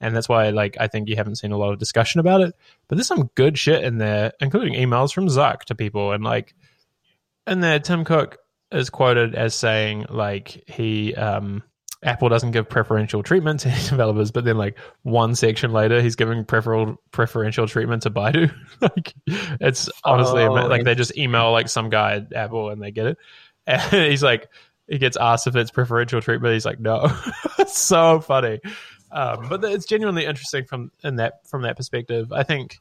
and 0.01 0.17
that's 0.17 0.29
why 0.29 0.51
like 0.51 0.77
I 0.81 0.89
think 0.89 1.09
you 1.09 1.17
haven't 1.17 1.37
seen 1.37 1.53
a 1.53 1.59
lot 1.59 1.73
of 1.73 1.79
discussion 1.79 2.21
about 2.21 2.41
it. 2.41 2.55
But 2.89 2.97
there's 2.97 3.07
some 3.07 3.31
good 3.35 3.59
shit 3.59 3.85
in 3.85 3.99
there, 3.99 4.33
including 4.41 4.75
emails 4.75 5.13
from 5.13 5.27
Zuck 5.27 5.61
to 5.65 5.75
people, 5.75 6.13
and 6.13 6.25
like 6.25 6.55
in 7.47 7.61
there, 7.61 7.79
Tim 7.79 8.05
Cook 8.05 8.39
is 8.77 8.91
quoted 8.91 9.35
as 9.35 9.55
saying 9.55 10.07
like 10.11 10.63
he 10.69 11.15
um 11.15 11.63
Apple 12.03 12.29
doesn't 12.29 12.53
give 12.53 12.69
preferential 12.69 13.23
treatment 13.23 13.61
to 13.61 13.69
developers, 13.89 14.31
but 14.31 14.45
then 14.45 14.57
like 14.57 14.79
one 15.03 15.35
section 15.35 15.73
later, 15.73 16.01
he's 16.01 16.17
giving 16.17 16.45
preferential 16.45 17.01
preferential 17.11 17.67
treatment 17.67 18.03
to 18.03 18.11
Baidu. 18.11 18.55
like 18.81 19.15
it's 19.27 19.89
honestly 20.05 20.45
oh, 20.45 20.53
like 20.53 20.85
they 20.85 20.95
just 20.95 21.17
email 21.17 21.53
like 21.53 21.69
some 21.69 21.91
guy 21.91 22.17
at 22.17 22.33
Apple 22.33 22.71
and 22.71 22.83
they 22.83 22.91
get 22.91 23.07
it, 23.07 23.19
and 23.67 24.05
he's 24.05 24.23
like 24.23 24.49
he 24.89 24.99
gets 24.99 25.17
asked 25.17 25.47
if 25.47 25.57
it's 25.57 25.71
preferential 25.71 26.21
treatment. 26.21 26.55
He's 26.55 26.67
like, 26.67 26.79
no. 26.79 27.13
it's 27.59 27.79
so 27.79 28.21
funny, 28.21 28.61
um, 29.11 29.49
but 29.49 29.65
it's 29.65 29.87
genuinely 29.87 30.27
interesting 30.27 30.65
from 30.65 30.93
in 31.03 31.17
that 31.17 31.47
from 31.49 31.63
that 31.63 31.77
perspective. 31.77 32.33
I 32.33 32.45
think 32.45 32.79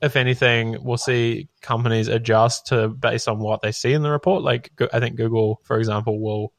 if 0.00 0.16
anything, 0.16 0.76
we'll 0.80 0.96
see 0.96 1.48
companies 1.60 2.08
adjust 2.08 2.66
to 2.68 2.88
based 2.88 3.28
on 3.28 3.38
what 3.38 3.62
they 3.62 3.72
see 3.72 3.92
in 3.92 4.02
the 4.02 4.10
report. 4.10 4.42
Like 4.42 4.70
I 4.92 5.00
think 5.00 5.16
Google, 5.16 5.60
for 5.64 5.78
example, 5.78 6.20
will 6.20 6.52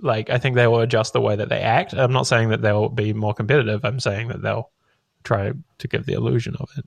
like 0.00 0.30
I 0.30 0.38
think 0.38 0.56
they 0.56 0.66
will 0.66 0.80
adjust 0.80 1.12
the 1.12 1.20
way 1.20 1.36
that 1.36 1.48
they 1.48 1.60
act. 1.60 1.92
I'm 1.92 2.12
not 2.12 2.26
saying 2.26 2.50
that 2.50 2.62
they'll 2.62 2.88
be 2.88 3.12
more 3.12 3.34
competitive. 3.34 3.84
I'm 3.84 4.00
saying 4.00 4.28
that 4.28 4.42
they'll 4.42 4.70
try 5.24 5.52
to 5.78 5.88
give 5.88 6.06
the 6.06 6.14
illusion 6.14 6.56
of 6.58 6.70
it. 6.76 6.84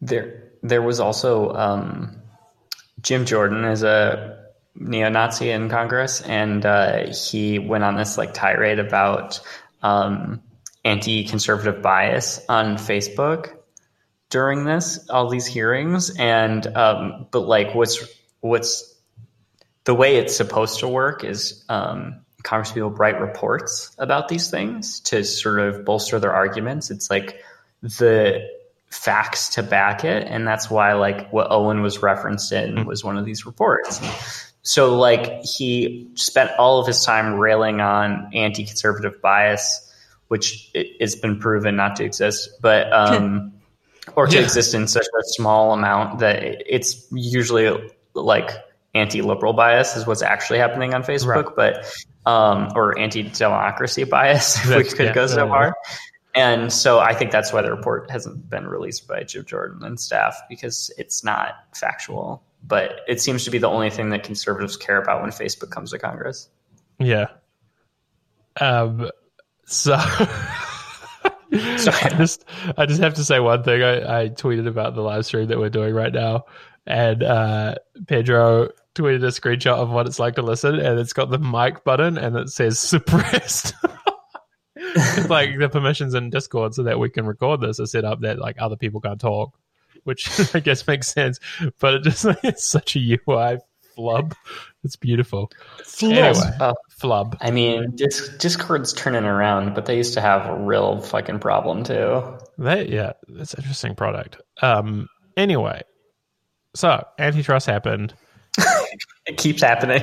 There, 0.00 0.52
there 0.62 0.82
was 0.82 1.00
also 1.00 1.52
um, 1.54 2.22
Jim 3.00 3.24
Jordan 3.24 3.64
is 3.64 3.82
a 3.82 4.46
neo-Nazi 4.76 5.50
in 5.50 5.68
Congress, 5.68 6.20
and 6.20 6.64
uh, 6.64 7.12
he 7.12 7.58
went 7.58 7.82
on 7.82 7.96
this 7.96 8.16
like 8.16 8.32
tirade 8.34 8.78
about 8.78 9.40
um, 9.82 10.40
anti-conservative 10.84 11.82
bias 11.82 12.40
on 12.48 12.76
Facebook 12.76 13.57
during 14.30 14.64
this 14.64 15.08
all 15.08 15.28
these 15.28 15.46
hearings, 15.46 16.10
and 16.18 16.66
um, 16.76 17.26
but 17.30 17.40
like 17.40 17.74
what's 17.74 18.04
what's 18.40 18.94
the 19.84 19.94
way 19.94 20.16
it's 20.16 20.36
supposed 20.36 20.80
to 20.80 20.88
work 20.88 21.24
is 21.24 21.64
um, 21.68 22.20
Congress 22.42 22.72
people 22.72 22.90
write 22.90 23.20
reports 23.20 23.94
about 23.98 24.28
these 24.28 24.50
things 24.50 25.00
to 25.00 25.24
sort 25.24 25.60
of 25.60 25.84
bolster 25.84 26.18
their 26.18 26.32
arguments. 26.32 26.90
It's 26.90 27.10
like 27.10 27.42
the 27.82 28.46
facts 28.90 29.50
to 29.50 29.62
back 29.62 30.04
it, 30.04 30.26
and 30.26 30.46
that's 30.46 30.70
why 30.70 30.92
like 30.94 31.32
what 31.32 31.48
Owen 31.50 31.82
was 31.82 32.02
referenced 32.02 32.52
in 32.52 32.74
mm-hmm. 32.74 32.88
was 32.88 33.02
one 33.02 33.16
of 33.16 33.24
these 33.24 33.46
reports. 33.46 34.00
So 34.62 34.98
like 34.98 35.42
he 35.42 36.10
spent 36.14 36.50
all 36.58 36.78
of 36.78 36.86
his 36.86 37.02
time 37.04 37.34
railing 37.34 37.80
on 37.80 38.30
anti-conservative 38.34 39.22
bias, 39.22 39.90
which 40.28 40.70
it's 40.74 41.16
been 41.16 41.38
proven 41.38 41.76
not 41.76 41.96
to 41.96 42.04
exist, 42.04 42.50
but 42.60 42.92
um, 42.92 43.54
or 44.18 44.26
to 44.26 44.34
yeah. 44.34 44.42
exist 44.42 44.74
in 44.74 44.88
such 44.88 45.06
a 45.06 45.22
small 45.26 45.72
amount 45.72 46.18
that 46.18 46.42
it's 46.66 47.06
usually 47.12 47.70
like 48.14 48.50
anti-liberal 48.92 49.52
bias 49.52 49.94
is 49.94 50.08
what's 50.08 50.22
actually 50.22 50.58
happening 50.58 50.92
on 50.92 51.04
Facebook, 51.04 51.56
right. 51.56 51.84
but 52.24 52.28
um, 52.28 52.68
or 52.74 52.98
anti-democracy 52.98 54.02
bias, 54.02 54.56
if 54.68 54.76
we 54.76 54.82
could 54.82 55.06
yeah, 55.06 55.14
go 55.14 55.28
so 55.28 55.44
yeah, 55.44 55.48
far. 55.48 55.76
And 56.34 56.72
so 56.72 56.98
I 56.98 57.14
think 57.14 57.30
that's 57.30 57.52
why 57.52 57.62
the 57.62 57.70
report 57.70 58.10
hasn't 58.10 58.50
been 58.50 58.66
released 58.66 59.06
by 59.06 59.22
Jim 59.22 59.44
Jordan 59.44 59.84
and 59.84 60.00
staff 60.00 60.36
because 60.48 60.90
it's 60.98 61.22
not 61.22 61.54
factual. 61.72 62.42
But 62.66 63.02
it 63.06 63.20
seems 63.20 63.44
to 63.44 63.52
be 63.52 63.58
the 63.58 63.68
only 63.68 63.88
thing 63.88 64.10
that 64.10 64.24
conservatives 64.24 64.76
care 64.76 65.00
about 65.00 65.22
when 65.22 65.30
Facebook 65.30 65.70
comes 65.70 65.92
to 65.92 65.98
Congress. 66.00 66.48
Yeah. 66.98 67.28
Um. 68.60 69.12
So. 69.64 69.96
I 71.52 72.14
just 72.16 72.44
I 72.76 72.86
just 72.86 73.00
have 73.00 73.14
to 73.14 73.24
say 73.24 73.40
one 73.40 73.62
thing. 73.62 73.82
I, 73.82 74.22
I 74.22 74.28
tweeted 74.28 74.66
about 74.66 74.94
the 74.94 75.00
live 75.00 75.24
stream 75.24 75.48
that 75.48 75.58
we're 75.58 75.70
doing 75.70 75.94
right 75.94 76.12
now, 76.12 76.44
and 76.86 77.22
uh, 77.22 77.76
Pedro 78.06 78.68
tweeted 78.94 79.24
a 79.24 79.28
screenshot 79.28 79.76
of 79.76 79.90
what 79.90 80.06
it's 80.06 80.18
like 80.18 80.34
to 80.34 80.42
listen, 80.42 80.74
and 80.74 80.98
it's 80.98 81.12
got 81.12 81.30
the 81.30 81.38
mic 81.38 81.84
button 81.84 82.18
and 82.18 82.36
it 82.36 82.50
says 82.50 82.78
suppressed. 82.78 83.74
like 85.28 85.58
the 85.58 85.68
permissions 85.70 86.14
in 86.14 86.30
Discord 86.30 86.74
so 86.74 86.82
that 86.82 86.98
we 86.98 87.10
can 87.10 87.26
record 87.26 87.60
this 87.60 87.80
are 87.80 87.86
set 87.86 88.04
up 88.04 88.20
that 88.20 88.38
like 88.38 88.56
other 88.58 88.76
people 88.76 89.00
can't 89.00 89.20
talk, 89.20 89.56
which 90.04 90.28
I 90.54 90.60
guess 90.60 90.86
makes 90.86 91.08
sense. 91.08 91.38
But 91.78 91.94
it 91.94 92.02
just 92.02 92.26
it's 92.42 92.68
such 92.68 92.96
a 92.96 93.18
UI 93.28 93.58
flub. 93.98 94.34
It's 94.84 94.96
beautiful. 94.96 95.50
Flub. 95.84 96.12
Anyway, 96.12 96.50
uh, 96.60 96.72
flub. 96.88 97.36
I 97.40 97.50
mean, 97.50 97.96
Discord's 97.96 98.92
turning 98.92 99.24
around, 99.24 99.74
but 99.74 99.86
they 99.86 99.96
used 99.96 100.14
to 100.14 100.20
have 100.20 100.46
a 100.46 100.56
real 100.56 101.00
fucking 101.00 101.40
problem 101.40 101.82
too. 101.82 102.22
They 102.56 102.86
yeah, 102.86 103.12
it's 103.28 103.54
an 103.54 103.62
interesting 103.62 103.94
product. 103.94 104.40
Um. 104.62 105.08
Anyway, 105.36 105.82
so 106.74 107.04
antitrust 107.18 107.66
happened 107.66 108.14
it 109.26 109.36
keeps 109.36 109.62
happening. 109.62 110.02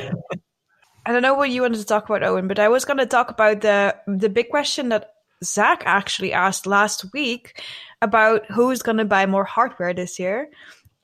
I 1.05 1.11
don't 1.11 1.21
know 1.21 1.35
what 1.35 1.49
you 1.49 1.61
wanted 1.61 1.79
to 1.79 1.85
talk 1.85 2.09
about, 2.09 2.23
Owen, 2.23 2.47
but 2.47 2.59
I 2.59 2.69
was 2.69 2.85
going 2.85 2.97
to 2.97 3.05
talk 3.05 3.29
about 3.29 3.61
the 3.61 3.95
the 4.07 4.29
big 4.29 4.49
question 4.49 4.89
that 4.89 5.11
Zach 5.43 5.83
actually 5.85 6.33
asked 6.33 6.65
last 6.65 7.05
week 7.13 7.61
about 8.01 8.45
who's 8.51 8.81
going 8.81 8.97
to 8.97 9.05
buy 9.05 9.25
more 9.25 9.43
hardware 9.43 9.93
this 9.93 10.19
year, 10.19 10.49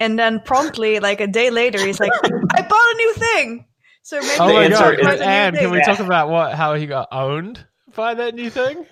and 0.01 0.17
then 0.17 0.39
promptly, 0.39 0.99
like 0.99 1.21
a 1.21 1.27
day 1.27 1.51
later, 1.51 1.79
he's 1.85 1.99
like, 1.99 2.11
"I 2.11 2.61
bought 2.61 2.71
a 2.71 2.95
new 2.97 3.13
thing." 3.13 3.65
So 4.03 4.19
maybe 4.19 4.35
oh 4.39 4.53
my 4.53 4.67
god! 4.69 4.99
And 5.21 5.55
can 5.55 5.71
we 5.71 5.77
yeah. 5.77 5.83
talk 5.83 5.99
about 5.99 6.29
what 6.29 6.55
how 6.55 6.73
he 6.73 6.87
got 6.87 7.07
owned 7.11 7.65
by 7.95 8.15
that 8.15 8.33
new 8.33 8.49
thing? 8.49 8.85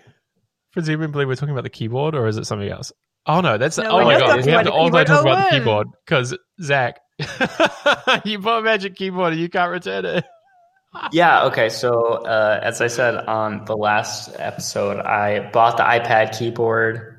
Presumably, 0.71 1.25
we're 1.25 1.35
talking 1.35 1.53
about 1.53 1.63
the 1.63 1.69
keyboard, 1.69 2.13
or 2.13 2.27
is 2.27 2.37
it 2.37 2.45
something 2.45 2.69
else? 2.69 2.93
Oh 3.25 3.41
no, 3.41 3.57
that's 3.57 3.77
no, 3.77 3.89
oh 3.89 4.03
my 4.03 4.19
god! 4.19 4.45
We 4.45 4.51
have 4.51 4.65
to 4.65 4.71
also 4.71 5.03
talk 5.03 5.21
about 5.21 5.49
the 5.49 5.57
keyboard 5.57 5.87
because 6.05 6.37
Zach 6.61 6.99
you 8.25 8.39
bought 8.39 8.59
a 8.59 8.63
magic 8.63 8.95
keyboard 8.95 9.33
and 9.33 9.41
you 9.41 9.49
can't 9.49 9.71
return 9.71 10.05
it. 10.05 10.25
yeah. 11.11 11.45
Okay. 11.45 11.69
So 11.69 12.23
uh, 12.23 12.59
as 12.61 12.81
I 12.81 12.87
said 12.87 13.15
on 13.15 13.65
the 13.65 13.75
last 13.75 14.29
episode, 14.37 14.99
I 14.99 15.49
bought 15.51 15.77
the 15.77 15.83
iPad 15.83 16.37
keyboard, 16.37 17.18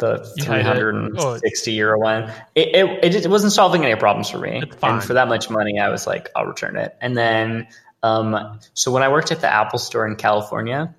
the 0.00 0.18
360 0.42 1.72
euro 1.72 2.00
one. 2.00 2.32
It, 2.54 3.04
it, 3.04 3.14
it, 3.24 3.30
wasn't 3.30 3.52
solving 3.52 3.84
any 3.84 3.94
problems 3.94 4.28
for 4.28 4.38
me, 4.38 4.62
and 4.82 5.04
for 5.04 5.14
that 5.14 5.28
much 5.28 5.48
money, 5.48 5.78
I 5.78 5.88
was 5.90 6.06
like, 6.06 6.28
I'll 6.34 6.46
return 6.46 6.76
it. 6.76 6.96
And 7.00 7.16
then, 7.16 7.68
um, 8.02 8.58
so 8.74 8.90
when 8.90 9.02
I 9.02 9.08
worked 9.08 9.30
at 9.30 9.40
the 9.40 9.52
Apple 9.52 9.78
Store 9.78 10.06
in 10.06 10.16
California, 10.16 10.94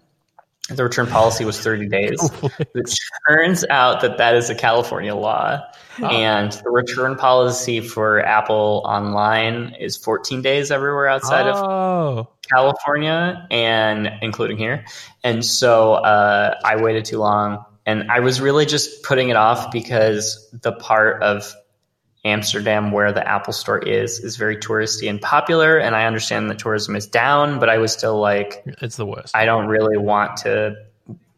the 0.69 0.83
return 0.83 1.07
policy 1.07 1.43
was 1.43 1.59
30 1.59 1.87
days. 1.89 2.29
it 2.75 2.95
turns 3.27 3.65
out 3.69 4.01
that 4.01 4.17
that 4.17 4.35
is 4.35 4.49
a 4.49 4.55
California 4.55 5.15
law. 5.15 5.61
Oh. 6.01 6.05
And 6.05 6.51
the 6.51 6.69
return 6.69 7.15
policy 7.15 7.81
for 7.81 8.25
Apple 8.25 8.83
online 8.85 9.75
is 9.79 9.97
14 9.97 10.41
days 10.41 10.71
everywhere 10.71 11.07
outside 11.07 11.47
oh. 11.47 12.19
of 12.19 12.27
California 12.49 13.45
and 13.51 14.09
including 14.21 14.57
here. 14.57 14.85
And 15.23 15.43
so 15.43 15.93
uh, 15.93 16.55
I 16.63 16.81
waited 16.81 17.05
too 17.05 17.17
long. 17.17 17.65
And 17.85 18.11
I 18.11 18.19
was 18.19 18.39
really 18.39 18.65
just 18.65 19.03
putting 19.03 19.29
it 19.29 19.35
off 19.35 19.71
because 19.71 20.49
the 20.51 20.71
part 20.71 21.23
of 21.23 21.53
Amsterdam, 22.23 22.91
where 22.91 23.11
the 23.11 23.27
Apple 23.27 23.53
store 23.53 23.79
is, 23.79 24.19
is 24.19 24.37
very 24.37 24.55
touristy 24.55 25.09
and 25.09 25.19
popular. 25.19 25.77
And 25.77 25.95
I 25.95 26.05
understand 26.05 26.49
that 26.49 26.59
tourism 26.59 26.95
is 26.95 27.07
down, 27.07 27.59
but 27.59 27.69
I 27.69 27.79
was 27.79 27.91
still 27.91 28.19
like, 28.19 28.63
it's 28.81 28.97
the 28.97 29.05
worst. 29.05 29.35
I 29.35 29.45
don't 29.45 29.65
really 29.65 29.97
want 29.97 30.37
to, 30.37 30.75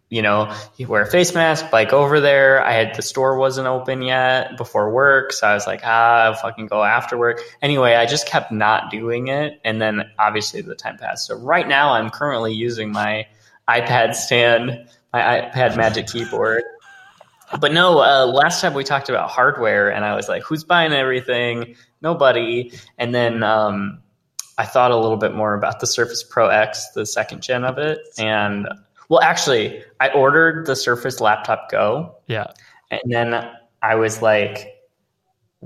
you 0.09 0.21
know, 0.21 0.53
wear 0.85 1.03
a 1.03 1.05
face 1.05 1.33
mask, 1.33 1.71
bike 1.71 1.93
over 1.93 2.19
there. 2.19 2.61
I 2.61 2.73
had 2.73 2.95
the 2.95 3.01
store 3.01 3.37
wasn't 3.37 3.67
open 3.67 4.01
yet 4.01 4.57
before 4.57 4.91
work. 4.91 5.31
So 5.31 5.47
I 5.47 5.53
was 5.53 5.65
like, 5.65 5.81
ah, 5.85 6.23
I'll 6.23 6.33
fucking 6.35 6.67
go 6.67 6.83
after 6.83 7.17
work. 7.17 7.39
Anyway, 7.61 7.95
I 7.95 8.05
just 8.05 8.27
kept 8.27 8.51
not 8.51 8.91
doing 8.91 9.29
it. 9.29 9.61
And 9.63 9.81
then 9.81 10.11
obviously 10.19 10.61
the 10.61 10.75
time 10.75 10.97
passed. 10.97 11.27
So 11.27 11.37
right 11.37 11.67
now 11.67 11.93
I'm 11.93 12.09
currently 12.09 12.53
using 12.53 12.91
my 12.91 13.25
iPad 13.69 14.15
stand, 14.15 14.89
my 15.13 15.21
iPad 15.53 15.77
Magic 15.77 16.07
Keyboard 16.07 16.63
but 17.59 17.71
no, 17.71 17.99
uh, 17.99 18.25
last 18.25 18.61
time 18.61 18.73
we 18.73 18.83
talked 18.83 19.09
about 19.09 19.29
hardware, 19.29 19.91
and 19.91 20.05
I 20.05 20.15
was 20.15 20.27
like, 20.27 20.43
"Who's 20.43 20.63
buying 20.63 20.93
everything? 20.93 21.75
Nobody." 22.01 22.71
And 22.97 23.13
then 23.13 23.43
um, 23.43 24.01
I 24.57 24.65
thought 24.65 24.91
a 24.91 24.97
little 24.97 25.17
bit 25.17 25.35
more 25.35 25.53
about 25.53 25.79
the 25.79 25.87
Surface 25.87 26.23
Pro 26.23 26.47
X, 26.47 26.89
the 26.91 27.05
second 27.05 27.41
gen 27.41 27.63
of 27.63 27.77
it, 27.77 27.99
and 28.17 28.67
well, 29.09 29.21
actually, 29.21 29.83
I 29.99 30.09
ordered 30.09 30.65
the 30.65 30.75
Surface 30.75 31.19
Laptop 31.19 31.69
Go. 31.69 32.15
Yeah, 32.27 32.47
and 32.89 33.01
then 33.05 33.49
I 33.81 33.95
was 33.95 34.21
like, 34.21 34.82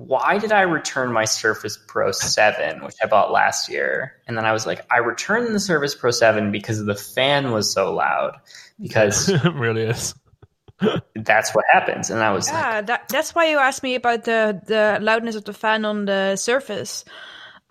why 0.05 0.37
did 0.37 0.51
I 0.51 0.61
return 0.61 1.11
my 1.11 1.25
Surface 1.25 1.77
Pro 1.87 2.11
7, 2.11 2.83
which 2.83 2.95
I 3.03 3.07
bought 3.07 3.31
last 3.31 3.69
year? 3.69 4.13
And 4.27 4.37
then 4.37 4.45
I 4.45 4.53
was 4.53 4.65
like, 4.65 4.85
I 4.91 4.97
returned 4.99 5.53
the 5.53 5.59
Surface 5.59 5.95
Pro 5.95 6.11
7 6.11 6.51
because 6.51 6.85
the 6.85 6.95
fan 6.95 7.51
was 7.51 7.71
so 7.71 7.93
loud. 7.93 8.37
Because 8.79 9.29
it 9.29 9.53
really 9.53 9.83
is 9.83 10.13
that's 11.15 11.55
what 11.55 11.65
happens. 11.71 12.09
And 12.09 12.21
I 12.21 12.31
was 12.31 12.47
yeah, 12.49 12.75
like, 12.77 12.85
that, 12.87 13.09
that's 13.09 13.33
why 13.33 13.49
you 13.49 13.57
asked 13.57 13.83
me 13.83 13.95
about 13.95 14.23
the 14.25 14.61
the 14.65 14.99
loudness 15.01 15.35
of 15.35 15.45
the 15.45 15.53
fan 15.53 15.85
on 15.85 16.05
the 16.05 16.35
surface. 16.35 17.03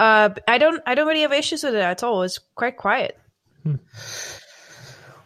Uh, 0.01 0.31
I 0.49 0.59
don't 0.59 0.83
I 0.87 0.95
don't 0.95 1.07
really 1.07 1.23
have 1.23 1.33
issues 1.33 1.63
with 1.63 1.75
it 1.75 1.81
at 1.81 2.03
all. 2.03 2.23
It's 2.23 2.39
quite 2.55 2.77
quiet. 2.77 3.19
Hmm. 3.63 3.77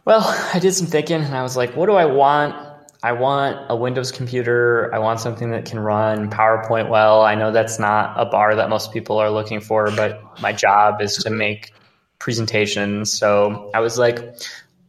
Well, 0.05 0.22
I 0.55 0.59
did 0.59 0.72
some 0.72 0.86
thinking, 0.86 1.22
and 1.22 1.34
I 1.34 1.42
was 1.42 1.57
like, 1.57 1.76
what 1.76 1.86
do 1.86 1.92
I 1.92 2.07
want? 2.07 2.55
I 3.03 3.12
want 3.12 3.59
a 3.70 3.76
Windows 3.76 4.12
computer. 4.12 4.94
I 4.94 4.98
want 4.98 5.20
something 5.20 5.51
that 5.53 5.64
can 5.64 5.78
run 5.78 6.30
PowerPoint 6.30 6.90
well. 6.90 7.22
I 7.22 7.34
know 7.34 7.51
that's 7.51 7.78
not 7.78 8.14
a 8.20 8.26
bar 8.26 8.55
that 8.55 8.68
most 8.68 8.92
people 8.92 9.18
are 9.18 9.30
looking 9.30 9.61
for, 9.61 9.90
but 9.92 10.22
my 10.42 10.53
job 10.53 11.01
is 11.01 11.16
to 11.18 11.30
make 11.30 11.72
presentations. 12.18 13.11
So 13.11 13.70
I 13.72 13.80
was 13.80 13.98
like, 13.98 14.18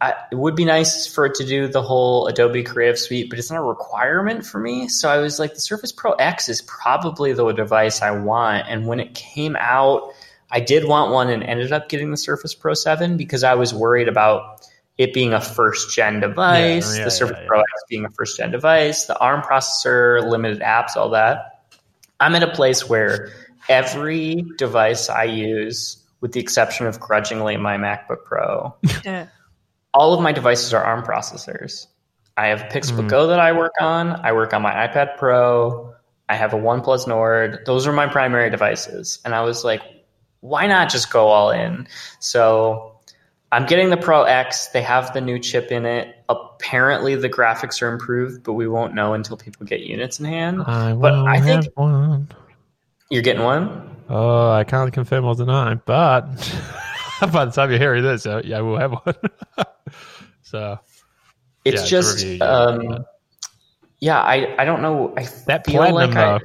I, 0.02 0.14
it 0.32 0.36
would 0.36 0.56
be 0.56 0.66
nice 0.66 1.08
for 1.08 1.26
it 1.26 1.36
to 1.36 1.46
do 1.46 1.68
the 1.68 1.82
whole 1.82 2.28
Adobe 2.28 2.64
Creative 2.64 3.00
Suite, 3.00 3.30
but 3.30 3.40
it's 3.40 3.50
not 3.50 3.60
a 3.60 3.64
requirement 3.64 4.46
for 4.46 4.60
me. 4.60 4.90
So 4.90 5.10
I 5.10 5.20
was 5.20 5.40
like, 5.40 5.54
the 5.54 5.62
Surface 5.62 5.94
Pro 5.94 6.12
X 6.14 6.50
is 6.50 6.62
probably 6.64 7.32
the 7.32 7.50
device 7.54 8.02
I 8.02 8.12
want. 8.12 8.66
And 8.68 8.88
when 8.88 9.00
it 9.00 9.16
came 9.16 9.56
out, 9.58 10.12
I 10.50 10.60
did 10.60 10.86
want 10.86 11.14
one 11.14 11.30
and 11.30 11.44
ended 11.44 11.72
up 11.72 11.88
getting 11.88 12.12
the 12.12 12.18
Surface 12.18 12.54
Pro 12.54 12.74
7 12.74 13.16
because 13.16 13.46
I 13.46 13.54
was 13.54 13.74
worried 13.74 14.10
about 14.10 14.68
it 14.98 15.14
being 15.14 15.34
a 15.34 15.42
first 15.42 15.96
gen 15.96 16.20
device, 16.20 16.94
yeah, 16.94 17.00
yeah, 17.00 17.06
the 17.06 17.12
Surface 17.12 17.38
yeah, 17.42 17.48
Pro 17.48 17.60
X 17.60 17.70
being 17.90 18.06
a 18.06 18.10
first 18.10 18.38
gen 18.38 18.52
device, 18.52 19.06
the 19.06 19.18
ARM 19.18 19.42
processor, 19.42 20.28
limited 20.30 20.62
apps, 20.62 20.96
all 20.96 21.10
that. 21.10 21.66
I'm 22.20 22.36
at 22.36 22.44
a 22.44 22.52
place 22.52 22.88
where 22.88 23.32
every 23.68 24.46
device 24.58 25.10
I 25.10 25.24
use, 25.24 25.98
with 26.20 26.34
the 26.34 26.40
exception 26.40 26.86
of 26.86 27.00
grudgingly 27.00 27.58
my 27.58 27.78
MacBook 27.78 28.24
Pro, 28.26 28.76
all 29.94 30.14
of 30.14 30.22
my 30.22 30.32
devices 30.32 30.74
are 30.74 30.84
ARM 30.84 31.04
processors. 31.04 31.88
I 32.38 32.48
have 32.48 32.62
a 32.62 32.66
Pixelbook 32.66 33.06
mm. 33.06 33.10
Go 33.10 33.28
that 33.28 33.40
I 33.40 33.52
work 33.52 33.74
on. 33.80 34.10
I 34.10 34.32
work 34.34 34.54
on 34.54 34.62
my 34.62 34.88
iPad 34.88 35.18
Pro. 35.18 35.94
I 36.30 36.36
have 36.36 36.54
a 36.54 36.58
OnePlus 36.58 37.08
Nord. 37.08 37.60
Those 37.66 37.88
are 37.88 37.92
my 37.92 38.08
primary 38.08 38.50
devices. 38.50 39.20
And 39.26 39.36
I 39.36 39.42
was 39.42 39.64
like, 39.64 39.82
why 40.40 40.66
not 40.68 40.90
just 40.90 41.12
go 41.12 41.28
all 41.28 41.52
in? 41.52 41.88
So 42.20 42.91
I'm 43.52 43.66
getting 43.66 43.90
the 43.90 43.98
Pro 43.98 44.24
X. 44.24 44.68
They 44.68 44.82
have 44.82 45.14
the 45.14 45.20
new 45.20 45.38
chip 45.38 45.72
in 45.72 45.86
it. 45.86 46.16
Apparently 46.30 47.16
the 47.16 47.30
graphics 47.30 47.82
are 47.82 47.92
improved, 47.92 48.44
but 48.44 48.54
we 48.54 48.68
won't 48.68 48.94
know 48.94 49.14
until 49.14 49.36
people 49.36 49.66
get 49.66 49.82
units 49.82 50.20
in 50.20 50.26
hand. 50.26 50.64
I 50.66 50.94
but 50.94 51.14
I 51.14 51.42
think 51.42 51.66
one. 51.76 52.30
You're 53.10 53.24
getting 53.24 53.44
one? 53.44 53.98
Oh, 54.10 54.50
I 54.52 54.64
can't 54.64 54.92
confirm 54.94 55.26
or 55.26 55.36
deny, 55.36 55.76
but 55.76 56.28
by 57.32 57.46
the 57.46 57.52
time 57.52 57.70
you're 57.70 57.80
hearing 57.80 58.04
this, 58.04 58.26
uh, 58.26 58.42
yeah, 58.44 58.62
we'll 58.62 58.78
have 58.78 58.92
one. 58.92 59.16
so 60.44 60.80
it's 61.66 61.84
yeah, 61.84 61.88
just, 61.88 62.24
review, 62.24 62.42
um, 62.42 63.06
yeah, 64.00 64.20
I, 64.20 64.56
I 64.58 64.66
don't 64.66 64.82
know. 64.82 65.14
I 65.18 65.28
that 65.48 65.66
platinum, 65.66 66.12
like 66.12 66.16
I, 66.16 66.40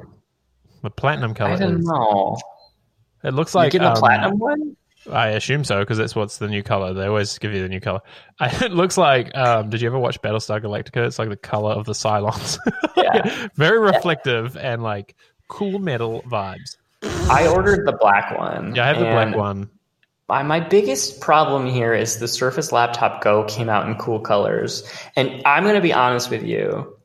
the 0.82 0.90
platinum 0.90 1.34
color. 1.34 1.52
I 1.52 1.56
don't 1.56 1.78
is, 1.78 1.86
know. 1.86 2.36
It 3.22 3.32
looks 3.32 3.54
like 3.54 3.72
you 3.72 3.78
get 3.78 3.86
a 3.86 3.90
um, 3.92 3.96
platinum 3.96 4.38
one. 4.38 4.76
I 5.10 5.28
assume 5.28 5.64
so 5.64 5.80
because 5.80 5.98
that's 5.98 6.14
what's 6.14 6.38
the 6.38 6.48
new 6.48 6.62
color. 6.62 6.92
They 6.92 7.06
always 7.06 7.38
give 7.38 7.52
you 7.52 7.62
the 7.62 7.68
new 7.68 7.80
color. 7.80 8.00
it 8.40 8.72
looks 8.72 8.98
like. 8.98 9.34
Um, 9.36 9.70
did 9.70 9.80
you 9.80 9.88
ever 9.88 9.98
watch 9.98 10.20
Battlestar 10.22 10.60
Galactica? 10.60 11.06
It's 11.06 11.18
like 11.18 11.28
the 11.28 11.36
color 11.36 11.72
of 11.72 11.86
the 11.86 11.92
Cylons. 11.92 12.58
Yeah, 12.96 13.48
very 13.54 13.78
reflective 13.78 14.56
yeah. 14.56 14.72
and 14.72 14.82
like 14.82 15.14
cool 15.48 15.78
metal 15.78 16.22
vibes. 16.22 16.76
I 17.02 17.46
ordered 17.46 17.86
the 17.86 17.92
black 17.92 18.36
one. 18.36 18.74
Yeah, 18.74 18.84
I 18.84 18.86
have 18.88 18.98
the 18.98 19.04
black 19.04 19.36
one 19.36 19.70
my, 20.28 20.42
my 20.42 20.60
biggest 20.60 21.20
problem 21.20 21.66
here 21.66 21.94
is 21.94 22.18
the 22.18 22.28
Surface 22.28 22.72
Laptop 22.72 23.22
Go 23.22 23.44
came 23.44 23.68
out 23.68 23.88
in 23.88 23.94
cool 23.96 24.20
colors. 24.20 24.88
And 25.14 25.42
I'm 25.44 25.62
going 25.62 25.76
to 25.76 25.80
be 25.80 25.92
honest 25.92 26.30
with 26.30 26.42
you. 26.42 26.95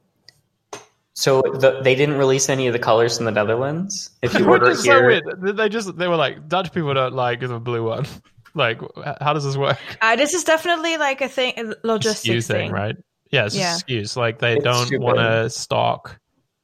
So 1.22 1.44
the, 1.44 1.82
they 1.84 1.94
didn't 1.94 2.18
release 2.18 2.50
any 2.50 2.66
of 2.66 2.74
the 2.74 2.80
colors 2.80 3.20
in 3.20 3.26
the 3.26 3.32
Netherlands. 3.32 4.10
If 4.24 4.34
you 4.34 4.50
order 4.50 4.72
it 4.72 4.80
here, 4.80 5.22
so 5.24 5.52
they 5.52 5.70
just 5.70 5.96
they 5.96 6.08
were 6.08 6.16
like 6.16 6.48
Dutch 6.48 6.74
people 6.74 6.96
don't 6.96 7.14
like 7.14 7.42
the 7.42 7.60
blue 7.60 7.84
one. 7.84 8.08
like, 8.56 8.82
how 9.22 9.34
does 9.34 9.44
this 9.44 9.56
work? 9.56 9.78
Uh, 10.02 10.16
this 10.16 10.34
is 10.34 10.44
definitely 10.44 10.98
like 10.98 11.22
a 11.22 11.28
thing, 11.28 11.54
a 11.58 11.76
logistics 11.84 12.48
thing, 12.48 12.56
thing, 12.56 12.72
right? 12.72 12.96
Yeah, 13.30 13.46
it's 13.46 13.56
yeah. 13.56 13.76
excuse. 13.76 14.18
Like 14.18 14.40
they 14.40 14.56
it's 14.56 14.64
don't 14.64 15.00
want 15.00 15.20
to 15.20 15.48
stock 15.52 16.20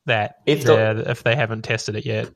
that 0.07 0.37
if, 0.47 0.63
the, 0.63 1.03
if 1.07 1.21
they 1.21 1.35
haven't 1.35 1.61
tested 1.61 1.95
it 1.95 2.05
yet 2.05 2.29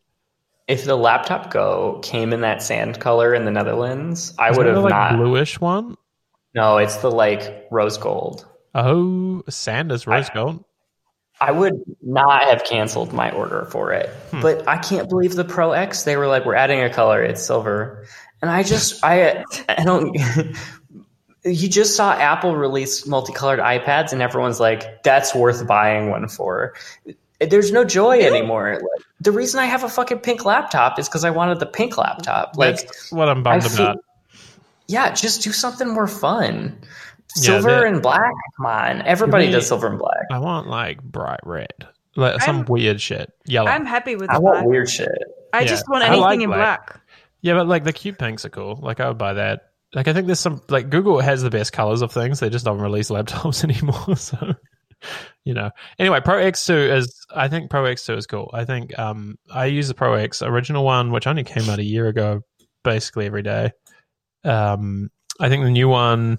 if 0.67 0.85
the 0.85 0.95
laptop 0.95 1.51
Go 1.51 1.99
came 2.01 2.31
in 2.31 2.41
that 2.41 2.61
sand 2.61 2.99
color 2.99 3.33
in 3.33 3.45
the 3.45 3.51
Netherlands, 3.51 4.33
I 4.39 4.51
would 4.51 4.67
have 4.67 4.77
like 4.77 4.91
not 4.91 5.17
bluish 5.17 5.59
one. 5.59 5.97
No, 6.53 6.77
it's 6.77 6.97
the 6.97 7.11
like 7.11 7.67
rose 7.71 7.97
gold. 7.97 8.47
Oh, 8.73 9.43
sand 9.49 9.91
is 9.91 10.07
rose 10.07 10.29
I, 10.29 10.33
gold. 10.33 10.63
I 11.41 11.51
would 11.51 11.83
not 12.03 12.43
have 12.43 12.63
canceled 12.63 13.13
my 13.13 13.31
order 13.31 13.65
for 13.65 13.91
it, 13.91 14.09
hmm. 14.29 14.41
but 14.41 14.67
I 14.67 14.77
can't 14.77 15.09
believe 15.09 15.33
the 15.33 15.43
Pro 15.43 15.71
X. 15.71 16.03
They 16.03 16.15
were 16.15 16.27
like, 16.27 16.45
"We're 16.45 16.55
adding 16.55 16.81
a 16.81 16.89
color. 16.89 17.23
It's 17.23 17.43
silver," 17.43 18.05
and 18.43 18.51
I 18.51 18.61
just, 18.61 19.03
I, 19.03 19.43
I 19.67 19.83
don't. 19.83 20.15
you 21.43 21.67
just 21.67 21.95
saw 21.95 22.13
Apple 22.13 22.55
release 22.55 23.07
multicolored 23.07 23.59
iPads, 23.59 24.13
and 24.13 24.21
everyone's 24.21 24.59
like, 24.59 25.01
"That's 25.01 25.33
worth 25.33 25.65
buying 25.65 26.11
one 26.11 26.27
for." 26.27 26.75
There's 27.39 27.71
no 27.71 27.83
joy 27.83 28.19
anymore. 28.19 28.73
Like, 28.73 29.05
the 29.19 29.31
reason 29.31 29.59
I 29.59 29.65
have 29.65 29.83
a 29.83 29.89
fucking 29.89 30.19
pink 30.19 30.45
laptop 30.45 30.99
is 30.99 31.09
because 31.09 31.25
I 31.25 31.31
wanted 31.31 31.59
the 31.59 31.65
pink 31.65 31.97
laptop. 31.97 32.55
Like 32.55 32.81
That's 32.81 33.11
what 33.11 33.29
I'm 33.29 33.41
bummed 33.41 33.65
about. 33.65 33.97
Yeah, 34.87 35.11
just 35.11 35.41
do 35.41 35.51
something 35.51 35.87
more 35.87 36.07
fun. 36.07 36.79
Silver 37.35 37.81
yeah, 37.81 37.87
and 37.87 38.01
black. 38.01 38.33
Come 38.57 38.65
on, 38.65 39.01
everybody 39.03 39.47
me, 39.47 39.53
does 39.53 39.67
silver 39.67 39.87
and 39.87 39.97
black. 39.97 40.25
I 40.31 40.39
want 40.39 40.67
like 40.67 41.01
bright 41.01 41.39
red, 41.43 41.87
like 42.15 42.41
some 42.41 42.59
I'm, 42.59 42.65
weird 42.65 42.99
shit. 42.99 43.31
Yellow. 43.45 43.69
I'm 43.69 43.85
happy 43.85 44.15
with. 44.15 44.27
That. 44.27 44.37
I 44.37 44.39
black. 44.39 44.55
want 44.55 44.67
weird 44.67 44.89
shit. 44.89 45.09
I 45.53 45.61
yeah, 45.61 45.67
just 45.67 45.87
want 45.87 46.03
anything 46.03 46.21
like 46.21 46.39
in 46.41 46.49
black. 46.49 46.87
black. 46.87 47.01
Yeah, 47.41 47.53
but 47.55 47.67
like 47.67 47.83
the 47.83 47.93
cute 47.93 48.17
pinks 48.17 48.45
are 48.45 48.49
cool. 48.49 48.79
Like 48.81 48.99
I 48.99 49.07
would 49.07 49.17
buy 49.17 49.33
that. 49.33 49.71
Like 49.93 50.07
I 50.07 50.13
think 50.13 50.27
there's 50.27 50.39
some 50.39 50.61
like 50.69 50.89
Google 50.89 51.19
has 51.19 51.41
the 51.41 51.49
best 51.49 51.73
colors 51.73 52.01
of 52.01 52.11
things. 52.11 52.39
They 52.39 52.49
just 52.49 52.65
don't 52.65 52.81
release 52.81 53.09
laptops 53.09 53.63
anymore. 53.69 54.15
So 54.15 54.55
you 55.45 55.53
know. 55.53 55.71
Anyway, 55.97 56.19
Pro 56.23 56.35
X2 56.35 56.95
is 56.97 57.25
I 57.33 57.47
think 57.47 57.69
Pro 57.69 57.83
X2 57.83 58.17
is 58.17 58.27
cool. 58.27 58.51
I 58.53 58.65
think 58.65 58.97
um 58.99 59.37
I 59.51 59.65
use 59.65 59.87
the 59.87 59.93
Pro 59.93 60.13
X 60.13 60.41
original 60.41 60.83
one, 60.83 61.11
which 61.11 61.27
only 61.27 61.43
came 61.43 61.69
out 61.69 61.79
a 61.79 61.83
year 61.83 62.07
ago, 62.07 62.41
basically 62.83 63.25
every 63.25 63.43
day. 63.43 63.71
Um 64.43 65.09
I 65.39 65.49
think 65.49 65.63
the 65.63 65.71
new 65.71 65.89
one 65.89 66.37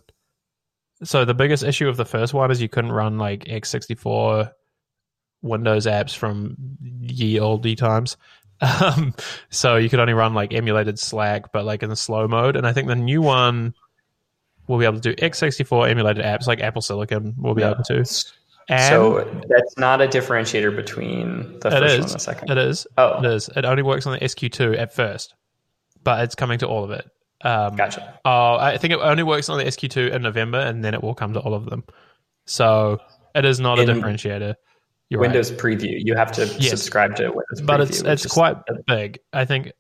so 1.04 1.24
the 1.24 1.34
biggest 1.34 1.62
issue 1.64 1.88
of 1.88 1.96
the 1.96 2.04
first 2.04 2.32
one 2.34 2.50
is 2.50 2.60
you 2.62 2.68
couldn't 2.68 2.92
run 2.92 3.18
like 3.18 3.44
x64 3.44 4.52
Windows 5.42 5.86
apps 5.86 6.16
from 6.16 6.56
ye 7.00 7.38
olde 7.40 7.76
times. 7.76 8.16
Um, 8.62 9.12
so 9.50 9.74
you 9.74 9.88
could 9.88 9.98
only 9.98 10.12
run 10.14 10.34
like 10.34 10.54
emulated 10.54 10.96
Slack, 10.96 11.50
but 11.52 11.64
like 11.64 11.82
in 11.82 11.88
the 11.88 11.96
slow 11.96 12.28
mode. 12.28 12.54
And 12.54 12.64
I 12.64 12.72
think 12.72 12.86
the 12.86 12.94
new 12.94 13.20
one 13.20 13.74
will 14.68 14.78
be 14.78 14.84
able 14.84 15.00
to 15.00 15.14
do 15.14 15.20
x64 15.20 15.90
emulated 15.90 16.24
apps 16.24 16.46
like 16.46 16.60
Apple 16.60 16.80
Silicon 16.80 17.34
will 17.36 17.54
be 17.56 17.62
Yeah. 17.62 17.72
able 17.72 17.82
to. 17.82 17.96
And 18.68 18.88
so 18.88 19.42
that's 19.48 19.76
not 19.78 20.00
a 20.00 20.06
differentiator 20.06 20.76
between 20.76 21.58
the 21.58 21.70
first 21.72 21.82
one 21.82 21.90
and 22.02 22.04
the 22.04 22.18
second. 22.20 22.50
It 22.52 22.58
is. 22.58 22.86
Oh. 22.96 23.18
It 23.18 23.24
is. 23.24 23.50
It 23.56 23.64
only 23.64 23.82
works 23.82 24.06
on 24.06 24.12
the 24.12 24.20
SQ2 24.20 24.78
at 24.78 24.94
first, 24.94 25.34
but 26.04 26.22
it's 26.22 26.36
coming 26.36 26.60
to 26.60 26.68
all 26.68 26.84
of 26.84 26.92
it. 26.92 27.10
Um, 27.44 27.76
Gotcha. 27.76 28.18
Oh, 28.24 28.56
I 28.56 28.76
think 28.78 28.92
it 28.92 29.00
only 29.00 29.22
works 29.22 29.48
on 29.48 29.58
the 29.58 29.64
SQ2 29.64 30.12
in 30.12 30.22
November, 30.22 30.58
and 30.60 30.84
then 30.84 30.94
it 30.94 31.02
will 31.02 31.14
come 31.14 31.32
to 31.34 31.40
all 31.40 31.54
of 31.54 31.66
them. 31.66 31.84
So 32.46 32.98
it 33.34 33.44
is 33.44 33.60
not 33.60 33.78
a 33.78 33.82
differentiator. 33.82 34.54
You're 35.08 35.20
right. 35.20 35.26
Windows 35.28 35.50
Preview. 35.52 35.94
You 35.98 36.14
have 36.14 36.32
to 36.32 36.46
Yes. 36.58 36.70
subscribe 36.70 37.16
to 37.16 37.24
Windows 37.24 37.44
Preview. 37.60 37.66
but 37.66 37.80
it's 37.80 38.00
it's 38.02 38.26
quite 38.26 38.56
big. 38.86 39.18
I 39.32 39.44
think 39.44 39.72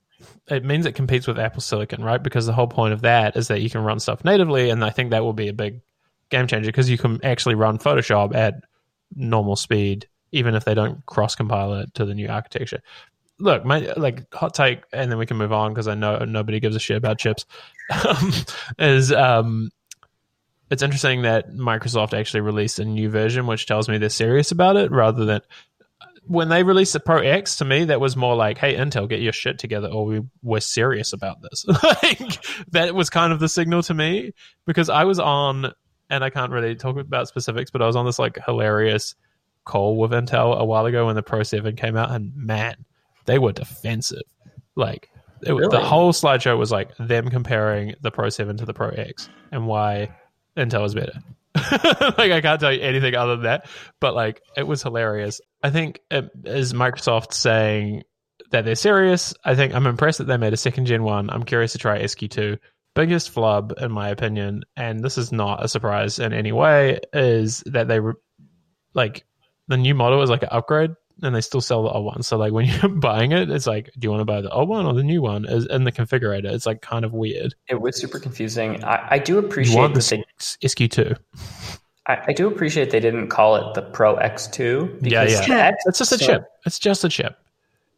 it 0.48 0.64
means 0.64 0.86
it 0.86 0.92
competes 0.92 1.26
with 1.26 1.38
Apple 1.38 1.60
Silicon, 1.62 2.02
right? 2.02 2.22
Because 2.22 2.46
the 2.46 2.52
whole 2.52 2.66
point 2.66 2.92
of 2.92 3.02
that 3.02 3.36
is 3.36 3.48
that 3.48 3.60
you 3.60 3.70
can 3.70 3.82
run 3.82 3.98
stuff 4.00 4.24
natively, 4.24 4.70
and 4.70 4.84
I 4.84 4.90
think 4.90 5.10
that 5.10 5.22
will 5.24 5.32
be 5.32 5.48
a 5.48 5.52
big 5.52 5.80
game 6.30 6.46
changer 6.46 6.68
because 6.68 6.90
you 6.90 6.98
can 6.98 7.24
actually 7.24 7.54
run 7.54 7.78
Photoshop 7.78 8.34
at 8.34 8.54
normal 9.14 9.56
speed, 9.56 10.06
even 10.32 10.54
if 10.54 10.64
they 10.64 10.74
don't 10.74 11.04
cross 11.06 11.34
compile 11.34 11.74
it 11.74 11.94
to 11.94 12.04
the 12.04 12.14
new 12.14 12.28
architecture. 12.28 12.82
Look, 13.42 13.64
my 13.64 13.92
like 13.96 14.32
hot 14.32 14.54
take, 14.54 14.84
and 14.92 15.10
then 15.10 15.18
we 15.18 15.26
can 15.26 15.36
move 15.36 15.52
on 15.52 15.72
because 15.72 15.88
I 15.88 15.94
know 15.94 16.18
nobody 16.18 16.60
gives 16.60 16.76
a 16.76 16.80
shit 16.80 16.96
about 16.96 17.18
chips. 17.18 17.44
is 18.78 19.12
um, 19.12 19.70
it's 20.70 20.82
interesting 20.82 21.22
that 21.22 21.50
Microsoft 21.50 22.16
actually 22.16 22.42
released 22.42 22.78
a 22.78 22.84
new 22.84 23.10
version, 23.10 23.46
which 23.46 23.66
tells 23.66 23.88
me 23.88 23.98
they're 23.98 24.10
serious 24.10 24.52
about 24.52 24.76
it, 24.76 24.92
rather 24.92 25.24
than 25.24 25.40
when 26.26 26.48
they 26.48 26.62
released 26.62 26.92
the 26.92 27.00
Pro 27.00 27.18
X, 27.18 27.56
to 27.56 27.64
me, 27.64 27.84
that 27.86 28.00
was 28.00 28.16
more 28.16 28.36
like, 28.36 28.58
"Hey, 28.58 28.76
Intel, 28.76 29.08
get 29.08 29.20
your 29.20 29.32
shit 29.32 29.58
together, 29.58 29.88
or 29.88 30.04
we 30.04 30.22
we're 30.42 30.60
serious 30.60 31.12
about 31.12 31.42
this." 31.42 31.66
like 31.82 32.44
that 32.70 32.94
was 32.94 33.10
kind 33.10 33.32
of 33.32 33.40
the 33.40 33.48
signal 33.48 33.82
to 33.84 33.94
me 33.94 34.32
because 34.66 34.88
I 34.88 35.04
was 35.04 35.18
on, 35.18 35.72
and 36.08 36.22
I 36.24 36.30
can't 36.30 36.52
really 36.52 36.76
talk 36.76 36.96
about 36.96 37.28
specifics, 37.28 37.70
but 37.70 37.82
I 37.82 37.86
was 37.86 37.96
on 37.96 38.06
this 38.06 38.18
like 38.18 38.38
hilarious 38.44 39.14
call 39.64 39.96
with 39.96 40.12
Intel 40.12 40.56
a 40.56 40.64
while 40.64 40.86
ago 40.86 41.06
when 41.06 41.16
the 41.16 41.22
Pro 41.22 41.42
Seven 41.42 41.76
came 41.76 41.96
out, 41.96 42.12
and 42.12 42.32
man, 42.36 42.84
they 43.26 43.38
were 43.38 43.52
defensive. 43.52 44.22
Like 44.76 45.10
it, 45.44 45.52
was 45.52 45.68
the 45.68 45.80
whole 45.80 46.12
slideshow 46.12 46.56
was 46.56 46.70
like 46.70 46.96
them 46.98 47.28
comparing 47.28 47.94
the 48.00 48.10
Pro 48.10 48.28
Seven 48.28 48.56
to 48.58 48.64
the 48.64 48.74
Pro 48.74 48.88
X 48.88 49.28
and 49.50 49.66
why 49.66 50.14
Intel 50.56 50.84
is 50.84 50.94
better. 50.94 51.18
like 51.54 52.32
I 52.32 52.40
can't 52.40 52.60
tell 52.60 52.72
you 52.72 52.80
anything 52.80 53.14
other 53.14 53.36
than 53.36 53.44
that, 53.44 53.66
but 54.00 54.14
like 54.14 54.40
it 54.56 54.66
was 54.66 54.82
hilarious. 54.82 55.40
I 55.62 55.70
think 55.70 56.00
it 56.10 56.30
is 56.44 56.72
Microsoft 56.72 57.34
saying 57.34 58.04
that 58.50 58.64
they're 58.64 58.74
serious. 58.74 59.34
I 59.44 59.54
think 59.54 59.74
I'm 59.74 59.86
impressed 59.86 60.18
that 60.18 60.24
they 60.24 60.36
made 60.36 60.52
a 60.52 60.58
second 60.58 60.86
gen 60.86 61.02
one. 61.02 61.28
I'm 61.28 61.42
curious 61.42 61.72
to 61.72 61.78
try 61.78 62.00
SQ2. 62.00 62.58
Biggest 62.94 63.30
flub, 63.30 63.74
in 63.78 63.90
my 63.90 64.10
opinion, 64.10 64.62
and 64.76 65.02
this 65.02 65.16
is 65.16 65.32
not 65.32 65.64
a 65.64 65.68
surprise 65.68 66.18
in 66.18 66.32
any 66.32 66.52
way, 66.52 67.00
is 67.12 67.62
that 67.66 67.88
they 67.88 68.00
re- 68.00 68.14
like 68.94 69.24
the 69.68 69.78
new 69.78 69.94
model 69.94 70.22
is 70.22 70.30
like 70.30 70.42
an 70.42 70.50
upgrade, 70.52 70.90
and 71.22 71.34
they 71.34 71.40
still 71.40 71.60
sell 71.60 71.82
the 71.82 71.90
old 71.90 72.04
one. 72.04 72.22
So 72.22 72.36
like 72.36 72.52
when 72.52 72.66
you're 72.82 72.88
buying 72.88 73.32
it, 73.32 73.50
it's 73.50 73.66
like, 73.66 73.90
do 73.98 74.06
you 74.06 74.10
want 74.10 74.20
to 74.20 74.24
buy 74.24 74.40
the 74.40 74.50
old 74.50 74.68
one 74.68 74.86
or 74.86 74.92
the 74.94 75.02
new 75.02 75.22
one? 75.22 75.44
Is 75.44 75.66
in 75.66 75.84
the 75.84 75.92
configurator. 75.92 76.46
It's 76.52 76.66
like 76.66 76.82
kind 76.82 77.04
of 77.04 77.12
weird. 77.12 77.54
It 77.68 77.80
was 77.80 78.00
super 78.00 78.18
confusing. 78.18 78.82
I, 78.84 79.08
I 79.12 79.18
do 79.18 79.34
You 79.34 79.38
appreciate 79.38 79.76
want 79.76 79.94
that 79.94 80.02
the 80.04 80.24
they 80.60 80.68
SQ2? 80.68 81.16
I, 82.08 82.22
I 82.28 82.32
do 82.32 82.48
appreciate 82.48 82.90
they 82.90 83.00
didn't 83.00 83.28
call 83.28 83.56
it 83.56 83.74
the 83.74 83.82
Pro 83.82 84.16
X2. 84.16 84.98
Yeah, 85.08 85.22
yeah. 85.24 85.46
the 85.46 85.54
X 85.54 85.82
It's 85.86 85.98
just 85.98 86.12
a 86.12 86.18
so- 86.18 86.26
chip. 86.26 86.44
It's 86.66 86.78
just 86.78 87.04
a 87.04 87.08
chip. 87.08 87.38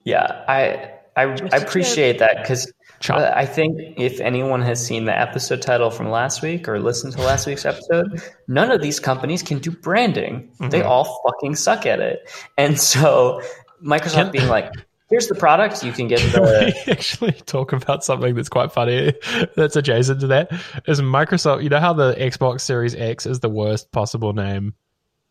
Yeah, 0.05 0.45
I 0.47 0.91
I, 1.17 1.35
Just 1.35 1.55
I 1.55 1.57
a 1.57 1.61
chip. 1.61 1.69
appreciate 1.69 2.19
that 2.19 2.43
because 2.43 2.71
Chop. 3.05 3.19
I 3.37 3.45
think 3.45 3.79
if 3.99 4.19
anyone 4.21 4.63
has 4.63 4.85
seen 4.85 5.05
the 5.05 5.15
episode 5.19 5.61
title 5.61 5.91
from 5.91 6.09
last 6.09 6.41
week 6.41 6.67
or 6.67 6.79
listened 6.81 7.13
to 7.13 7.21
last 7.21 7.47
week's 7.47 7.67
episode, 7.67 8.23
none 8.49 8.71
of 8.71 8.81
these 8.81 8.99
companies 8.99 9.43
can 9.43 9.59
do 9.59 9.71
branding. 9.71 10.51
They 10.59 10.81
Mhm. 10.81 10.87
all 10.87 11.21
fucking 11.27 11.57
suck 11.57 11.85
at 11.85 12.01
it. 12.01 12.31
And 12.57 12.81
so 12.81 13.43
Microsoft 13.85 14.15
Can- 14.15 14.31
being 14.31 14.49
like, 14.49 14.73
here's 15.11 15.27
the 15.29 15.35
product, 15.35 15.85
you 15.85 15.93
can 15.93 16.09
get 16.09 16.21
Can 16.21 16.31
the 16.33 16.75
we 16.87 16.93
actually 16.93 17.33
talk 17.33 17.75
about 17.75 18.03
something 18.05 18.35
that's 18.35 18.49
quite 18.49 18.73
funny 18.73 19.13
that's 19.55 19.77
adjacent 19.77 20.21
to 20.21 20.27
that? 20.29 20.51
Is 20.87 21.03
Microsoft, 21.03 21.63
you 21.63 21.69
know 21.69 21.81
how 21.81 21.93
the 21.93 22.15
Xbox 22.15 22.63
Series 22.63 22.95
X 22.95 23.27
is 23.27 23.41
the 23.41 23.51
worst 23.51 23.93
possible 23.93 24.33
name 24.33 24.73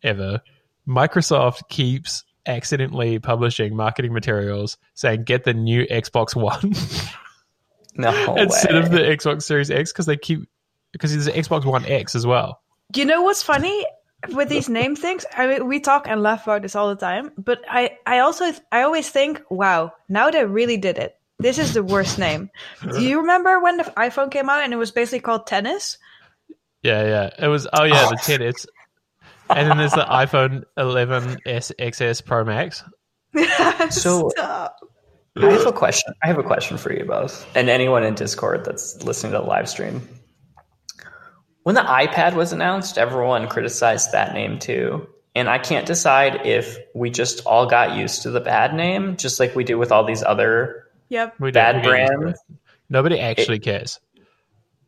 ever? 0.03 0.41
Microsoft 0.87 1.69
keeps 1.69 2.23
accidentally 2.45 3.17
publishing 3.17 3.75
marketing 3.75 4.13
materials 4.13 4.77
saying 4.93 5.23
get 5.23 5.43
the 5.45 5.53
new 5.55 5.87
Xbox 5.87 6.35
One 6.35 6.73
no 7.95 8.35
instead 8.35 8.73
way. 8.73 8.79
of 8.79 8.91
the 8.91 8.99
Xbox 8.99 9.43
Series 9.43 9.69
X 9.71 9.91
because 9.91 10.05
they 10.05 10.17
keep 10.17 10.47
because 10.91 11.11
there's 11.11 11.27
an 11.27 11.33
Xbox 11.33 11.65
One 11.65 11.85
X 11.85 12.15
as 12.15 12.25
well. 12.25 12.61
You 12.95 13.05
know 13.05 13.21
what's 13.23 13.41
funny 13.43 13.85
with 14.29 14.49
these 14.49 14.69
name 14.69 14.95
things? 14.95 15.25
I 15.35 15.47
mean, 15.47 15.67
we 15.67 15.79
talk 15.79 16.07
and 16.07 16.21
laugh 16.21 16.43
about 16.43 16.61
this 16.61 16.75
all 16.75 16.89
the 16.89 16.95
time, 16.95 17.31
but 17.37 17.61
I, 17.67 17.97
I 18.05 18.19
also, 18.19 18.51
I 18.71 18.83
always 18.83 19.09
think, 19.09 19.41
wow, 19.49 19.91
now 20.07 20.29
they 20.29 20.45
really 20.45 20.77
did 20.77 20.97
it. 20.97 21.17
This 21.39 21.57
is 21.57 21.73
the 21.73 21.83
worst 21.83 22.19
name. 22.19 22.49
Do 22.89 23.01
you 23.01 23.21
remember 23.21 23.59
when 23.59 23.77
the 23.77 23.83
iPhone 23.97 24.31
came 24.31 24.49
out 24.49 24.63
and 24.63 24.71
it 24.71 24.77
was 24.77 24.91
basically 24.91 25.19
called 25.21 25.47
Tennis? 25.47 25.97
Yeah, 26.83 27.03
yeah. 27.03 27.29
It 27.45 27.47
was 27.47 27.67
oh 27.73 27.83
yeah, 27.83 28.09
the 28.09 28.15
10s. 28.17 28.65
And 29.49 29.69
then 29.69 29.77
there's 29.77 29.91
the 29.93 30.05
iPhone 30.05 30.63
11 30.77 31.39
S 31.45 31.71
XS 31.79 32.23
Pro 32.25 32.43
Max. 32.45 32.83
So- 33.89 34.29
Stop. 34.29 34.77
I 35.35 35.51
have 35.51 35.65
a 35.65 35.71
question. 35.71 36.13
I 36.23 36.27
have 36.27 36.37
a 36.37 36.43
question 36.43 36.77
for 36.77 36.93
you 36.93 37.05
both, 37.05 37.47
and 37.55 37.69
anyone 37.69 38.03
in 38.03 38.13
Discord 38.13 38.65
that's 38.65 39.01
listening 39.03 39.31
to 39.33 39.39
the 39.39 39.43
live 39.45 39.67
stream. 39.67 40.07
When 41.63 41.75
the 41.75 41.81
iPad 41.81 42.35
was 42.35 42.51
announced, 42.53 42.97
everyone 42.97 43.47
criticized 43.47 44.11
that 44.11 44.33
name 44.33 44.59
too. 44.59 45.07
And 45.35 45.49
I 45.49 45.57
can't 45.57 45.87
decide 45.87 46.45
if 46.45 46.77
we 46.93 47.09
just 47.09 47.43
all 47.47 47.65
got 47.65 47.97
used 47.97 48.21
to 48.23 48.29
the 48.29 48.39
bad 48.41 48.75
name, 48.75 49.17
just 49.17 49.39
like 49.39 49.55
we 49.55 49.63
do 49.63 49.79
with 49.79 49.91
all 49.91 50.03
these 50.05 50.21
other. 50.21 50.83
Yep. 51.09 51.35
We 51.39 51.51
Bad 51.51 51.71
don't- 51.81 51.81
we 51.85 51.87
get 51.97 52.01
into 52.01 52.17
brand. 52.19 52.29
it. 52.35 52.57
Nobody 52.89 53.19
actually 53.19 53.59
cares. 53.59 53.99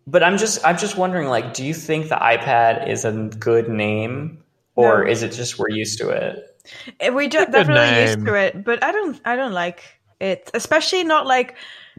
But 0.06 0.22
I'm 0.22 0.38
just, 0.38 0.64
I'm 0.68 0.78
just 0.78 0.98
wondering, 0.98 1.30
like, 1.30 1.56
do 1.56 1.66
you 1.66 1.74
think 1.74 2.10
the 2.10 2.16
iPad 2.16 2.88
is 2.88 3.06
a 3.06 3.12
good 3.40 3.70
name, 3.70 4.44
or 4.76 5.04
No. 5.04 5.10
is 5.10 5.24
it 5.24 5.30
just 5.32 5.58
we're 5.58 5.70
used 5.70 5.98
to 6.00 6.10
it? 6.10 6.62
Eh, 7.00 7.10
We 7.10 7.28
just 7.28 7.48
good 7.48 7.66
definitely 7.66 8.02
used 8.04 8.26
to 8.28 8.36
it, 8.36 8.64
but 8.64 8.84
I 8.84 8.92
don't, 8.92 9.20
I 9.26 9.36
don't 9.36 9.54
like 9.54 9.82
it, 10.20 10.52
especially 10.54 11.04
not 11.04 11.26
like 11.26 11.56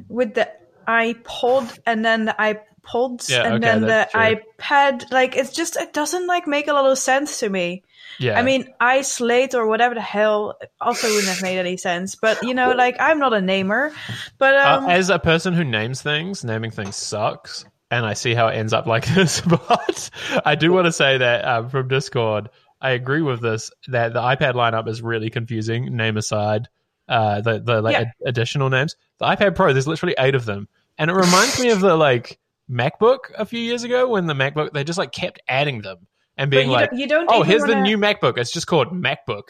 with 0.08 0.34
the 0.34 0.48
iPod 0.86 1.78
and 1.86 2.04
then 2.04 2.26
the 2.26 2.34
iPods 2.38 3.28
Yeah, 3.28 3.44
and 3.44 3.54
okay, 3.54 3.58
then 3.60 3.80
the 3.82 4.08
true. 4.10 4.20
iPad. 4.58 5.10
Like 5.12 5.36
it's 5.36 5.52
just, 5.52 5.76
it 5.76 5.92
doesn't 5.92 6.26
like 6.26 6.46
make 6.46 6.68
a 6.68 6.72
lot 6.72 6.90
of 6.90 6.98
sense 6.98 7.40
to 7.40 7.48
me. 7.48 7.82
Yeah. 8.18 8.38
I 8.38 8.42
mean, 8.42 8.72
iSlate 8.80 9.54
or 9.54 9.66
whatever 9.66 9.94
the 9.94 10.00
hell 10.00 10.58
also 10.80 11.06
wouldn't 11.08 11.28
have 11.28 11.42
made 11.42 11.58
any 11.58 11.76
sense. 11.76 12.14
But 12.14 12.42
you 12.42 12.54
know, 12.54 12.72
like 12.72 12.96
I'm 12.98 13.18
not 13.18 13.34
a 13.34 13.40
namer, 13.40 13.92
but 14.38 14.54
Uh, 14.54 14.78
um, 14.78 14.88
as 14.88 15.10
a 15.10 15.18
person 15.18 15.52
who 15.52 15.64
names 15.64 16.00
things, 16.00 16.42
naming 16.42 16.70
things 16.70 16.96
sucks, 16.96 17.66
and 17.90 18.06
I 18.06 18.14
see 18.14 18.34
how 18.34 18.48
it 18.48 18.54
ends 18.54 18.72
up 18.72 18.86
like 18.94 19.06
this. 19.06 19.42
But 19.42 20.10
I 20.46 20.54
do 20.54 20.72
want 20.72 20.86
to 20.86 20.92
say 20.92 21.18
that 21.18 21.44
um, 21.44 21.68
from 21.68 21.88
Discord, 21.88 22.48
I 22.80 22.90
agree 22.92 23.20
with 23.22 23.42
this 23.42 23.70
that 23.88 24.14
the 24.14 24.20
iPad 24.20 24.54
lineup 24.54 24.88
is 24.88 25.02
really 25.02 25.28
confusing. 25.28 25.94
Name 25.94 26.16
aside, 26.16 26.68
uh, 27.08 27.40
the 27.40 27.60
the 27.60 27.80
like 27.82 27.92
Yeah. 27.94 28.00
ad- 28.00 28.12
additional 28.26 28.68
names, 28.70 28.96
the 29.18 29.26
iPad 29.26 29.54
Pro, 29.54 29.72
there's 29.72 29.86
literally 29.86 30.14
eight 30.18 30.34
of 30.34 30.44
them, 30.44 30.68
and 30.98 31.10
it 31.10 31.14
reminds 31.14 31.60
me 31.60 31.70
of 31.70 31.80
the 31.80 31.96
like 31.96 32.38
MacBook 32.70 33.18
a 33.38 33.44
few 33.46 33.60
years 33.60 33.84
ago 33.84 34.08
when 34.08 34.26
the 34.26 34.34
MacBook 34.34 34.72
they 34.72 34.82
just 34.84 34.98
like 34.98 35.12
kept 35.12 35.40
adding 35.48 35.82
them 35.82 36.06
and 36.36 36.50
being 36.50 36.68
you, 36.68 36.72
like. 36.74 36.90
don't, 36.90 36.98
you 36.98 37.06
don't. 37.06 37.28
Oh, 37.30 37.42
here's 37.42 37.62
the 37.62 37.68
wanna- 37.74 37.82
new 37.82 37.96
MacBook. 37.98 38.36
It's 38.38 38.50
just 38.50 38.66
called 38.66 38.88
MacBook. 38.92 39.44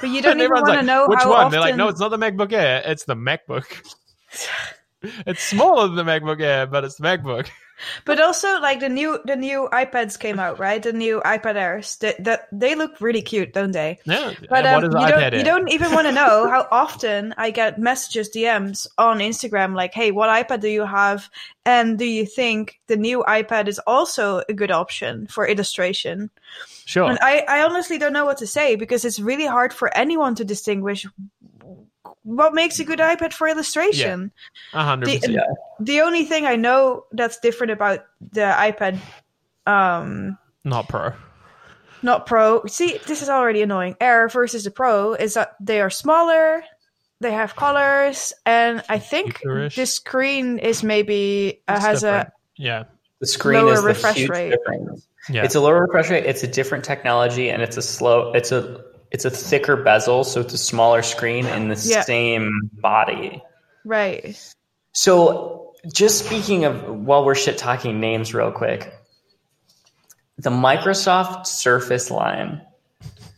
But 0.00 0.10
you 0.10 0.22
don't 0.22 0.36
even 0.40 0.50
want 0.50 0.66
to 0.66 0.72
like, 0.74 0.84
know 0.84 1.06
which 1.08 1.20
one? 1.24 1.32
often. 1.32 1.50
They're 1.52 1.60
like, 1.60 1.76
no, 1.76 1.88
it's 1.88 2.00
not 2.00 2.08
the 2.10 2.18
MacBook 2.18 2.52
Air. 2.52 2.82
It's 2.86 3.04
the 3.04 3.14
MacBook. 3.16 3.64
it's 5.26 5.42
smaller 5.42 5.86
than 5.88 5.96
the 5.96 6.04
MacBook 6.04 6.40
Air, 6.40 6.66
but 6.66 6.84
it's 6.84 6.96
the 6.96 7.04
MacBook. 7.04 7.48
But 8.04 8.20
also, 8.20 8.60
like 8.60 8.80
the 8.80 8.88
new 8.88 9.18
the 9.24 9.36
new 9.36 9.68
iPads 9.72 10.18
came 10.18 10.38
out, 10.38 10.58
right? 10.58 10.82
The 10.82 10.92
new 10.92 11.20
iPad 11.24 11.56
Airs. 11.56 11.96
That 11.96 12.22
that 12.24 12.48
they 12.52 12.74
look 12.74 13.00
really 13.00 13.22
cute, 13.22 13.52
don't 13.52 13.72
they? 13.72 13.98
Yeah. 14.04 14.34
But 14.48 14.66
um, 14.66 14.74
what 14.74 14.84
is 14.84 14.90
the 14.90 15.00
you 15.00 15.08
don't 15.08 15.34
you 15.34 15.44
don't 15.44 15.68
even 15.68 15.92
want 15.92 16.06
to 16.06 16.12
know 16.12 16.48
how 16.48 16.66
often 16.70 17.34
I 17.36 17.50
get 17.50 17.78
messages, 17.78 18.30
DMs 18.30 18.86
on 18.98 19.18
Instagram, 19.18 19.74
like, 19.74 19.94
"Hey, 19.94 20.10
what 20.10 20.28
iPad 20.28 20.60
do 20.60 20.68
you 20.68 20.84
have? 20.84 21.28
And 21.66 21.98
do 21.98 22.04
you 22.04 22.26
think 22.26 22.80
the 22.86 22.96
new 22.96 23.24
iPad 23.26 23.68
is 23.68 23.78
also 23.80 24.42
a 24.48 24.52
good 24.52 24.70
option 24.70 25.26
for 25.26 25.46
illustration?" 25.46 26.30
Sure. 26.84 27.08
And 27.08 27.18
I 27.22 27.44
I 27.48 27.62
honestly 27.64 27.98
don't 27.98 28.12
know 28.12 28.24
what 28.24 28.38
to 28.38 28.46
say 28.46 28.76
because 28.76 29.04
it's 29.04 29.18
really 29.18 29.46
hard 29.46 29.72
for 29.72 29.94
anyone 29.96 30.34
to 30.36 30.44
distinguish 30.44 31.06
what 32.24 32.52
makes 32.54 32.80
a 32.80 32.84
good 32.84 32.98
iPad 32.98 33.32
for 33.32 33.46
illustration. 33.48 34.32
A 34.72 34.82
hundred 34.84 35.06
The- 35.08 35.14
percent. 35.20 35.32
Yeah. 35.34 35.40
The 35.80 36.00
only 36.00 36.24
thing 36.24 36.44
I 36.46 36.56
know 36.56 37.04
that's 37.12 37.38
different 37.38 37.70
about 37.72 38.04
the 38.32 38.40
iPad 38.42 38.98
um 39.66 40.36
Not 40.64 40.88
pro. 40.88 41.12
not 42.02 42.26
pro. 42.26 42.64
See, 42.66 42.98
this 43.06 43.22
is 43.22 43.28
already 43.28 43.62
annoying. 43.62 43.96
Air 44.00 44.28
versus 44.28 44.64
the 44.64 44.70
Pro 44.70 45.14
is 45.14 45.34
that 45.34 45.54
they 45.60 45.80
are 45.80 45.90
smaller, 45.90 46.62
they 47.20 47.32
have 47.32 47.56
colors, 47.56 48.32
and 48.44 48.82
I 48.88 48.98
think 48.98 49.38
Feature-ish. 49.38 49.76
the 49.76 49.86
screen 49.86 50.58
is 50.58 50.82
maybe 50.82 51.62
uh, 51.68 51.80
has 51.80 52.00
different. 52.02 52.28
a 52.28 52.32
Yeah. 52.56 52.82
The 52.82 52.88
The 53.20 53.26
screen 53.28 53.60
Lower 53.62 53.72
is 53.74 53.80
the 53.82 53.86
refresh 53.88 54.16
huge 54.16 54.28
rate. 54.30 54.50
difference. 54.50 55.06
Yeah. 55.30 55.44
It's 55.44 55.54
a 55.54 55.60
lower 55.60 55.80
refresh 55.86 56.10
rate. 56.10 56.26
It's 56.26 56.42
a 56.42 56.46
different 56.46 56.84
technology, 56.84 57.48
and 57.48 57.62
it's 57.62 57.78
a 57.78 57.82
slow. 57.82 58.32
It's 58.32 58.52
a 58.52 58.84
it's 59.14 59.24
a 59.24 59.30
thicker 59.30 59.76
bezel, 59.76 60.24
so 60.24 60.40
it's 60.40 60.52
a 60.54 60.58
smaller 60.58 61.00
screen 61.00 61.46
in 61.46 61.68
the 61.68 61.76
Yeah. 61.76 62.02
same 62.02 62.50
body. 62.72 63.40
Right. 63.84 64.36
So, 64.90 65.72
just 65.92 66.26
speaking 66.26 66.64
of, 66.64 66.82
while 66.88 67.24
we're 67.24 67.36
shit 67.36 67.56
talking 67.56 68.00
names, 68.00 68.34
real 68.34 68.50
quick, 68.50 68.92
the 70.36 70.50
Microsoft 70.50 71.46
Surface 71.46 72.10
line. 72.10 72.60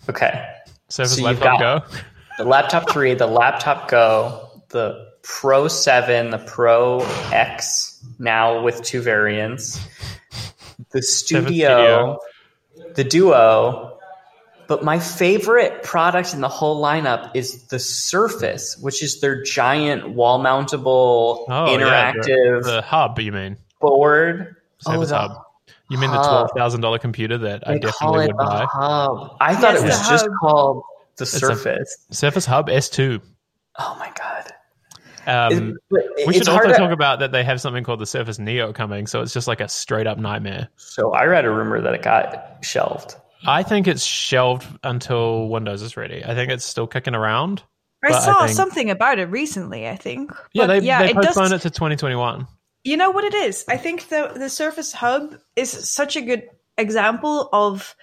Okay, 0.09 0.43
Surface 0.89 1.17
so 1.19 1.23
Laptop 1.25 1.61
got- 1.61 1.91
Go. 1.91 1.97
the 2.39 2.45
laptop 2.45 2.91
three, 2.91 3.13
the 3.13 3.27
laptop 3.27 3.89
Go, 3.91 4.49
the 4.71 5.09
Pro 5.23 5.69
Seven, 5.69 6.31
the 6.31 6.39
Pro 6.39 7.01
X, 7.33 8.03
now 8.19 8.63
with 8.63 8.81
two 8.83 9.03
variants, 9.03 9.79
the 10.93 11.03
Studio, 11.03 12.19
the 12.95 13.05
Duo. 13.05 13.96
But 14.69 14.83
my 14.83 14.99
favorite 14.99 15.83
product 15.85 16.35
in 16.35 16.41
the 16.41 16.49
whole 16.49 16.83
lineup 16.83 17.31
is 17.35 17.65
the 17.69 17.79
Surface, 17.79 18.77
which 18.81 19.03
is 19.03 19.21
their 19.21 19.43
giant 19.43 20.11
wall 20.11 20.41
mountable 20.41 21.45
Oh, 21.49 21.77
yeah, 21.79 22.13
interactive 22.13 22.65
The 22.65 22.83
hub, 22.83 23.19
you 23.21 23.33
mean? 23.33 23.57
board. 23.81 24.57
Surface 24.81 25.09
the 25.11 25.19
Hub. 25.19 25.43
You 25.89 25.99
mean 25.99 26.11
the 26.11 26.17
twelve 26.19 26.51
thousand 26.57 26.81
dollar 26.81 26.99
computer 26.99 27.39
that 27.39 27.67
I 27.69 27.75
They 27.75 27.79
call 27.81 27.91
definitely 28.15 28.25
it 28.25 28.37
would 28.37 28.45
buy? 28.45 28.67
hub. 28.73 29.37
I 29.41 29.55
thought 29.55 29.75
Yes, 29.75 29.83
it 29.83 29.85
was 29.87 30.09
just 30.09 30.25
hub. 30.25 30.33
called 30.41 30.83
the 31.17 31.23
a- 31.23 31.27
Surface. 31.27 31.97
Surface 32.11 32.45
Hub 32.47 32.69
S2. 32.69 33.21
oh 33.79 33.97
my 34.01 34.11
god! 34.19 34.53
Um, 35.29 35.77
It- 35.93 36.27
we 36.27 36.33
should 36.35 36.49
also 36.49 36.69
to- 36.69 36.75
talk 36.75 36.91
about 36.91 37.21
that 37.21 37.31
they 37.33 37.45
have 37.45 37.61
something 37.61 37.85
called 37.85 38.01
the 38.01 38.07
Surface 38.07 38.39
Neo 38.41 38.73
coming, 38.73 39.07
so 39.07 39.23
it's 39.23 39.33
just 39.33 39.47
like 39.47 39.61
a 39.61 39.69
straight 39.69 40.07
up 40.09 40.19
nightmare. 40.19 40.69
So 40.77 41.13
I 41.13 41.25
read 41.25 41.45
a 41.45 41.51
rumor 41.51 41.81
that 41.81 41.95
it 41.95 42.03
got 42.03 42.57
shelved. 42.63 43.15
I 43.47 43.63
think 43.63 43.87
it's 43.89 44.05
shelved 44.05 44.67
until 44.83 45.49
Windows 45.49 45.83
is 45.83 45.97
ready. 45.97 46.25
I 46.25 46.35
think 46.35 46.51
it's 46.51 46.65
still 46.65 46.87
kicking 46.87 47.15
around. 47.15 47.63
I 48.05 48.09
But 48.11 48.17
I 48.17 48.21
saw 48.25 48.45
think- 48.47 48.57
something 48.57 48.91
about 48.91 49.19
it 49.19 49.27
recently. 49.27 49.89
I 49.89 49.97
think. 49.97 50.31
Yeah, 50.53 50.67
But 50.67 50.81
they, 50.81 50.87
yeah, 50.87 51.03
they 51.03 51.11
it 51.11 51.15
does. 51.17 51.27
postponed 51.27 51.53
it 51.55 51.61
to 51.63 51.71
2021. 51.71 52.47
You 52.85 52.97
know 52.97 53.11
what 53.11 53.25
it 53.25 53.35
is? 53.35 53.65
I 53.69 53.77
think 53.77 54.09
the 54.09 54.33
the 54.37 54.49
Surface 54.49 54.93
Hub 54.93 55.35
is 55.57 55.71
such 55.71 56.17
a 56.17 56.21
good 56.23 56.49
example 56.79 57.49
of. 57.53 57.95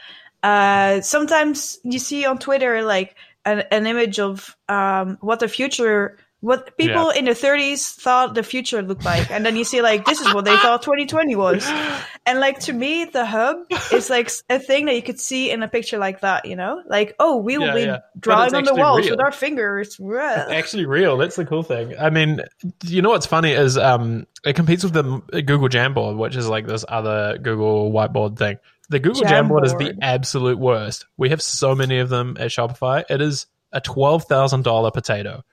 Uh, 0.42 1.00
sometimes 1.00 1.80
you 1.86 2.00
see 2.00 2.26
on 2.26 2.38
Twitter 2.38 2.82
like 2.82 3.16
an, 3.46 3.64
an 3.72 3.88
image 3.88 4.20
of 4.20 4.58
um, 4.68 5.18
what 5.22 5.40
the 5.40 5.48
future, 5.48 6.18
what 6.44 6.76
people 6.78 7.10
in 7.12 7.24
the 7.24 7.32
30s 7.32 7.96
thought 7.96 8.36
the 8.36 8.44
future 8.44 8.82
looked 8.82 9.06
like, 9.06 9.32
and 9.32 9.46
then 9.46 9.56
you 9.56 9.64
see 9.64 9.82
like 9.82 10.04
this 10.04 10.20
is 10.20 10.34
what 10.34 10.44
they 10.44 10.58
thought 10.58 10.82
2020 10.82 11.38
was, 11.38 11.66
and 12.26 12.40
like 12.42 12.60
to 12.60 12.74
me 12.74 13.06
the 13.06 13.26
hub 13.26 13.56
is 13.94 14.10
like 14.10 14.30
a 14.50 14.60
thing 14.60 14.86
that 14.88 14.96
you 14.96 15.02
could 15.02 15.22
see 15.22 15.50
in 15.50 15.64
a 15.64 15.70
picture 15.70 15.98
like 15.98 16.20
that, 16.20 16.44
you 16.46 16.58
know, 16.58 16.84
like 16.86 17.16
oh 17.18 17.38
we 17.38 17.58
will 17.58 17.68
Yeah, 17.68 17.74
be 17.76 17.82
yeah. 17.84 17.98
Drawing 18.20 18.54
on 18.56 18.66
the 18.66 18.76
walls 18.76 19.06
real. 19.06 19.12
with 19.12 19.22
our 19.22 19.32
fingers. 19.32 19.96
Bruh. 19.96 20.52
actually 20.52 20.86
real. 20.86 21.16
That's 21.16 21.38
the 21.38 21.46
cool 21.46 21.64
thing. 21.64 21.94
I 21.98 22.10
mean, 22.10 22.42
you 22.84 23.02
know 23.02 23.10
what's 23.12 23.26
funny 23.26 23.52
is 23.54 23.78
um, 23.78 24.28
it 24.44 24.58
competes 24.58 24.84
with 24.84 24.92
the 24.92 25.04
Google 25.44 25.70
Jamboard, 25.70 26.18
which 26.18 26.36
is 26.36 26.50
like 26.50 26.68
this 26.68 26.84
other 26.90 27.38
Google 27.38 27.90
whiteboard 27.94 28.38
thing. 28.38 28.58
The 28.90 29.00
Google 29.00 29.22
Jamboard 29.22 29.66
is 29.66 29.74
the 29.76 29.98
absolute 30.02 30.60
worst. 30.60 31.06
We 31.16 31.30
have 31.30 31.42
so 31.42 31.74
many 31.74 32.00
of 32.00 32.10
them 32.10 32.36
at 32.38 32.50
Shopify. 32.52 33.06
It 33.10 33.22
is 33.22 33.46
a 33.72 33.80
twelve 33.80 34.26
thousand 34.26 34.64
dollar 34.64 34.92
potato. 34.92 35.44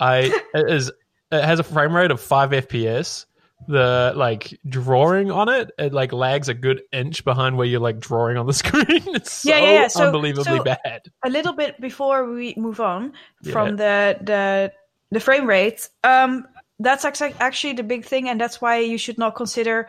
I 0.00 0.32
it 0.54 0.70
is 0.70 0.90
it 1.30 1.44
has 1.44 1.58
a 1.58 1.62
frame 1.64 1.94
rate 1.94 2.10
of 2.10 2.20
five 2.20 2.50
FPS. 2.50 3.26
The 3.68 4.14
like 4.16 4.58
drawing 4.66 5.30
on 5.30 5.50
it, 5.50 5.70
it 5.78 5.92
like 5.92 6.14
lags 6.14 6.48
a 6.48 6.54
good 6.54 6.80
inch 6.92 7.24
behind 7.26 7.58
where 7.58 7.66
you're 7.66 7.78
like 7.78 8.00
drawing 8.00 8.38
on 8.38 8.46
the 8.46 8.52
screen. 8.62 8.84
It's 9.14 9.32
so 9.32 9.50
Yeah, 9.50 9.58
yeah, 9.58 9.72
yeah. 9.72 9.88
So- 9.88 10.06
unbelievably 10.06 10.44
so- 10.58 10.64
bad. 10.64 11.02
a 11.24 11.28
little 11.28 11.52
bit 11.52 11.78
before 11.80 12.24
we 12.32 12.54
move 12.56 12.80
on 12.80 13.12
Yeah. 13.42 13.52
from 13.52 13.76
the 13.76 14.16
the 14.22 14.72
the 15.10 15.20
frame 15.20 15.46
rate 15.46 15.88
um 16.04 16.46
that's 16.78 17.04
actu- 17.04 17.34
actually 17.38 17.74
the 17.74 17.82
big 17.82 18.06
thing 18.06 18.28
and 18.30 18.40
that's 18.40 18.62
why 18.62 18.78
you 18.78 18.96
should 18.96 19.18
not 19.18 19.34
consider 19.36 19.88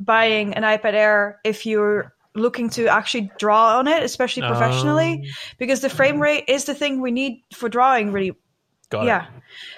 buying 0.00 0.54
an 0.54 0.62
ipad 0.64 0.94
air 0.94 1.38
if 1.44 1.64
you're 1.66 2.12
looking 2.34 2.70
to 2.70 2.88
actually 2.88 3.30
draw 3.38 3.78
on 3.78 3.86
it 3.86 4.02
especially 4.02 4.42
professionally 4.42 5.12
Um, 5.12 5.22
because 5.58 5.80
the 5.82 5.90
frame 5.90 6.18
rate 6.18 6.44
is 6.48 6.64
the 6.64 6.74
thing 6.74 7.00
we 7.00 7.10
need 7.12 7.42
for 7.54 7.68
drawing 7.68 8.10
really 8.10 8.32
got 8.92 9.04
it. 9.04 9.06
yeah 9.08 9.26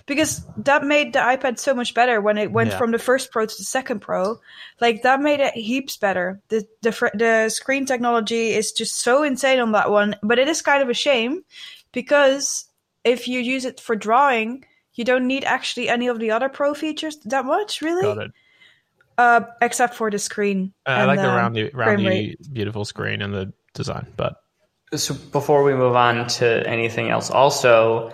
because 0.06 0.44
that 0.58 0.84
made 0.84 1.12
the 1.14 1.18
ipad 1.32 1.58
so 1.58 1.72
much 1.74 1.94
better 1.94 2.20
when 2.20 2.36
it 2.38 2.52
went 2.52 2.70
Yeah. 2.70 2.78
from 2.78 2.90
the 2.92 2.98
first 2.98 3.30
pro 3.32 3.46
to 3.46 3.54
the 3.56 3.64
second 3.64 4.00
pro 4.00 4.38
like 4.80 5.02
that 5.02 5.20
made 5.20 5.40
it 5.40 5.54
heaps 5.54 5.96
better 5.96 6.40
the 6.48 6.66
the 6.82 6.92
the 7.14 7.48
screen 7.48 7.86
technology 7.86 8.50
is 8.60 8.72
just 8.72 8.94
so 9.00 9.22
insane 9.22 9.60
on 9.60 9.72
that 9.72 9.90
one 9.90 10.16
but 10.22 10.38
it 10.38 10.48
is 10.48 10.62
kind 10.62 10.82
of 10.82 10.88
a 10.90 10.94
shame 11.06 11.42
because 11.92 12.66
if 13.04 13.28
you 13.28 13.40
use 13.40 13.64
it 13.64 13.80
for 13.80 13.96
drawing 13.96 14.64
you 14.94 15.04
don't 15.04 15.26
need 15.26 15.44
actually 15.44 15.88
any 15.88 16.06
of 16.08 16.18
the 16.18 16.30
other 16.30 16.48
pro 16.48 16.74
features 16.74 17.16
that 17.24 17.44
much 17.44 17.80
really 17.82 18.02
Got 18.14 18.18
it. 18.26 18.32
uh 19.18 19.40
except 19.60 19.94
for 19.94 20.10
the 20.10 20.18
screen 20.18 20.72
Uh, 20.86 20.90
I 20.90 21.04
like 21.04 21.18
the 21.18 21.22
the 21.26 21.28
roundy, 21.36 21.70
frame 21.70 22.04
roundy, 22.04 22.36
beautiful 22.52 22.84
screen 22.84 23.22
and 23.22 23.32
the 23.34 23.52
design. 23.74 24.06
But 24.16 24.34
So 24.94 25.14
before 25.34 25.64
we 25.64 25.74
move 25.74 25.96
on 25.96 26.26
to 26.38 26.46
anything 26.68 27.10
else, 27.10 27.28
also 27.30 28.12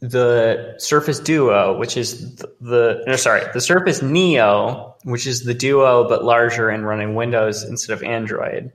the 0.00 0.74
Surface 0.78 1.18
Duo, 1.20 1.78
which 1.78 1.96
is 1.96 2.36
the, 2.36 2.52
the 2.60 3.04
no, 3.06 3.16
sorry, 3.16 3.42
the 3.52 3.60
Surface 3.60 4.02
Neo, 4.02 4.96
which 5.04 5.26
is 5.26 5.44
the 5.44 5.54
Duo 5.54 6.08
but 6.08 6.24
larger 6.24 6.68
and 6.68 6.86
running 6.86 7.14
Windows 7.14 7.62
instead 7.64 7.92
of 7.92 8.02
Android. 8.02 8.72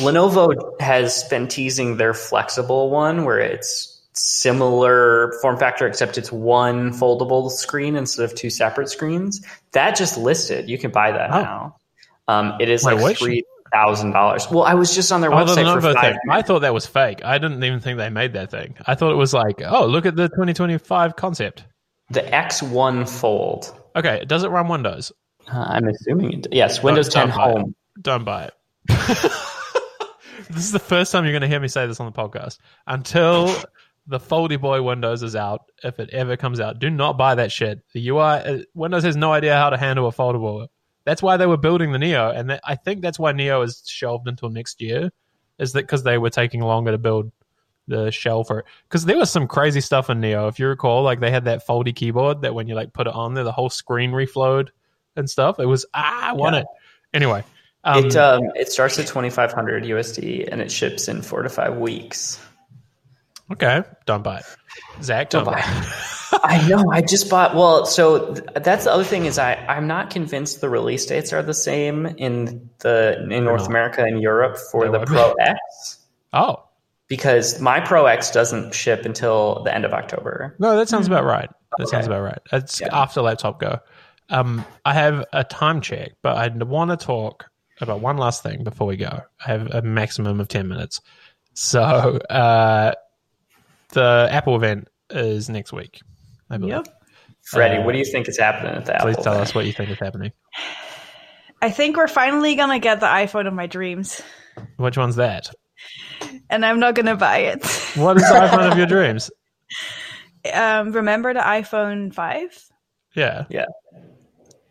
Lenovo 0.00 0.50
has 0.80 1.22
been 1.24 1.46
teasing 1.46 1.96
their 1.98 2.14
flexible 2.14 2.90
one, 2.90 3.24
where 3.24 3.38
it's 3.38 3.94
similar 4.14 5.32
form 5.40 5.56
factor, 5.56 5.86
except 5.86 6.18
it's 6.18 6.32
one 6.32 6.90
foldable 6.90 7.48
screen 7.50 7.94
instead 7.94 8.24
of 8.24 8.34
two 8.34 8.50
separate 8.50 8.88
screens. 8.88 9.40
That 9.72 9.94
just 9.94 10.18
listed. 10.18 10.68
You 10.68 10.78
can 10.78 10.90
buy 10.90 11.12
that 11.12 11.30
Oh. 11.30 11.42
now. 11.42 11.76
Um, 12.26 12.54
it 12.60 12.68
is 12.68 12.84
Wait, 12.84 13.00
like 13.00 13.16
three 13.16 13.44
thousand 13.72 14.12
dollars. 14.12 14.46
Well, 14.50 14.64
I 14.64 14.74
was 14.74 14.94
just 14.94 15.10
on 15.12 15.20
their 15.20 15.32
oh, 15.32 15.44
the 15.44 15.52
website 15.54 15.80
for 15.80 15.94
five. 15.94 16.16
I 16.30 16.42
thought 16.42 16.60
that 16.60 16.74
was 16.74 16.86
fake. 16.86 17.24
I 17.24 17.38
didn't 17.38 17.62
even 17.62 17.80
think 17.80 17.98
they 17.98 18.10
made 18.10 18.32
that 18.34 18.50
thing. 18.50 18.76
I 18.86 18.94
thought 18.94 19.12
it 19.12 19.16
was 19.16 19.34
like, 19.34 19.62
oh, 19.64 19.86
look 19.86 20.06
at 20.06 20.16
the 20.16 20.28
2025 20.28 21.16
concept. 21.16 21.64
The 22.10 22.22
X1 22.22 23.08
Fold. 23.08 23.74
Okay, 23.94 24.24
does 24.26 24.44
it 24.44 24.48
run 24.48 24.68
Windows? 24.68 25.12
Uh, 25.52 25.58
I'm 25.68 25.88
assuming 25.88 26.32
it. 26.32 26.46
Yes, 26.52 26.82
Windows 26.82 27.08
Don't 27.08 27.28
10 27.28 27.36
buy 27.36 27.50
it. 27.50 27.58
Home. 27.58 27.74
Don't 28.00 28.24
buy 28.24 28.44
it. 28.44 28.54
this 30.48 30.64
is 30.64 30.72
the 30.72 30.78
first 30.78 31.12
time 31.12 31.24
you're 31.24 31.32
going 31.32 31.42
to 31.42 31.48
hear 31.48 31.60
me 31.60 31.68
say 31.68 31.86
this 31.86 32.00
on 32.00 32.06
the 32.06 32.12
podcast. 32.12 32.58
Until 32.86 33.54
the 34.06 34.18
Foldy 34.18 34.60
Boy 34.60 34.82
Windows 34.82 35.22
is 35.22 35.36
out, 35.36 35.62
if 35.84 36.00
it 36.00 36.10
ever 36.10 36.36
comes 36.36 36.60
out, 36.60 36.78
do 36.78 36.88
not 36.90 37.18
buy 37.18 37.34
that 37.34 37.52
shit. 37.52 37.80
The 37.92 38.08
UI, 38.08 38.20
uh, 38.20 38.58
Windows 38.74 39.04
has 39.04 39.16
no 39.16 39.32
idea 39.32 39.54
how 39.54 39.70
to 39.70 39.76
handle 39.76 40.08
a 40.08 40.12
foldable. 40.12 40.66
That's 41.08 41.22
why 41.22 41.38
they 41.38 41.46
were 41.46 41.56
building 41.56 41.92
the 41.92 41.98
Neo, 41.98 42.30
and 42.30 42.50
that, 42.50 42.60
I 42.64 42.74
think 42.74 43.00
that's 43.00 43.18
why 43.18 43.32
Neo 43.32 43.62
is 43.62 43.82
shelved 43.86 44.28
until 44.28 44.50
next 44.50 44.82
year. 44.82 45.10
Is 45.58 45.72
that 45.72 45.84
because 45.84 46.02
they 46.02 46.18
were 46.18 46.28
taking 46.28 46.60
longer 46.60 46.90
to 46.90 46.98
build 46.98 47.32
the 47.86 48.10
shell 48.10 48.44
for 48.44 48.58
it? 48.58 48.66
Because 48.86 49.06
there 49.06 49.16
was 49.16 49.30
some 49.30 49.46
crazy 49.48 49.80
stuff 49.80 50.10
in 50.10 50.20
Neo, 50.20 50.48
if 50.48 50.58
you 50.58 50.68
recall. 50.68 51.02
Like 51.02 51.20
they 51.20 51.30
had 51.30 51.46
that 51.46 51.66
foldy 51.66 51.96
keyboard 51.96 52.42
that 52.42 52.54
when 52.54 52.68
you 52.68 52.74
like 52.74 52.92
put 52.92 53.06
it 53.06 53.14
on 53.14 53.32
there, 53.32 53.42
the 53.42 53.52
whole 53.52 53.70
screen 53.70 54.10
reflowed 54.10 54.68
and 55.16 55.30
stuff. 55.30 55.58
It 55.58 55.64
was 55.64 55.86
ah, 55.94 56.28
I 56.28 56.32
want 56.34 56.56
Yeah. 56.56 56.60
it. 56.60 56.66
Anyway, 57.14 57.42
um, 57.84 58.04
it 58.04 58.14
um, 58.14 58.42
it 58.54 58.70
starts 58.70 58.98
at 58.98 59.06
2500 59.06 59.84
USD 59.84 60.46
and 60.52 60.60
it 60.60 60.70
ships 60.70 61.08
in 61.08 61.22
four 61.22 61.40
to 61.40 61.48
five 61.48 61.78
weeks. 61.78 62.38
Okay, 63.52 63.82
don't 64.06 64.22
buy 64.22 64.38
it. 64.38 64.44
Zach, 65.02 65.30
don't, 65.30 65.44
Don't 65.44 65.54
buy 65.54 65.60
it. 65.60 66.40
I 66.44 66.68
know. 66.68 66.84
I 66.92 67.00
just 67.00 67.30
bought. 67.30 67.54
Well, 67.54 67.86
so 67.86 68.34
th- 68.34 68.44
that's 68.62 68.84
the 68.84 68.92
other 68.92 69.04
thing 69.04 69.24
is 69.24 69.38
I 69.38 69.54
I'm 69.68 69.86
not 69.86 70.10
convinced 70.10 70.60
the 70.60 70.68
release 70.68 71.06
dates 71.06 71.32
are 71.32 71.42
the 71.42 71.54
same 71.54 72.06
in 72.06 72.68
the 72.80 73.26
in 73.30 73.44
North. 73.44 73.66
America 73.66 74.02
and 74.02 74.20
Europe 74.20 74.56
for 74.70 74.88
the. 74.90 75.00
Pro 75.00 75.32
X 75.40 75.98
Oh 76.32 76.64
because 77.08 77.58
my 77.60 77.80
Pro 77.80 78.04
X 78.04 78.30
doesn't 78.30 78.74
ship 78.74 79.06
until 79.06 79.62
the 79.64 79.74
end 79.74 79.86
of 79.86 79.94
October. 79.94 80.54
no, 80.58 80.76
that 80.76 80.88
sounds 80.90 81.06
about 81.06 81.24
right. 81.24 81.48
That 81.78 81.84
Okay. 81.84 81.90
sounds 81.90 82.06
about 82.06 82.20
right. 82.20 82.38
It's 82.52 82.80
Yeah. 82.82 82.88
after 82.92 83.22
laptop 83.22 83.58
go. 83.58 83.78
Um, 84.28 84.62
I 84.84 84.92
have 84.92 85.24
a 85.32 85.42
time 85.44 85.80
check, 85.80 86.12
but 86.22 86.36
I 86.36 86.48
want 86.64 86.90
to 86.90 86.98
talk 86.98 87.46
about 87.80 88.00
one 88.00 88.18
last 88.18 88.42
thing 88.42 88.62
before 88.62 88.86
we 88.86 88.96
go. 88.98 89.22
I 89.46 89.50
have 89.50 89.68
a 89.70 89.80
maximum 89.80 90.38
of 90.40 90.48
ten 90.48 90.68
minutes. 90.68 91.00
So 91.54 91.80
uh, 91.80 92.92
the 93.90 94.28
Apple 94.30 94.56
event 94.56 94.88
is 95.10 95.48
next 95.48 95.72
week. 95.72 96.00
I 96.50 96.56
believe. 96.58 96.74
Yep. 96.74 96.88
Freddie, 97.44 97.78
Uh, 97.78 97.84
what 97.84 97.92
do 97.92 97.98
you 97.98 98.04
think 98.04 98.28
is 98.28 98.38
happening 98.38 98.74
at 98.74 98.84
the 98.86 98.92
Please 99.00 99.12
Apple? 99.12 99.24
tell 99.24 99.32
event? 99.34 99.48
us 99.48 99.54
what 99.54 99.66
you 99.66 99.72
think 99.72 99.90
is 99.90 99.98
happening. 99.98 100.32
i 101.62 101.70
think 101.70 101.96
we're 101.96 102.06
finally 102.08 102.54
gonna 102.54 102.78
get 102.78 103.00
the 103.00 103.06
iphone 103.06 103.46
of 103.46 103.52
my 103.54 103.66
dreams 103.66 104.20
Which 104.76 104.96
one's 104.98 105.16
that? 105.16 105.50
and 106.50 106.64
i'm 106.64 106.78
not 106.78 106.94
gonna 106.94 107.16
buy 107.16 107.38
it 107.38 107.64
What 107.96 108.16
is 108.16 108.22
the 108.22 108.34
iPhone 108.46 108.70
of 108.70 108.76
your 108.78 108.86
dreams? 108.86 109.30
um 110.52 110.92
remember 110.92 111.32
the 111.34 111.40
iphone 111.40 112.12
5 112.14 112.64
Yeah. 113.14 113.44
Yeah. 113.50 113.66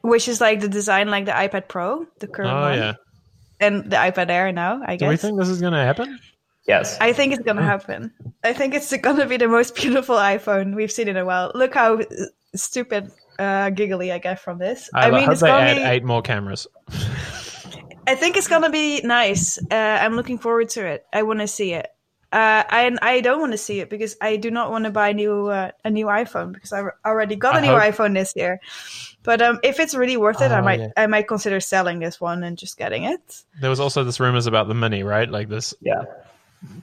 Which 0.01 0.28
is 0.28 0.39
like 0.39 0.59
the 0.61 0.70
design 0.70 1.09
like 1.09 1.26
the 1.26 1.32
iPad 1.32 1.68
Pro, 1.68 2.05
the 2.20 2.28
current 2.28 2.51
Oh 2.51 2.61
one, 2.61 2.78
yeah. 2.78 2.93
and 3.59 3.84
the 3.91 3.97
iPad 3.97 4.30
Air 4.30 4.51
now. 4.53 4.82
I 4.86 4.95
guess. 4.95 4.99
Do 4.99 5.05
guess. 5.05 5.09
we 5.09 5.18
think 5.18 5.39
this 5.39 5.49
is 5.49 5.59
going 5.59 5.74
to 5.74 5.80
happen? 5.84 6.18
Yes. 6.68 6.97
I 6.99 7.13
think 7.13 7.34
it's 7.34 7.43
gonna 7.43 7.63
happen. 7.63 8.11
I 8.43 8.53
think 8.53 8.74
it's 8.74 8.95
gonna 8.97 9.26
be 9.26 9.38
the 9.38 9.47
most 9.47 9.76
beautiful 9.82 10.15
iPhone 10.18 10.76
we've 10.76 10.91
seen 10.91 11.07
in 11.07 11.18
a 11.18 11.26
while. 11.26 11.51
Look 11.55 11.74
how 11.74 11.99
uh, 11.99 12.03
stupid, 12.55 13.11
uh, 13.39 13.70
giggly 13.70 14.11
I 14.11 14.18
get 14.20 14.39
from 14.39 14.57
this. 14.59 14.89
I, 14.93 15.07
I, 15.07 15.11
mean, 15.11 15.22
hope 15.24 15.32
it's 15.32 15.41
they 15.41 15.47
gonna 15.47 15.65
add 15.65 15.76
be. 15.78 15.84
eight 15.84 16.03
more 16.03 16.22
cameras. 16.22 16.68
I 18.05 18.15
think 18.15 18.38
it's 18.38 18.47
gonna 18.47 18.70
be 18.70 19.01
nice. 19.01 19.57
Uh, 19.72 19.76
I'm 19.76 20.15
looking 20.15 20.38
forward 20.38 20.70
to 20.70 20.86
it. 20.86 21.05
I 21.13 21.24
want 21.24 21.39
to 21.39 21.47
see 21.47 21.74
it. 21.74 21.88
Uh, 22.32 22.63
and 22.72 22.99
I 23.01 23.22
don't 23.22 23.39
want 23.39 23.53
to 23.53 23.57
see 23.57 23.80
it 23.80 23.89
because 23.89 24.18
I 24.22 24.36
do 24.36 24.51
not 24.51 24.70
want 24.70 24.84
to 24.84 24.91
buy 24.91 25.09
a 25.09 25.13
new 25.13 25.47
uh, 25.47 25.72
a 25.86 25.89
new 25.89 26.07
iPhone 26.07 26.51
because 26.53 26.74
I 26.74 26.84
already 27.05 27.38
got 27.38 27.55
a 27.55 27.59
I 27.59 27.61
new 27.61 27.68
hope- 27.70 27.82
iPhone 27.82 28.13
this 28.13 28.34
year. 28.36 28.59
But 29.24 29.41
um, 29.41 29.59
if 29.63 29.80
it's 29.80 29.95
really 29.95 30.18
worth 30.18 30.41
it, 30.41 30.51
I 30.51 30.59
Oh, 30.59 30.63
might 30.63 30.80
yeah. 30.80 30.89
I 30.97 31.07
might 31.07 31.28
consider 31.28 31.59
selling 31.61 31.99
this 31.99 32.20
one 32.20 32.43
and 32.43 32.57
just 32.57 32.78
getting 32.78 33.03
it. 33.03 33.43
There 33.61 33.70
was 33.70 33.80
also 33.80 34.03
this 34.03 34.20
rumors 34.20 34.45
about 34.45 34.68
the 34.68 34.74
mini, 34.74 35.03
right? 35.03 35.30
Like 35.30 35.47
this, 35.49 35.74
Yeah. 35.82 36.03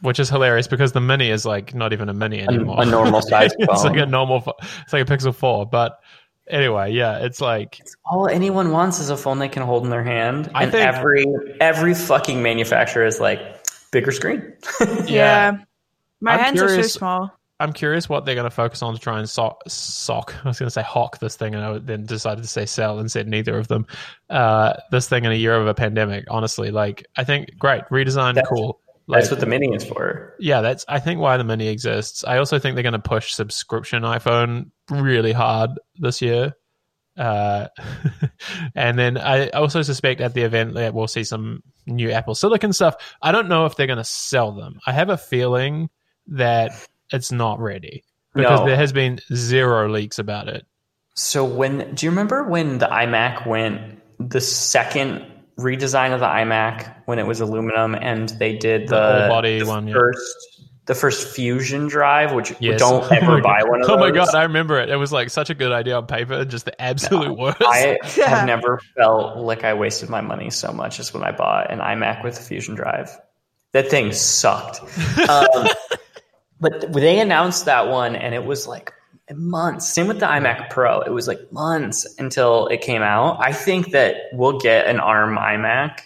Which 0.02 0.18
is 0.20 0.28
hilarious 0.28 0.66
because 0.68 0.92
the 0.92 1.00
mini 1.00 1.30
is 1.30 1.44
like 1.44 1.74
not 1.74 1.92
even 1.92 2.08
a 2.08 2.14
mini 2.14 2.40
anymore. 2.40 2.80
a 2.82 2.86
normal 2.86 3.20
size 3.32 3.52
phone. 3.54 3.66
it's 3.74 3.84
like 3.84 3.96
a 3.98 4.06
normal. 4.06 4.40
pho- 4.40 4.54
It's 4.82 4.92
like 4.92 5.08
a 5.08 5.12
Pixel 5.12 5.34
Four, 5.34 5.66
but 5.66 6.00
anyway, 6.48 6.92
yeah, 6.92 7.18
it's 7.18 7.40
like 7.40 7.80
All 8.04 8.28
anyone 8.28 8.70
wants 8.70 9.00
is 9.00 9.10
a 9.10 9.16
phone 9.16 9.38
they 9.38 9.48
can 9.48 9.62
hold 9.62 9.84
in 9.84 9.90
their 9.90 10.04
hand, 10.04 10.50
I 10.54 10.64
and 10.64 10.72
think- 10.72 10.86
every 10.86 11.24
every 11.60 11.94
fucking 11.94 12.42
manufacturer 12.42 13.04
is 13.06 13.20
like 13.20 13.40
bigger 13.90 14.12
screen. 14.12 14.52
Yeah, 15.06 15.58
my 16.20 16.32
I'm 16.34 16.40
hands 16.40 16.60
are 16.62 16.66
curious- 16.68 16.92
so 16.94 16.98
small. 16.98 17.30
I'm 17.60 17.72
curious 17.72 18.08
what 18.08 18.24
they're 18.26 18.34
going 18.34 18.50
to 18.50 18.54
focus 18.54 18.82
on 18.82 18.94
to 18.94 19.00
try 19.00 19.16
and 19.20 19.30
sock. 19.30 19.62
sock 19.68 20.34
I 20.44 20.48
was 20.48 20.58
going 20.58 20.66
to 20.66 20.72
say 20.72 20.82
hawk 20.82 21.18
this 21.20 21.36
thing, 21.36 21.54
and 21.54 21.64
I 21.64 21.78
then 21.78 22.04
decided 22.04 22.42
to 22.42 22.48
say 22.48 22.66
sell 22.66 22.98
and 22.98 23.08
said 23.10 23.28
neither 23.28 23.56
of 23.56 23.68
them. 23.68 23.86
Uh, 24.28 24.72
this 24.90 25.08
thing 25.08 25.24
in 25.24 25.30
a 25.30 25.36
year 25.36 25.54
of 25.54 25.68
a 25.68 25.72
pandemic, 25.72 26.24
honestly, 26.28 26.72
like 26.72 27.06
I 27.16 27.22
think 27.22 27.56
great 27.56 27.84
redesign, 27.92 28.34
That's- 28.34 28.48
cool. 28.52 28.80
Like, 29.06 29.20
That's 29.20 29.30
what 29.30 29.40
the 29.40 29.46
mini 29.46 29.74
is 29.74 29.84
for. 29.84 30.34
yeah, 30.40 30.62
that's 30.62 30.84
I 30.88 30.98
think 30.98 31.20
why 31.20 31.36
the 31.36 31.44
mini 31.44 31.68
exists. 31.68 32.24
I 32.24 32.38
also 32.38 32.58
think 32.58 32.74
they're 32.74 32.82
going 32.82 32.94
to 32.94 32.98
push 32.98 33.32
subscription 33.32 34.02
iPhone 34.02 34.70
really 34.90 35.32
hard 35.32 35.70
this 35.98 36.22
year. 36.22 36.54
Uh, 37.16 37.68
and 38.74 38.98
then 38.98 39.18
I 39.18 39.48
also 39.50 39.82
suspect 39.82 40.20
at 40.20 40.34
the 40.34 40.42
event 40.42 40.74
that 40.74 40.94
we'll 40.94 41.06
see 41.06 41.22
some 41.24 41.62
new 41.86 42.10
Apple 42.10 42.34
Silicon 42.34 42.72
stuff. 42.72 42.96
I 43.20 43.30
don't 43.30 43.48
know 43.48 43.66
if 43.66 43.76
they're 43.76 43.86
going 43.86 43.98
to 43.98 44.04
sell 44.04 44.52
them. 44.52 44.80
I 44.86 44.92
have 44.92 45.10
a 45.10 45.16
feeling 45.18 45.90
that 46.28 46.72
it's 47.12 47.30
not 47.30 47.60
ready 47.60 48.04
because 48.34 48.60
No. 48.60 48.66
there 48.66 48.76
has 48.76 48.92
been 48.92 49.20
zero 49.34 49.88
leaks 49.88 50.18
about 50.18 50.48
it. 50.48 50.66
So 51.14 51.44
when 51.44 51.94
do 51.94 52.06
you 52.06 52.10
remember 52.10 52.42
when 52.44 52.78
the 52.78 52.86
iMac 52.86 53.46
went 53.46 54.00
the 54.18 54.40
second 54.40 55.24
redesign 55.58 56.12
of 56.12 56.20
the 56.20 56.26
iMac 56.26 56.94
when 57.06 57.18
it 57.18 57.26
was 57.26 57.40
aluminum 57.40 57.94
and 57.94 58.30
they 58.40 58.56
did 58.56 58.88
The 58.88 58.96
the, 59.22 59.26
body 59.28 59.58
the 59.60 59.66
one, 59.66 59.86
yeah. 59.88 59.94
first 59.94 60.36
the 60.86 60.94
first 60.94 61.28
Fusion 61.34 61.86
drive, 61.86 62.32
which 62.34 62.52
Yes. 62.60 62.78
don't 62.78 63.02
Oh 63.04 63.08
ever 63.10 63.40
buy 63.40 63.60
God. 63.60 63.70
one 63.70 63.80
of 63.82 63.88
Oh 63.88 63.96
those. 63.96 64.00
my 64.00 64.10
god, 64.10 64.34
I 64.34 64.42
remember 64.42 64.78
it. 64.80 64.90
It 64.90 64.96
was 64.96 65.12
like 65.12 65.30
such 65.30 65.48
a 65.48 65.54
good 65.54 65.72
idea 65.72 65.96
on 65.96 66.06
paper, 66.06 66.44
just 66.44 66.66
the 66.66 66.78
absolute 66.82 67.38
worst. 67.38 67.56
I 67.62 67.98
Yeah. 68.16 68.28
have 68.28 68.46
never 68.46 68.80
felt 68.96 69.38
like 69.38 69.64
I 69.64 69.72
wasted 69.74 70.10
my 70.10 70.20
money 70.20 70.50
so 70.50 70.72
much 70.72 71.00
as 71.00 71.14
when 71.14 71.22
I 71.24 71.30
bought 71.32 71.70
an 71.72 71.78
iMac 71.78 72.22
with 72.22 72.38
a 72.38 72.42
Fusion 72.42 72.74
drive. 72.74 73.10
That 73.72 73.88
thing 73.88 74.12
sucked. 74.12 74.80
Um, 75.28 75.68
but 76.60 76.92
they 76.92 77.18
announced 77.18 77.64
that 77.66 77.88
one, 77.88 78.14
and 78.16 78.34
it 78.34 78.44
was 78.44 78.66
like 78.66 78.92
months. 79.34 79.88
Same 79.88 80.06
with 80.08 80.20
the 80.20 80.26
iMac 80.26 80.70
Pro. 80.70 81.00
It 81.00 81.10
was 81.10 81.26
like 81.28 81.40
months 81.52 82.06
until 82.18 82.66
it 82.68 82.80
came 82.80 83.02
out. 83.02 83.38
I 83.40 83.52
think 83.52 83.90
that 83.92 84.16
we'll 84.32 84.58
get 84.58 84.86
an 84.86 85.00
ARM 85.00 85.36
iMac, 85.36 86.00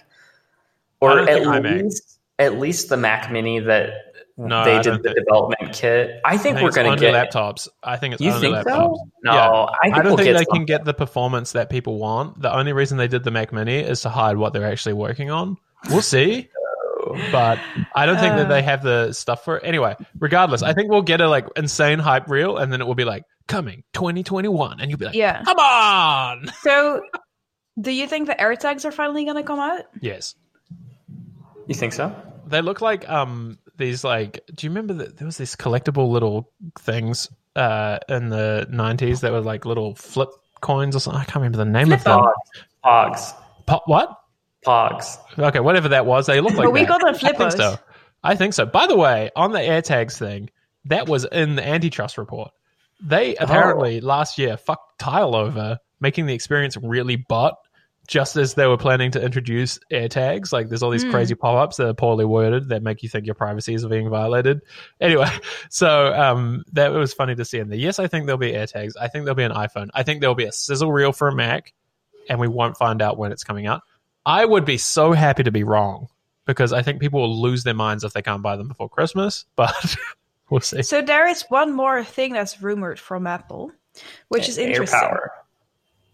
or 1.01 1.21
at 1.21 1.29
iMac. 1.43 1.83
least 1.83 2.19
at 2.39 2.59
least 2.59 2.89
the 2.89 2.97
Mac 2.97 3.33
Mini 3.33 3.59
that 3.61 3.91
No, 4.37 4.65
they 4.65 4.77
I 4.77 4.83
did 4.83 4.95
the 4.95 5.13
think- 5.13 5.17
development 5.17 5.73
kit. 5.73 6.21
I 6.25 6.35
I 6.35 6.37
think, 6.37 6.57
think 6.59 6.65
we're 6.65 6.71
going 6.71 6.97
to 6.97 7.01
get. 7.01 7.33
laptops. 7.33 7.67
I 7.83 7.97
think 7.97 8.15
it's 8.15 8.23
You 8.23 8.31
only 8.31 8.41
think 8.53 8.55
laptops. 8.59 8.97
so? 8.97 9.09
No, 9.25 9.33
Yeah. 9.35 9.51
I 9.51 9.77
think 9.83 9.95
I 9.95 9.97
don't 9.99 10.05
we'll 10.07 10.17
think 10.19 10.27
get 10.27 10.39
they 10.39 10.45
some- 10.45 10.55
can 10.59 10.65
get 10.65 10.85
the 10.85 10.95
performance 10.95 11.51
that 11.53 11.69
people 11.71 11.99
want. 11.99 12.41
The 12.41 12.55
only 12.55 12.73
reason 12.73 12.97
they 12.99 13.09
did 13.09 13.25
the 13.25 13.33
Mac 13.33 13.53
Mini 13.53 13.79
is 13.81 14.01
to 14.03 14.09
hide 14.11 14.37
what 14.37 14.53
they're 14.53 14.65
actually 14.71 14.93
working 14.93 15.31
on. 15.33 15.57
We'll 15.91 16.03
see, 16.03 16.49
but 17.33 17.59
I 17.95 18.07
don't 18.07 18.19
think 18.19 18.35
that 18.37 18.47
Uh. 18.47 18.49
they 18.49 18.63
have 18.63 18.83
the 18.83 19.13
stuff 19.13 19.45
for 19.45 19.59
it. 19.59 19.63
Anyway, 19.65 19.97
regardless, 20.19 20.63
I 20.63 20.73
think 20.75 20.91
we'll 20.91 21.03
get 21.03 21.21
a 21.21 21.29
like 21.29 21.47
insane 21.57 21.99
hype 21.99 22.29
reel, 22.29 22.57
and 22.57 22.73
then 22.73 22.81
it 22.81 22.87
will 22.87 22.95
be 22.95 23.05
like 23.05 23.23
coming 23.47 23.83
2021, 23.95 24.81
and 24.81 24.91
you'll 24.91 24.99
be 24.99 25.07
like, 25.07 25.15
Yeah. 25.15 25.43
come 25.45 25.59
on. 25.59 26.47
So, 26.63 27.03
do 27.81 27.91
you 27.91 28.07
think 28.07 28.27
the 28.29 28.35
AirTags 28.35 28.85
are 28.85 28.93
finally 28.93 29.25
gonna 29.25 29.43
come 29.43 29.61
out? 29.61 29.83
Yes, 30.01 30.35
You 31.67 31.75
think 31.75 31.93
so? 31.93 32.15
they 32.47 32.61
look 32.63 32.81
like 32.81 33.09
um 33.09 33.59
these 33.77 34.03
like. 34.05 34.41
Do 34.55 34.67
you 34.67 34.71
remember 34.71 34.95
that 34.95 35.19
there 35.19 35.27
was 35.27 35.37
these 35.37 35.55
collectible 35.55 36.11
little 36.11 36.51
things 36.79 37.29
uh 37.57 37.99
in 38.09 38.29
the 38.31 38.67
90s 38.71 39.21
that 39.21 39.33
were 39.33 39.41
like 39.41 39.65
little 39.65 39.95
flip 39.95 40.31
coins 40.61 40.97
or 40.97 41.01
something? 41.01 41.21
I 41.21 41.25
can't 41.25 41.37
remember 41.37 41.59
the 41.59 41.65
name 41.67 41.93
of 41.93 42.03
them. 42.05 42.21
Pogs. 42.21 42.33
Pogs. 42.85 43.35
Po- 43.67 43.83
what? 43.87 44.18
Pogs. 44.69 45.17
Okay, 45.39 45.61
whatever 45.61 45.89
that 45.89 46.05
was, 46.07 46.27
they 46.27 46.41
look 46.41 46.55
like 46.55 46.67
But 46.67 46.73
we 46.73 46.81
that. 46.81 46.89
got 46.89 47.01
them 47.01 47.09
I 47.15 47.19
think 47.19 47.37
flippers. 47.37 47.57
so. 47.57 47.77
I 48.23 48.35
think 48.37 48.53
so. 48.55 48.67
By 48.67 48.87
the 48.87 48.97
way, 48.97 49.31
on 49.37 49.53
the 49.53 49.59
AirTags 49.61 50.19
thing, 50.19 50.51
that 50.87 51.09
was 51.09 51.25
in 51.25 51.57
the 51.57 51.67
antitrust 51.67 52.19
report. 52.19 52.51
They 53.03 53.37
apparently 53.37 54.01
last 54.01 54.39
year 54.39 54.57
fucked 54.57 54.99
Tile 54.99 55.35
over, 55.37 55.79
making 56.01 56.27
the 56.27 56.35
experience 56.35 56.77
really 56.77 57.17
butt. 57.17 57.55
Just 58.09 58.37
as 58.37 58.55
they 58.55 58.67
were 58.67 58.79
planning 58.79 59.11
to 59.11 59.23
introduce 59.23 59.79
AirTags, 59.93 60.51
like 60.51 60.69
there's 60.71 60.83
all 60.83 60.89
these 60.91 61.03
Hmm. 61.05 61.11
crazy 61.11 61.35
pop-ups 61.35 61.77
that 61.77 61.89
are 61.89 61.93
poorly 61.95 62.25
worded 62.25 62.71
that 62.71 62.83
make 62.83 63.03
you 63.03 63.09
think 63.11 63.27
your 63.27 63.35
privacy 63.35 63.75
is 63.75 63.85
being 63.87 64.09
violated. 64.09 64.63
Anyway, 64.99 65.29
so 65.69 66.15
um, 66.15 66.65
that 66.73 66.91
was 66.91 67.13
funny 67.13 67.35
to 67.35 67.45
see 67.45 67.59
in 67.59 67.69
there. 67.69 67.79
Yes, 67.79 67.99
I 67.99 68.07
think 68.07 68.25
there'll 68.25 68.39
be 68.39 68.53
AirTags. 68.53 68.93
I 68.99 69.09
think 69.09 69.27
there'll 69.27 69.37
be 69.37 69.43
an 69.45 69.53
iPhone. 69.53 69.91
I 69.93 70.05
think 70.05 70.23
there'll 70.23 70.35
be 70.35 70.47
a 70.47 70.53
sizzle 70.53 70.91
reel 70.91 71.13
for 71.13 71.29
a 71.29 71.35
Mac, 71.35 71.75
and 72.31 72.41
we 72.41 72.49
won't 72.49 72.79
find 72.79 73.03
out 73.03 73.19
when 73.19 73.31
it's 73.31 73.45
coming 73.45 73.67
out. 73.67 73.83
I 74.29 74.45
would 74.45 74.67
be 74.67 74.77
so 74.77 75.13
happy 75.13 75.43
to 75.43 75.51
be 75.51 75.65
wrong 75.65 76.09
because 76.45 76.73
I 76.73 76.83
think 76.83 77.01
people 77.01 77.21
will 77.23 77.41
lose 77.41 77.65
their 77.65 77.73
minds 77.75 78.05
if 78.05 78.13
they 78.13 78.21
can't 78.21 78.43
buy 78.43 78.57
them 78.57 78.69
before 78.69 78.89
Christmas. 78.91 79.47
But 79.57 79.97
we'll 80.51 80.61
see. 80.61 80.83
So 80.83 81.03
there 81.03 81.27
is 81.29 81.45
one 81.49 81.73
more 81.73 82.05
thing 82.05 82.35
that's 82.35 82.61
rumored 82.63 82.99
from 83.01 83.27
Apple, 83.27 83.73
which 84.29 84.49
is 84.49 84.59
interesting. 84.59 84.67
Air 84.67 84.83
interesting. 84.83 85.01
power. 85.09 85.33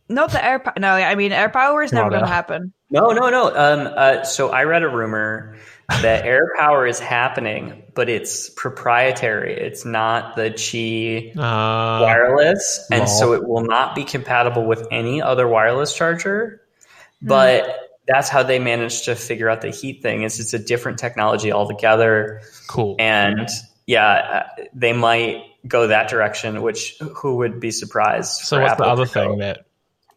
Not 0.09 0.31
the 0.33 0.45
air. 0.45 0.59
power. 0.61 0.75
no, 0.79 0.91
I 0.91 1.15
mean 1.17 1.33
air 1.33 1.49
power 1.49 1.83
is 1.83 1.93
never 1.93 2.11
Not 2.11 2.21
gonna 2.21 2.33
happen. 2.33 2.73
No, 2.91 3.11
no, 3.11 3.31
no. 3.31 3.47
Um, 3.49 3.93
uh, 3.97 4.23
so 4.23 4.51
I 4.51 4.65
read 4.65 4.83
a 4.83 4.89
rumor 4.89 5.57
that 5.89 6.25
air 6.27 6.53
power 6.59 6.87
is 6.87 7.01
happening, 7.01 7.83
but 7.95 8.09
it's 8.09 8.51
proprietary. 8.51 9.55
It's 9.55 9.85
not 9.85 10.37
the 10.37 10.51
Qi 10.51 11.31
Uh, 11.37 12.03
wireless, 12.03 12.87
and 12.93 13.01
lol. 13.01 13.07
so 13.09 13.33
it 13.33 13.47
will 13.49 13.65
not 13.65 13.95
be 13.97 14.05
compatible 14.05 14.67
with 14.67 14.87
any 14.93 15.21
other 15.23 15.49
wireless 15.49 15.95
charger. 15.95 16.61
Hmm. 17.21 17.29
But 17.29 17.84
that's 18.07 18.29
how 18.29 18.43
they 18.43 18.59
managed 18.59 19.05
to 19.07 19.15
figure 19.15 19.49
out 19.49 19.61
the 19.61 19.71
heat 19.71 20.03
thing. 20.03 20.23
Is 20.23 20.39
it's 20.41 20.55
a 20.55 20.59
different 20.59 20.99
technology 20.99 21.53
altogether, 21.53 22.41
cool. 22.69 22.97
and 22.99 23.49
yeah, 23.87 24.45
uh, 24.59 24.65
they 24.75 24.93
might 24.93 25.43
go 25.67 25.87
that 25.87 26.09
direction. 26.09 26.63
Which 26.63 26.97
who 27.17 27.37
would 27.37 27.61
be 27.61 27.71
surprised? 27.71 28.33
so 28.43 28.61
what's 28.61 28.73
Apple 28.73 28.85
the 28.87 28.91
other 28.93 29.07
to 29.07 29.13
go? 29.15 29.29
thing 29.31 29.39
that 29.39 29.67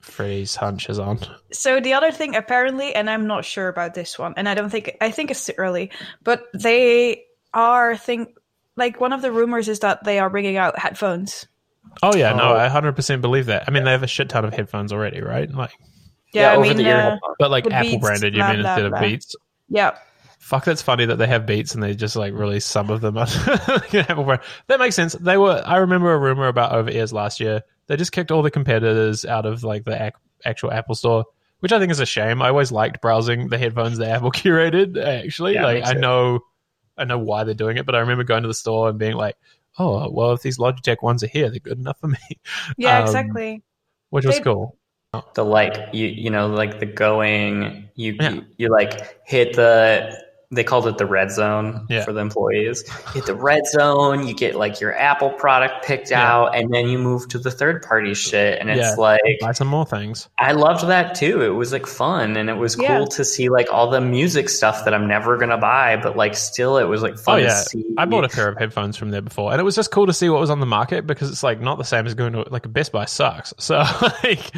Freddie's 0.01 0.55
hunches 0.55 0.99
on? 0.99 1.19
So 1.51 1.79
the 1.79 1.93
other 1.93 2.11
thing, 2.11 2.35
apparently, 2.35 2.93
and 2.95 3.09
I'm 3.09 3.27
not 3.27 3.45
sure 3.45 3.67
about 3.67 3.93
this 3.93 4.17
one, 4.19 4.33
and 4.37 4.47
I 4.49 4.53
don't 4.53 4.69
think 4.69 4.95
I 5.01 5.11
think 5.11 5.31
it's 5.31 5.45
too 5.45 5.53
early, 5.57 5.91
but 6.23 6.45
they 6.53 7.23
are 7.53 7.95
think 7.97 8.29
like 8.75 8.99
one 9.01 9.13
of 9.13 9.21
the 9.21 9.31
rumors 9.31 9.67
is 9.69 9.79
that 9.79 10.03
they 10.03 10.19
are 10.19 10.29
bringing 10.29 10.57
out 10.57 10.77
headphones. 10.77 11.47
Oh 12.03 12.15
yeah, 12.15 12.33
no, 12.33 12.53
Oh. 12.53 12.55
I 12.55 12.67
hundred 12.67 12.95
percent 12.95 13.21
believe 13.21 13.45
that. 13.47 13.63
I 13.67 13.71
mean, 13.71 13.85
they 13.85 13.91
have 13.91 14.03
a 14.03 14.07
shit 14.07 14.29
ton 14.29 14.45
of 14.45 14.53
headphones 14.53 14.91
already, 14.93 15.21
right? 15.21 15.49
Like, 15.49 15.71
Yeah, 16.33 16.51
I 16.51 16.55
over 16.55 16.67
mean, 16.67 16.77
the 16.77 16.87
ear 16.87 17.19
uh, 17.23 17.33
but 17.39 17.49
like 17.51 17.63
The 17.65 17.73
Apple 17.73 17.91
Beats, 17.91 18.01
branded, 18.01 18.33
you 18.33 18.39
blah, 18.41 18.51
mean 18.51 18.61
blah, 18.61 18.71
instead 18.75 18.89
blah. 18.89 18.99
of 18.99 19.03
Beats? 19.03 19.35
yeah, 19.69 19.97
Fuck, 20.39 20.63
that's 20.65 20.81
funny 20.81 21.05
that 21.05 21.17
they 21.17 21.27
have 21.27 21.45
Beats 21.45 21.73
and 21.73 21.83
they 21.83 21.93
just 21.93 22.15
like 22.15 22.33
release 22.33 22.65
some 22.65 22.89
of 22.89 23.01
them. 23.01 23.17
on 23.17 23.27
Apple 23.93 24.23
brand. 24.23 24.41
That 24.67 24.79
makes 24.79 24.95
sense. 24.95 25.13
They 25.13 25.37
were. 25.37 25.61
I 25.65 25.77
remember 25.77 26.13
a 26.13 26.17
rumor 26.17 26.47
about 26.47 26.73
over 26.73 26.89
ears 26.89 27.11
last 27.11 27.39
year. 27.39 27.63
They 27.87 27.95
just 27.97 28.11
kicked 28.11 28.31
all 28.31 28.41
the 28.43 28.51
competitors 28.51 29.25
out 29.25 29.45
of 29.45 29.63
like 29.63 29.83
the 29.85 30.01
ac- 30.01 30.15
actual 30.45 30.71
Apple 30.71 30.95
store, 30.95 31.25
which 31.59 31.71
I 31.73 31.79
think 31.79 31.91
is 31.91 31.99
a 31.99 32.05
shame. 32.05 32.41
I 32.41 32.49
always 32.49 32.71
liked 32.71 33.01
browsing 33.01 33.49
the 33.49 33.57
headphones 33.57 33.97
that 33.97 34.09
Apple 34.09 34.31
curated. 34.33 34.97
Actually, 35.03 35.55
Yeah, 35.55 35.63
like 35.65 35.83
I 35.85 35.93
too. 35.93 35.99
know, 35.99 36.39
I 36.97 37.03
know 37.05 37.17
why 37.19 37.43
they're 37.43 37.53
doing 37.53 37.75
it, 37.77 37.85
but 37.85 37.95
I 37.95 37.99
remember 37.99 38.23
going 38.23 38.43
to 38.43 38.47
the 38.47 38.53
store 38.53 38.87
and 38.89 38.97
being 38.97 39.15
like, 39.15 39.35
"Oh, 39.77 40.09
well, 40.09 40.31
if 40.31 40.41
these 40.43 40.57
Logitech 40.59 41.01
ones 41.01 41.23
are 41.23 41.27
here, 41.27 41.49
they're 41.49 41.59
good 41.59 41.77
enough 41.79 41.99
for 41.99 42.07
me," 42.07 42.17
yeah, 42.77 42.99
Um, 42.99 43.05
exactly. 43.05 43.63
which 44.11 44.25
was 44.25 44.39
cool. 44.39 44.77
The 45.35 45.45
like 45.45 45.93
you 45.93 46.07
you 46.07 46.29
know 46.29 46.47
like 46.47 46.79
the 46.79 46.85
going 46.85 47.89
you 47.95 48.15
Yeah. 48.19 48.31
you, 48.31 48.45
you 48.57 48.69
like 48.71 49.25
hit 49.27 49.55
the 49.55 50.25
they 50.49 50.63
called 50.63 50.87
it 50.87 50.97
the 50.97 51.05
red 51.05 51.29
zone 51.29 51.85
Yeah. 51.89 52.05
for 52.05 52.13
the 52.13 52.21
employees. 52.21 52.89
Hit 53.13 53.25
the 53.25 53.35
red 53.35 53.67
zone, 53.67 54.25
you 54.25 54.33
get 54.33 54.55
like 54.55 54.79
your 54.79 54.97
Apple 54.97 55.29
product 55.31 55.83
picked 55.83 56.09
Yeah. 56.09 56.25
out, 56.25 56.55
and 56.55 56.73
then 56.73 56.87
you 56.87 56.97
move 56.97 57.27
to 57.29 57.37
the 57.37 57.51
third 57.51 57.81
party 57.83 58.13
shit. 58.13 58.57
And 58.61 58.69
it's 58.69 58.79
Yeah. 58.79 58.95
like 58.97 59.19
Buy 59.41 59.51
some 59.51 59.67
more 59.67 59.85
things. 59.85 60.29
I 60.39 60.53
loved 60.53 60.87
that 60.87 61.15
too. 61.15 61.41
It 61.41 61.49
was 61.49 61.73
like 61.73 61.85
fun 61.85 62.37
and 62.37 62.49
it 62.49 62.53
was 62.53 62.77
cool 62.77 63.07
to 63.07 63.25
see 63.25 63.49
like 63.49 63.73
all 63.73 63.89
the 63.89 63.99
music 63.99 64.47
stuff 64.47 64.85
that 64.85 64.93
I'm 64.93 65.05
never 65.05 65.35
gonna 65.35 65.57
buy, 65.57 65.97
but 65.97 66.15
like 66.15 66.33
still 66.37 66.77
it 66.77 66.85
was 66.85 67.01
like 67.01 67.17
fun 67.19 67.35
Oh 67.35 67.37
yeah, 67.39 67.49
to 67.49 67.55
see. 67.65 67.83
I 67.97 68.05
bought 68.05 68.23
a 68.23 68.29
pair 68.29 68.47
of 68.47 68.57
headphones 68.57 68.95
from 68.95 69.11
there 69.11 69.21
before, 69.21 69.51
and 69.51 69.59
it 69.59 69.65
was 69.65 69.75
just 69.75 69.91
cool 69.91 70.05
to 70.07 70.13
see 70.13 70.29
what 70.29 70.39
was 70.39 70.49
on 70.49 70.61
the 70.61 70.65
market 70.65 71.05
because 71.05 71.29
it's 71.29 71.43
like 71.43 71.59
not 71.59 71.77
the 71.77 71.83
same 71.83 72.07
as 72.07 72.13
going 72.13 72.31
to 72.31 72.45
like 72.49 72.71
Best 72.71 72.93
Buy 72.93 73.03
sucks. 73.03 73.53
So 73.57 73.79
like, 74.23 74.49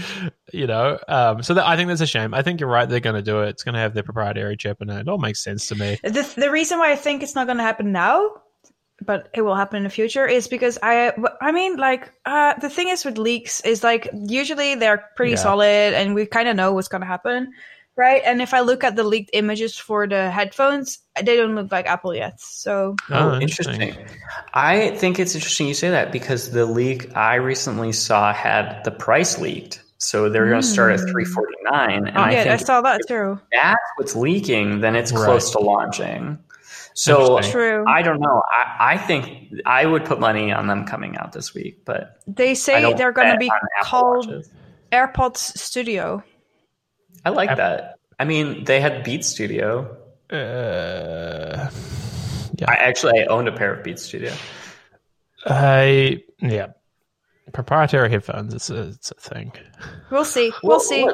you 0.53 0.67
know, 0.67 0.99
um, 1.07 1.43
so 1.43 1.53
that, 1.53 1.67
I 1.67 1.75
think 1.75 1.87
that's 1.89 2.01
a 2.01 2.07
shame. 2.07 2.33
I 2.33 2.41
think 2.41 2.59
you're 2.59 2.69
right. 2.69 2.87
They're 2.87 2.99
going 2.99 3.15
to 3.15 3.21
do 3.21 3.41
it. 3.41 3.49
It's 3.49 3.63
going 3.63 3.73
to 3.73 3.79
have 3.79 3.93
their 3.93 4.03
proprietary 4.03 4.57
chip 4.57 4.81
in 4.81 4.89
it. 4.89 5.01
It 5.01 5.07
all 5.07 5.17
makes 5.17 5.43
sense 5.43 5.67
to 5.67 5.75
me. 5.75 5.99
The, 6.03 6.33
the 6.35 6.51
reason 6.51 6.79
why 6.79 6.91
I 6.91 6.95
think 6.95 7.23
it's 7.23 7.35
not 7.35 7.45
going 7.47 7.57
to 7.57 7.63
happen 7.63 7.91
now, 7.91 8.29
but 9.01 9.29
it 9.33 9.41
will 9.41 9.55
happen 9.55 9.77
in 9.77 9.83
the 9.83 9.89
future, 9.89 10.27
is 10.27 10.47
because 10.47 10.77
I, 10.83 11.13
I 11.41 11.51
mean, 11.53 11.77
like, 11.77 12.11
uh, 12.25 12.55
the 12.59 12.69
thing 12.69 12.89
is 12.89 13.05
with 13.05 13.17
leaks 13.17 13.61
is 13.61 13.83
like 13.83 14.09
usually 14.13 14.75
they're 14.75 15.05
pretty 15.15 15.31
Yeah. 15.31 15.37
solid 15.37 15.93
and 15.93 16.13
we 16.15 16.25
kind 16.25 16.49
of 16.49 16.55
know 16.55 16.73
what's 16.73 16.89
going 16.89 17.01
to 17.01 17.07
happen, 17.07 17.53
right? 17.95 18.21
And 18.25 18.41
if 18.41 18.53
I 18.53 18.59
look 18.59 18.83
at 18.83 18.97
the 18.97 19.03
leaked 19.05 19.29
images 19.31 19.77
for 19.77 20.05
the 20.05 20.29
headphones, 20.29 20.99
they 21.15 21.37
don't 21.37 21.55
look 21.55 21.71
like 21.71 21.85
Apple 21.85 22.13
yet. 22.13 22.41
So 22.41 22.95
Oh, 23.09 23.39
interesting. 23.39 23.95
I 24.53 24.91
think 24.97 25.17
it's 25.17 25.33
interesting 25.33 25.67
you 25.67 25.73
say 25.73 25.89
that 25.89 26.11
because 26.11 26.51
the 26.51 26.65
leak 26.65 27.15
I 27.15 27.35
recently 27.35 27.93
saw 27.93 28.33
had 28.33 28.83
the 28.83 28.91
price 28.91 29.39
leaked. 29.39 29.81
So 30.01 30.29
they're 30.29 30.47
going 30.49 30.61
to 30.61 30.67
start 30.67 30.93
at 30.93 30.99
Mm. 31.01 31.11
349 31.11 32.07
and 32.07 32.17
oh, 32.17 32.21
I 32.21 32.31
yeah, 32.31 32.53
I 32.53 32.57
saw 32.57 32.81
that 32.81 33.01
too. 33.07 33.39
that's 33.51 33.77
what's 33.97 34.15
leaking, 34.15 34.79
then 34.81 34.95
it's 34.95 35.11
Right. 35.11 35.25
close 35.25 35.51
to 35.51 35.59
launching. 35.59 36.39
So 36.93 37.39
True. 37.41 37.85
I 37.87 38.01
don't 38.01 38.19
know. 38.19 38.41
I, 38.49 38.93
I 38.93 38.97
think 38.97 39.53
I 39.65 39.85
would 39.85 40.05
put 40.05 40.19
money 40.19 40.51
on 40.51 40.67
them 40.67 40.85
coming 40.85 41.17
out 41.17 41.31
this 41.33 41.53
week, 41.53 41.83
but 41.85 42.19
They 42.27 42.55
say 42.55 42.93
they're 42.93 43.11
going 43.11 43.31
to 43.31 43.37
be 43.37 43.51
called 43.83 44.27
Watches. 44.27 44.49
AirPods 44.91 45.37
Studio. 45.37 46.23
I 47.25 47.29
like 47.29 47.49
App- 47.51 47.57
that. 47.57 47.95
I 48.19 48.25
mean, 48.25 48.63
they 48.65 48.79
had 48.81 49.03
Beat 49.03 49.23
Studio. 49.23 49.97
Uh, 50.31 51.69
I 52.67 52.75
actually 52.75 53.19
I 53.21 53.25
owned 53.25 53.47
a 53.47 53.51
pair 53.51 53.73
of 53.73 53.83
Beat 53.83 53.99
Studio. 53.99 54.33
I 55.45 56.21
yeah, 56.41 56.67
proprietary 57.53 58.09
headphones. 58.09 58.53
It's 58.53 58.69
a, 58.69 58.89
it's 58.89 59.11
a 59.11 59.15
thing. 59.15 59.51
We'll 60.09 60.25
see. 60.25 60.51
We'll 60.63 60.77
What- 60.77 60.81
see. 60.81 61.07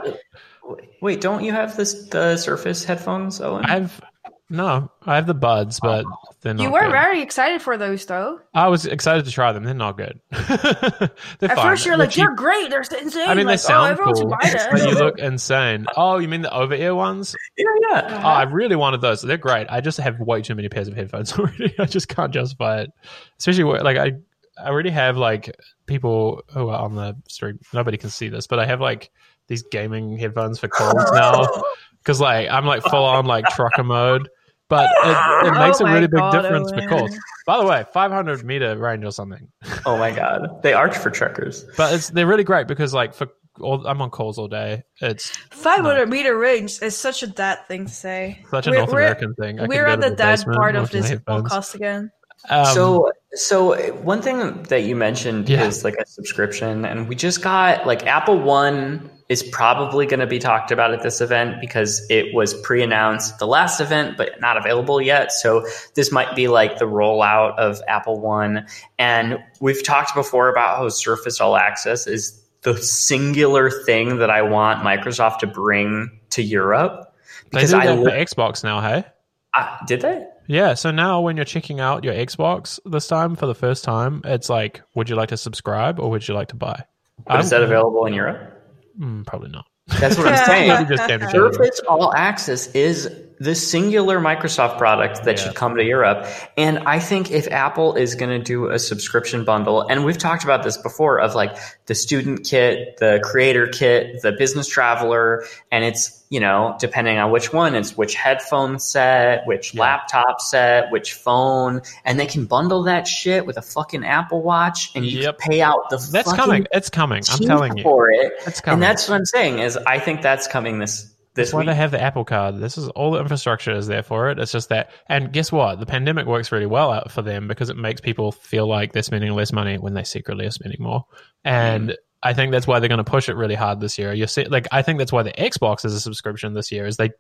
wait, 1.02 1.22
don't 1.22 1.44
you 1.44 1.52
have 1.52 1.78
this 1.78 2.08
the 2.10 2.38
Surface 2.38 2.84
headphones, 2.84 3.42
Owen? 3.42 3.66
I've 3.66 4.02
no, 4.48 4.92
I 5.04 5.16
have 5.16 5.26
the 5.26 5.34
buds, 5.34 5.80
but 5.80 6.06
oh. 6.06 6.18
they're 6.42 6.54
not. 6.54 6.62
You 6.62 6.72
were 6.72 6.82
good. 6.82 6.92
very 6.92 7.22
excited 7.24 7.64
for 7.64 7.78
those, 7.78 8.06
though. 8.06 8.40
I 8.54 8.68
was 8.68 8.86
excited 8.86 9.26
to 9.26 9.32
try 9.32 9.52
them. 9.54 9.64
They're 9.64 9.74
not 9.74 9.98
good. 9.98 10.20
they're 10.30 10.40
At 10.40 11.10
fine. 11.40 11.58
first, 11.58 11.86
you're 11.86 11.98
They're 11.98 12.06
like, 12.06 12.12
cheap. 12.12 12.22
"You're 12.22 12.36
great. 12.36 12.70
They're 12.70 12.82
insane." 12.82 13.28
I 13.28 13.34
mean, 13.34 13.48
they 13.48 13.54
oh, 13.54 13.56
sound 13.56 13.88
oh, 13.88 13.92
everyone 13.92 14.14
cool, 14.14 14.38
but 14.40 14.88
you 14.88 14.94
look 14.94 15.18
insane. 15.18 15.88
Oh, 15.98 16.20
you 16.20 16.28
mean 16.28 16.44
the 16.44 16.54
over 16.54 16.76
ear 16.76 16.94
ones? 16.94 17.36
yeah, 17.58 17.66
yeah. 17.90 17.98
Uh-huh. 17.98 18.22
Oh, 18.24 18.30
I 18.30 18.44
really 18.44 18.76
wanted 18.76 19.02
those. 19.02 19.24
They're 19.24 19.38
great. 19.38 19.66
I 19.72 19.82
just 19.82 19.98
have 19.98 20.20
way 20.20 20.44
too 20.44 20.54
many 20.54 20.70
pairs 20.70 20.88
of 20.88 20.96
headphones 20.96 21.34
already. 21.40 21.74
I 21.80 21.86
just 21.86 22.08
can't 22.08 22.32
justify 22.32 22.82
it. 22.82 22.92
Especially 23.40 23.64
like 23.64 23.98
I, 23.98 24.12
I 24.58 24.70
already 24.70 24.90
have 24.90 25.18
like 25.18 25.54
people 25.86 26.42
who 26.52 26.70
are 26.70 26.80
on 26.80 26.96
the 26.96 27.16
street. 27.28 27.56
Nobody 27.74 27.98
can 27.98 28.10
see 28.10 28.30
this, 28.30 28.48
but 28.48 28.60
I 28.60 28.66
have 28.66 28.82
like 28.82 29.12
these 29.48 29.64
gaming 29.64 30.18
headphones 30.18 30.60
for 30.60 30.68
calls 30.68 31.12
now 31.12 31.46
because 32.00 32.20
like 32.22 32.50
I'm 32.50 32.66
like 32.66 32.84
full 32.84 33.04
on 33.04 33.26
like 33.26 33.46
trucker 33.50 33.84
mode. 33.84 34.30
But 34.68 34.90
it, 35.04 35.10
it 35.10 35.54
Oh 35.56 35.60
makes 35.68 35.80
a 35.80 35.84
my 35.84 35.94
really 35.94 36.08
big 36.08 36.18
God, 36.20 36.32
difference 36.42 36.72
for 36.72 36.88
calls. 36.88 37.16
By 37.46 37.60
the 37.60 37.66
way, 37.66 37.86
500 37.94 38.44
meter 38.44 38.76
range 38.78 39.06
or 39.06 39.12
something. 39.12 39.48
Oh 39.86 39.96
my 39.98 40.10
god, 40.12 40.64
they 40.64 40.74
arch 40.74 40.98
for 40.98 41.12
truckers. 41.12 41.66
But 41.78 41.94
it's 41.94 42.10
they're 42.10 42.26
really 42.26 42.44
great 42.44 42.68
because 42.68 42.92
like 42.94 43.14
for 43.14 43.28
all, 43.62 43.86
I'm 43.86 44.02
on 44.02 44.10
calls 44.10 44.40
all 44.40 44.48
day. 44.48 44.84
It's 45.02 45.30
500 45.52 46.10
meter 46.10 46.36
range 46.38 46.82
is 46.82 46.98
such 46.98 47.22
a 47.22 47.28
dad 47.28 47.60
thing 47.68 47.86
to 47.86 47.92
say. 47.94 48.44
such 48.50 48.66
a 48.66 48.72
We're- 48.72 48.80
North 48.82 48.92
we're- 48.92 49.04
American 49.06 49.36
thing. 49.36 49.60
I 49.60 49.68
We're 49.68 49.86
go 49.86 49.92
at 49.92 50.02
to 50.02 50.10
the 50.10 50.16
dad 50.16 50.44
part 50.46 50.76
of 50.76 50.90
this 50.90 51.12
podcast 51.12 51.76
again. 51.76 52.12
Um, 52.50 52.66
so, 52.66 53.12
so 53.34 53.76
one 53.96 54.22
thing 54.22 54.64
that 54.64 54.84
you 54.84 54.96
mentioned 54.96 55.50
Yeah. 55.50 55.66
is 55.66 55.84
like 55.84 55.96
a 55.96 56.06
subscription, 56.06 56.86
and 56.86 57.08
we 57.08 57.16
just 57.16 57.42
got 57.42 57.86
like 57.86 58.06
Apple 58.06 58.40
One 58.40 59.10
is 59.28 59.42
probably 59.42 60.06
going 60.06 60.20
to 60.20 60.28
be 60.28 60.38
talked 60.38 60.72
about 60.72 60.94
at 60.94 61.02
this 61.02 61.20
event 61.20 61.60
because 61.60 62.06
it 62.12 62.34
was 62.36 62.54
pre-announced 62.54 63.34
at 63.34 63.40
the 63.40 63.48
last 63.48 63.82
event, 63.82 64.18
but 64.18 64.40
not 64.40 64.56
available 64.56 65.02
yet. 65.02 65.32
So 65.32 65.66
this 65.96 66.12
might 66.12 66.36
be 66.36 66.48
like 66.48 66.78
the 66.78 66.86
rollout 66.86 67.58
of 67.58 67.82
Apple 67.88 68.20
One, 68.20 68.68
and 69.00 69.40
we've 69.60 69.84
talked 69.84 70.14
before 70.14 70.50
about 70.50 70.78
how 70.78 70.90
Surface 70.90 71.42
All 71.42 71.56
Access 71.56 72.06
is 72.08 72.42
the 72.62 72.78
singular 72.78 73.70
thing 73.70 74.18
that 74.18 74.30
I 74.30 74.42
want 74.42 74.84
Microsoft 74.84 75.40
to 75.40 75.48
bring 75.48 76.20
to 76.32 76.42
Europe 76.42 77.14
they 77.52 77.62
because 77.62 77.72
do 77.72 77.78
I, 77.78 77.86
for 77.86 78.10
Xbox 78.10 78.64
now, 78.64 78.82
hey? 78.82 79.06
I 79.54 79.78
did 79.88 80.02
they. 80.02 80.26
Yeah, 80.48 80.74
so 80.76 80.92
now 80.92 81.22
when 81.22 81.36
you're 81.36 81.46
checking 81.46 81.80
out 81.80 82.04
your 82.04 82.14
Xbox 82.14 82.80
this 82.86 83.08
time 83.08 83.36
for 83.36 83.46
the 83.46 83.56
first 83.56 83.84
time, 83.84 84.22
it's 84.26 84.50
like, 84.50 84.82
would 84.94 85.10
you 85.10 85.16
like 85.16 85.30
to 85.30 85.38
subscribe 85.38 86.00
or 86.00 86.10
would 86.12 86.28
you 86.28 86.34
like 86.34 86.50
to 86.50 86.56
buy? 86.56 86.84
But 87.26 87.40
is 87.40 87.50
that 87.50 87.64
available 87.64 88.06
in 88.06 88.14
Europe? 88.14 88.52
Mm, 89.00 89.26
probably 89.26 89.50
not. 89.50 89.66
That's 90.00 90.18
what 90.18 90.28
I'm 90.28 90.46
saying. 90.46 90.68
Maybe 90.70 90.96
just 90.96 91.08
Game 91.08 91.22
of 91.22 91.32
Thrones. 91.32 91.56
Surface 91.56 91.80
All 91.88 92.14
Access 92.14 92.68
is 92.68 93.10
the 93.40 93.54
singular 93.56 94.20
Microsoft 94.20 94.78
product 94.78 95.24
that 95.26 95.38
Yeah. 95.38 95.44
should 95.46 95.56
come 95.56 95.76
to 95.76 95.84
Europe. 95.84 96.26
And 96.58 96.80
I 96.86 97.00
think 97.00 97.32
if 97.32 97.48
Apple 97.52 97.96
is 97.96 98.16
going 98.16 98.30
to 98.32 98.40
do 98.44 98.68
a 98.70 98.80
subscription 98.80 99.44
bundle, 99.44 99.82
and 99.82 100.06
we've 100.06 100.18
talked 100.18 100.44
about 100.44 100.64
this 100.64 100.78
before 100.78 101.20
of 101.20 101.36
like 101.36 101.56
the 101.88 101.96
student 101.96 102.46
kit, 102.46 102.98
the 102.98 103.20
creator 103.24 103.68
kit, 103.68 104.22
the 104.22 104.32
business 104.32 104.68
traveler, 104.68 105.44
and 105.72 105.84
it's, 105.84 106.24
you 106.30 106.40
know, 106.40 106.76
depending 106.80 107.18
on 107.18 107.30
which 107.32 107.52
one, 107.54 107.76
it's 107.76 107.98
which 107.98 108.16
headphone 108.16 108.80
set, 108.80 109.46
which 109.46 109.74
Yeah. 109.74 109.82
laptop 109.82 110.40
set, 110.42 110.90
which 110.92 111.14
phone, 111.14 111.82
and 112.06 112.20
they 112.20 112.26
can 112.26 112.46
bundle 112.46 112.84
that 112.84 113.06
shit 113.08 113.46
with 113.46 113.58
a 113.58 113.62
fucking 113.62 114.06
Apple 114.06 114.42
Watch 114.42 114.92
and 114.96 115.06
you 115.06 115.20
Yep. 115.22 115.40
can 115.40 115.52
pay 115.52 115.62
out 115.62 115.90
the 115.90 115.98
That's 115.98 116.30
fucking 116.30 116.36
coming. 116.44 116.68
It's 116.72 116.90
coming. 116.90 117.22
I'm 117.30 117.40
telling 117.40 117.78
you. 117.78 117.84
for 117.84 118.10
it. 118.12 118.32
It's 118.48 118.62
coming. 118.62 118.76
And 118.76 118.84
that's 118.84 119.10
what 119.10 119.16
I'm 119.16 119.26
saying 119.26 119.60
is 119.60 119.78
I 119.86 120.00
think 120.00 120.22
that's 120.22 120.48
coming 120.48 120.80
this 120.80 120.86
this 120.86 121.12
That's 121.36 121.54
why 121.54 121.60
week. 121.60 121.68
they 121.68 121.76
have 121.76 121.92
the 121.92 122.02
Apple 122.02 122.24
Card. 122.26 122.58
This 122.60 122.78
is 122.78 122.88
all 122.90 123.12
the 123.12 123.20
infrastructure 123.20 123.72
is 123.76 123.88
there 123.88 124.04
for 124.04 124.30
it. 124.30 124.40
It's 124.40 124.52
just 124.52 124.70
that, 124.70 124.92
and 125.08 125.32
guess 125.32 125.52
what? 125.52 125.80
The 125.80 125.86
pandemic 125.86 126.26
works 126.26 126.52
really 126.52 126.66
well 126.66 126.92
out 126.92 127.12
for 127.12 127.22
them 127.22 127.48
because 127.48 127.70
it 127.70 127.78
makes 127.78 128.02
people 128.02 128.32
feel 128.32 128.68
like 128.68 128.94
they're 128.94 129.04
spending 129.04 129.32
less 129.34 129.52
money 129.52 129.78
when 129.78 129.94
they 129.94 130.04
secretly 130.04 130.46
are 130.46 130.52
spending 130.52 130.82
more. 130.82 131.06
And 131.44 131.90
Mm. 131.90 131.96
I 132.24 132.34
think 132.34 132.52
that's 132.52 132.66
why 132.66 132.80
they're 132.80 132.90
going 132.90 132.98
to 132.98 133.04
push 133.04 133.30
it 133.30 133.36
really 133.36 133.54
hard 133.54 133.80
this 133.80 134.00
year. 134.00 134.12
You 134.12 134.26
see, 134.26 134.46
like 134.46 134.68
I 134.72 134.82
think 134.82 134.98
that's 134.98 135.12
why 135.12 135.22
the 135.22 135.34
Xbox 135.34 135.86
is 135.86 135.94
a 135.94 136.00
subscription 136.00 136.54
this 136.54 136.72
year. 136.72 136.88
Is 136.88 136.98
they 136.98 137.12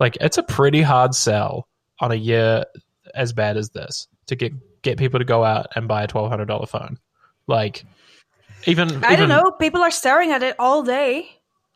like 0.00 0.16
it's 0.20 0.36
a 0.38 0.42
pretty 0.42 0.82
hard 0.82 1.14
sell 1.14 1.68
on 2.00 2.10
a 2.10 2.16
year 2.16 2.64
as 3.14 3.32
bad 3.32 3.56
as 3.56 3.70
this 3.70 4.08
to 4.26 4.34
get 4.34 4.52
get 4.82 4.98
people 4.98 5.20
to 5.20 5.24
go 5.24 5.44
out 5.44 5.66
and 5.76 5.86
buy 5.86 6.02
a 6.02 6.06
twelve 6.08 6.28
hundred 6.30 6.46
dollar 6.46 6.66
phone. 6.66 6.98
Like 7.46 7.84
even 8.66 9.04
I 9.04 9.12
even, 9.12 9.28
don't 9.28 9.28
know. 9.28 9.52
People 9.52 9.82
are 9.82 9.92
staring 9.92 10.32
at 10.32 10.42
it 10.42 10.56
all 10.58 10.82
day. 10.82 11.28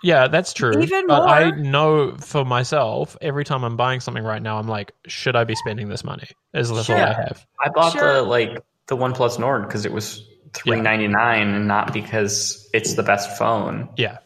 Yeah, 0.03 0.29
that's 0.29 0.53
true. 0.53 0.81
Even 0.81 1.07
but 1.07 1.29
I 1.29 1.51
know 1.51 2.17
for 2.17 2.45
myself, 2.45 3.17
every 3.21 3.45
time 3.45 3.65
I'm 3.65 3.77
buying 3.77 4.01
something 4.01 4.25
right 4.25 4.43
now, 4.43 4.59
I'm 4.59 4.69
like, 4.69 4.93
should 5.07 5.37
I 5.37 5.45
be 5.45 5.55
spending 5.55 5.89
this 5.89 6.05
money? 6.05 6.29
Is 6.55 6.69
the 6.69 6.83
thought 6.83 6.97
I 6.97 7.13
have. 7.13 7.47
I 7.65 7.69
bought 7.71 7.93
Sure. 7.93 8.15
the 8.15 8.23
like 8.23 8.63
the 8.89 8.97
OnePlus 8.97 9.39
Nord 9.39 9.67
because 9.67 9.87
it 9.87 9.93
was 9.93 10.27
three 10.53 10.81
ninety 10.81 11.09
nine 11.09 11.49
and 11.49 11.67
not 11.67 11.93
because 11.93 12.69
it's 12.75 12.95
the 12.95 13.03
best 13.03 13.39
phone. 13.39 13.89
Yeah. 13.97 14.19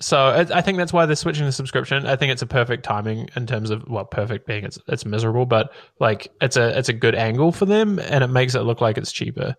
So 0.00 0.46
I 0.54 0.62
think 0.62 0.78
that's 0.78 0.92
why 0.92 1.06
they're 1.06 1.16
switching 1.16 1.44
the 1.44 1.50
subscription. 1.50 2.06
I 2.06 2.14
think 2.14 2.30
it's 2.30 2.42
a 2.42 2.46
perfect 2.46 2.84
timing 2.84 3.30
in 3.34 3.48
terms 3.48 3.70
of 3.70 3.88
well, 3.88 4.04
perfect 4.04 4.46
being 4.46 4.62
it's 4.64 4.78
it's 4.86 5.04
miserable, 5.04 5.44
but 5.44 5.72
like 5.98 6.28
it's 6.40 6.56
a 6.56 6.78
it's 6.78 6.88
a 6.88 6.92
good 6.92 7.16
angle 7.16 7.50
for 7.50 7.66
them, 7.66 7.98
and 7.98 8.22
it 8.22 8.28
makes 8.28 8.54
it 8.54 8.60
look 8.60 8.80
like 8.80 8.96
it's 8.96 9.10
cheaper. 9.10 9.56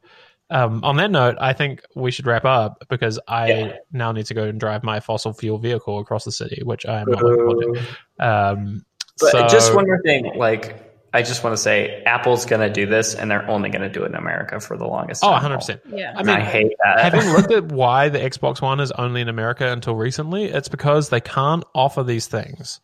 Um, 0.52 0.84
on 0.84 0.98
that 0.98 1.12
note, 1.12 1.36
I 1.40 1.54
think 1.54 1.84
we 1.96 2.12
should 2.12 2.26
wrap 2.26 2.46
up 2.46 2.86
because 2.90 3.20
I 3.28 3.48
Yeah. 3.52 3.74
now 3.92 4.12
need 4.12 4.26
to 4.28 4.34
go 4.34 4.46
and 4.46 4.60
drive 4.60 4.84
my 4.84 5.00
fossil 5.00 5.34
fuel 5.34 5.60
vehicle 5.60 6.00
across 6.00 6.26
the 6.26 6.32
city, 6.32 6.62
which 6.64 6.86
I 6.86 7.02
am 7.02 7.12
not 7.12 7.22
looking 7.24 7.46
forward 7.46 7.76
to. 8.20 8.26
Um, 8.28 8.86
But 9.20 9.32
so, 9.32 9.48
just 9.48 9.76
one 9.76 9.86
more 9.86 10.02
thing, 10.04 10.32
like 10.36 10.86
I 11.14 11.24
just 11.24 11.44
want 11.44 11.56
to 11.56 11.62
say 11.62 12.04
Apple's 12.06 12.46
gonna 12.46 12.70
do 12.70 12.86
this 12.86 13.16
and 13.16 13.30
they're 13.30 13.48
only 13.50 13.70
gonna 13.70 13.90
do 13.90 14.04
it 14.04 14.08
in 14.08 14.16
America 14.16 14.60
for 14.60 14.78
the 14.78 14.86
longest 14.86 15.24
oh, 15.24 15.28
time. 15.28 15.34
100 15.34 15.56
percent. 15.58 15.82
Yeah. 15.88 16.14
I 16.16 16.24
mean, 16.24 16.36
I 16.36 16.42
hate 16.42 16.72
that. 16.84 17.00
having 17.00 17.30
looked 17.32 17.52
at 17.52 17.66
why 17.66 18.10
the 18.10 18.20
Xbox 18.20 18.62
One 18.62 18.80
is 18.80 18.92
only 18.94 19.22
in 19.22 19.30
America 19.30 19.72
until 19.72 19.96
recently, 19.96 20.46
it's 20.46 20.70
because 20.70 21.10
they 21.10 21.22
can't 21.22 21.64
offer 21.76 22.04
these 22.04 22.28
things 22.28 22.80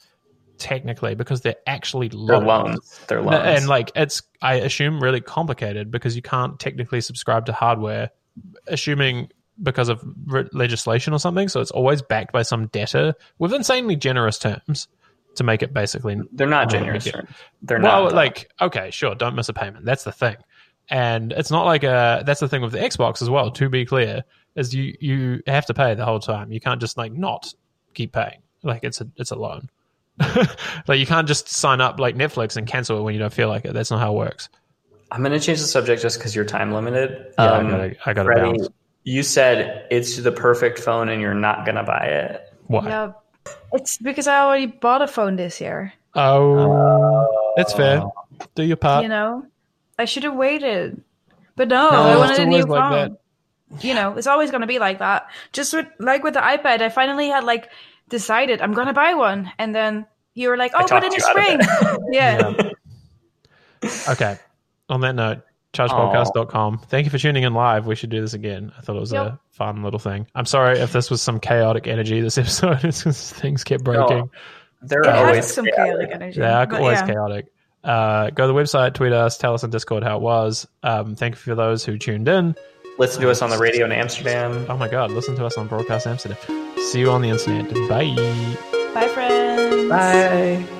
technically 0.58 1.16
because 1.16 1.42
they're 1.42 1.56
actually 1.68 2.08
They're 2.10 2.40
loans. 2.40 2.46
loans. 2.46 3.02
They're 3.08 3.22
loans. 3.22 3.62
And 3.62 3.68
like 3.68 3.92
it's, 3.96 4.22
I 4.42 4.56
assume, 4.56 5.02
really 5.02 5.22
complicated 5.22 5.92
because 5.92 6.16
you 6.16 6.22
can't 6.22 6.60
technically 6.60 7.02
subscribe 7.02 7.46
to 7.48 7.54
hardware, 7.54 8.12
assuming 8.68 9.30
because 9.62 9.90
of 9.90 10.04
re- 10.26 10.48
legislation 10.52 11.14
or 11.14 11.20
something. 11.20 11.48
So 11.48 11.62
it's 11.62 11.72
always 11.72 12.02
backed 12.02 12.34
by 12.34 12.42
some 12.44 12.68
debtor 12.68 13.16
with 13.40 13.54
insanely 13.54 13.96
generous 13.96 14.38
terms. 14.38 14.88
to 15.36 15.44
make 15.44 15.62
it 15.62 15.74
basically 15.74 16.18
They're 16.32 16.48
not 16.48 16.70
generous. 16.70 17.06
They're 17.62 17.80
well, 17.82 18.04
not. 18.04 18.10
though. 18.10 18.16
like 18.16 18.50
okay, 18.62 18.90
sure, 18.92 19.16
don't 19.16 19.36
miss 19.36 19.50
a 19.50 19.54
payment. 19.54 19.84
That's 19.86 20.04
the 20.06 20.12
thing, 20.14 20.38
and 20.90 21.32
it's 21.34 21.52
not 21.52 21.66
like 21.66 21.84
a. 21.84 22.24
That's 22.26 22.40
the 22.40 22.48
thing 22.48 22.62
with 22.62 22.72
the 22.72 22.80
Xbox 22.80 23.22
as 23.22 23.30
well. 23.30 23.52
To 23.52 23.70
be 23.70 23.86
clear, 23.86 24.24
is 24.56 24.74
you 24.74 24.96
you 25.02 25.42
have 25.48 25.66
to 25.66 25.74
pay 25.74 25.94
the 25.94 26.06
whole 26.06 26.20
time. 26.20 26.52
You 26.54 26.60
can't 26.62 26.80
just 26.80 26.98
like 26.98 27.12
not 27.12 27.54
keep 27.94 28.14
paying. 28.14 28.42
Like 28.64 28.84
it's 28.84 29.02
a 29.02 29.08
it's 29.18 29.32
a 29.32 29.36
loan. 29.36 29.70
like 30.88 31.00
you 31.00 31.06
can't 31.06 31.28
just 31.28 31.50
sign 31.50 31.82
up 31.82 32.00
like 32.00 32.16
Netflix 32.16 32.56
and 32.58 32.66
cancel 32.68 32.98
it 33.00 33.02
when 33.04 33.14
you 33.14 33.20
don't 33.20 33.34
feel 33.34 33.50
like 33.50 33.66
it. 33.66 33.74
That's 33.74 33.92
not 33.92 34.00
how 34.00 34.14
it 34.14 34.18
works. 34.18 34.50
I'm 35.12 35.22
going 35.22 35.34
to 35.34 35.40
change 35.40 35.60
the 35.60 35.68
subject 35.68 36.02
just 36.02 36.18
because 36.18 36.36
you're 36.36 36.46
time 36.46 36.72
limited. 36.74 37.34
Yeah, 37.38 37.46
Um, 37.52 37.68
I 37.68 37.70
gotta 37.72 37.96
I 38.10 38.14
gotta 38.14 38.26
Freddie, 38.26 38.58
bounce. 38.60 38.70
you 39.04 39.24
said 39.24 39.88
it's 39.92 40.18
the 40.18 40.32
perfect 40.32 40.80
phone 40.80 41.10
and 41.10 41.22
you're 41.22 41.34
not 41.34 41.66
going 41.66 41.76
to 41.76 41.84
buy 41.84 42.06
it. 42.06 42.54
Why? 42.68 42.86
Yeah, 42.88 43.12
it's 43.74 43.98
because 43.98 44.28
I 44.28 44.40
already 44.42 44.66
bought 44.68 45.02
a 45.02 45.08
phone 45.08 45.36
this 45.36 45.62
year. 45.62 45.94
Oh, 46.16 47.54
that's 47.58 47.74
fair. 47.74 48.04
Do 48.56 48.64
your 48.64 48.78
part. 48.78 49.04
you 49.04 49.10
know, 49.10 49.46
I 50.00 50.06
should 50.06 50.24
have 50.24 50.36
waited. 50.36 51.02
But 51.56 51.68
no, 51.70 51.90
No, 51.90 51.98
I 51.98 52.18
wanted 52.18 52.40
a 52.40 52.46
new 52.46 52.52
always 52.58 52.68
like 52.68 52.92
phone. 53.10 53.18
You 53.82 53.94
know, 53.94 54.16
it's 54.18 54.28
always 54.28 54.52
going 54.52 54.62
to 54.62 54.68
be 54.68 54.80
like 54.80 55.00
that. 55.00 55.28
Just 55.54 55.74
with 55.74 55.88
like 56.00 56.24
with 56.24 56.34
the 56.34 56.40
iPad, 56.40 56.82
I 56.82 56.90
finally 56.90 57.28
had 57.30 57.44
like 57.44 57.70
decided 58.10 58.62
I'm 58.62 58.74
going 58.74 58.88
to 58.88 58.94
buy 58.94 59.14
one, 59.14 59.52
and 59.58 59.74
then 59.74 60.06
you 60.34 60.50
were 60.50 60.58
like, 60.58 60.72
"Oh, 60.76 60.86
but 60.88 61.04
in 61.04 61.10
the 61.10 61.18
you 61.18 61.26
out 61.26 61.38
of 61.38 61.66
spring." 61.82 62.00
yeah. 62.12 62.72
Okay. 64.10 64.38
On 64.90 65.02
that 65.02 65.16
note, 65.16 65.42
chargepodcast.com. 65.74 66.80
Thank 66.90 67.06
you 67.06 67.12
for 67.12 67.18
tuning 67.18 67.44
in 67.44 67.54
live. 67.54 67.88
We 67.88 67.96
should 67.96 68.10
do 68.10 68.22
this 68.22 68.34
again. 68.34 68.72
I 68.78 68.82
thought 68.82 68.96
it 68.96 69.00
was 69.00 69.14
a 69.14 69.40
fun 69.52 69.84
little 69.84 70.00
thing. 70.00 70.28
I'm 70.36 70.46
sorry 70.46 70.80
if 70.80 70.92
this 70.92 71.10
was 71.10 71.22
some 71.22 71.40
chaotic 71.40 71.88
energy 71.88 72.22
this 72.22 72.38
episode. 72.40 72.84
It's 72.84 73.04
just 73.04 73.34
things 73.36 73.64
kept 73.64 73.84
breaking. 73.84 74.30
There 74.82 75.06
are 75.06 75.28
always 75.28 75.52
some 75.52 75.66
chaotic. 75.66 76.10
chaotic 76.10 76.10
energy. 76.14 76.40
They 76.40 76.48
are 76.48 76.74
always 76.74 77.00
yeah. 77.00 77.08
chaotic. 77.08 77.46
Uh, 77.84 78.32
go 78.32 78.48
to 78.48 78.54
the 78.54 78.60
website, 78.60 78.96
tweet 78.96 79.14
us, 79.14 79.38
tell 79.38 79.54
us 79.54 79.64
on 79.64 79.70
Discord 79.70 80.04
how 80.04 80.18
it 80.18 80.22
was. 80.22 80.68
Um, 80.82 81.16
thank 81.16 81.36
you 81.36 81.40
for 81.40 81.56
those 81.56 81.86
who 81.86 81.98
tuned 81.98 82.28
in. 82.28 82.56
Listen 82.98 83.22
to 83.22 83.30
us 83.30 83.42
on 83.42 83.50
the 83.50 83.58
radio 83.58 83.86
in 83.86 83.92
Amsterdam. 83.92 84.66
Oh 84.70 84.78
my 84.78 84.88
God, 84.88 85.12
listen 85.12 85.36
to 85.36 85.46
us 85.46 85.58
on 85.58 85.68
Broadcast 85.68 86.08
Amsterdam. 86.08 86.38
See 86.78 87.00
you 87.00 87.12
on 87.12 87.22
the 87.22 87.30
internet. 87.30 87.70
Bye. 87.90 88.14
Bye, 88.94 89.08
friends. 89.10 89.90
Bye. 89.90 90.75